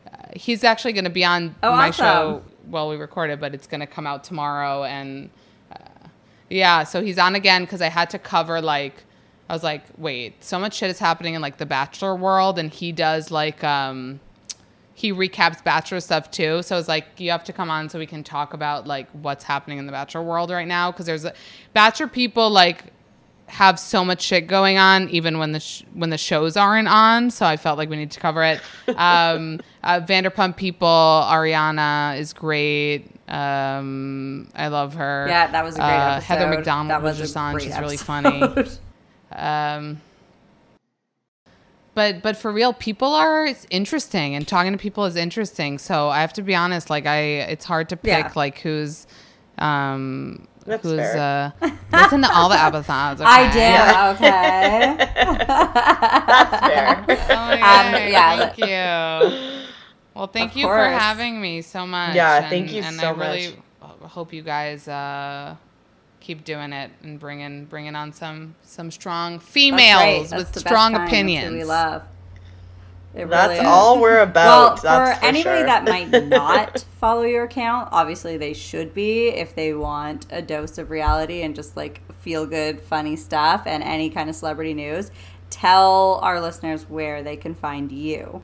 [0.06, 2.06] uh, he's actually going to be on Oh, my awesome.
[2.06, 5.32] show while we recorded but it's going to come out tomorrow and
[5.72, 5.78] uh,
[6.48, 9.04] yeah, so he's on again because I had to cover like
[9.50, 12.72] I was like, wait, so much shit is happening in like the Bachelor world, and
[12.72, 14.20] he does like um
[14.98, 16.62] he recaps Bachelor stuff too.
[16.64, 19.44] So it's like you have to come on so we can talk about like what's
[19.44, 20.90] happening in the Bachelor world right now.
[20.90, 21.34] Because there's a
[21.74, 22.86] Bachelor people like
[23.48, 27.30] have so much shit going on even when the sh- when the shows aren't on.
[27.30, 28.62] So i felt like we need to cover it.
[28.98, 33.10] Um uh, vanderpump people ariana is great.
[33.28, 35.26] Um i love her.
[35.28, 36.26] Yeah, that was a great uh, episode.
[36.26, 37.60] heather mcdonald that was a just on.
[37.60, 38.42] she's really funny.
[39.32, 40.00] Um
[41.96, 46.10] but but for real people are it's interesting and talking to people is interesting so
[46.10, 48.32] i have to be honest like i it's hard to pick Yeah.
[48.36, 49.08] like who's
[49.58, 51.52] um That's who's fair.
[51.62, 53.30] uh listen to all the episodes okay?
[53.30, 54.16] I did.
[54.16, 55.06] Okay.
[56.28, 57.06] That's fair.
[57.30, 59.66] Oh my God, Um, yeah, thank you.
[60.16, 62.16] Well, thank Of you for having me so much.
[62.16, 65.56] Yeah, thank you and so I really hope you guys uh,
[66.26, 69.52] keep doing it and bringing bringing on some some strong That's right.
[69.54, 71.04] females That's with strong kind.
[71.04, 71.54] That's opinions.
[71.54, 72.02] we love.
[73.14, 73.66] It That's is.
[73.66, 74.80] all we're Well, about.
[74.80, 74.88] for
[75.20, 75.66] for anybody sure.
[75.68, 80.78] that might not follow your account, obviously they should be if they want a dose
[80.80, 85.12] of reality and just like feel good, funny stuff and any kind of celebrity news.
[85.52, 88.44] Tell our listeners where they can find you.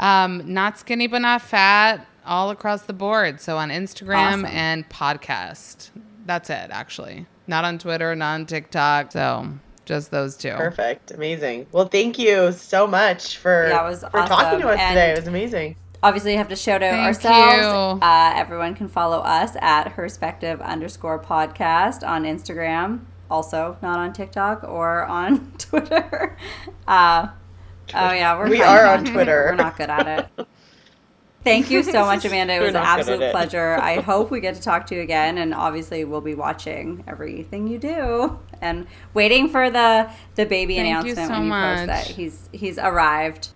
[0.00, 3.40] Um, not skinny but not fat, all across the board.
[3.40, 4.46] So on Instagram Awesome.
[4.46, 5.90] and podcast.
[6.26, 7.26] That's it, actually.
[7.46, 9.12] Not on Twitter, not on TikTok.
[9.12, 9.48] So
[9.86, 10.50] just those two.
[10.52, 11.10] Perfect.
[11.10, 11.66] Amazing.
[11.72, 14.78] Well, thank you so much for, Yeah, it was for talking to awesome.
[14.80, 15.10] us today.
[15.12, 15.76] It was amazing.
[16.02, 18.00] Obviously, you have to shout out Thank ourselves.
[18.00, 18.06] you.
[18.06, 23.00] Uh, everyone can follow us at Herspective underscore podcast on Instagram.
[23.30, 26.36] Also, not on TikTok or on Twitter.
[26.86, 27.28] Uh,
[27.94, 29.46] oh yeah, we're We are on on Twitter.
[29.50, 30.46] We're not good at it.
[31.44, 32.54] Thank you so much, Amanda.
[32.54, 33.76] It was an absolute pleasure.
[33.80, 37.68] I hope we get to talk to you again, and obviously we'll be watching everything
[37.68, 41.86] you do and waiting for the the baby Thank you announcement so when you post
[41.86, 41.86] much.
[41.86, 43.48] that he's he's arrived.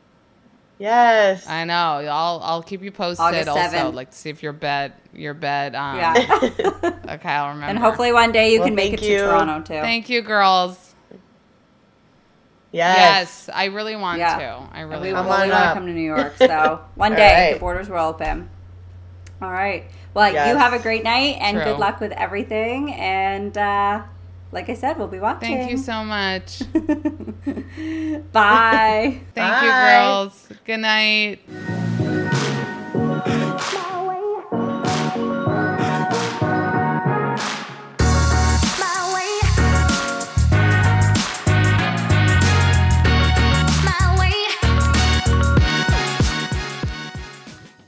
[0.79, 1.47] Yes.
[1.49, 1.75] I know.
[1.75, 3.23] I'll I'll keep you posted.
[3.25, 3.95] August also, 7th.
[3.95, 5.75] like to see if your bed your bed.
[5.75, 6.15] Um, Yeah,
[7.09, 7.67] Okay, I'll remember.
[7.67, 9.19] and hopefully one day you Well, can make it thank to.
[9.19, 9.81] Toronto too.
[9.81, 10.92] Thank you, girls.
[12.73, 13.47] Yes.
[13.47, 14.39] Yes, I really want Yeah.
[14.39, 14.69] to.
[14.73, 17.13] I And really want well, on we want to come to New York, so one
[17.13, 18.49] All day the borders will open.
[19.41, 19.85] All right.
[20.15, 21.65] Well, you have a great night and True.
[21.65, 22.93] good luck with everything.
[22.93, 24.03] And uh,
[24.53, 25.57] like I said, we'll be watching.
[25.57, 26.63] Thank you so much.
[28.33, 29.21] Bye.
[29.35, 30.49] Thank you, girls.
[30.65, 32.22] Good night.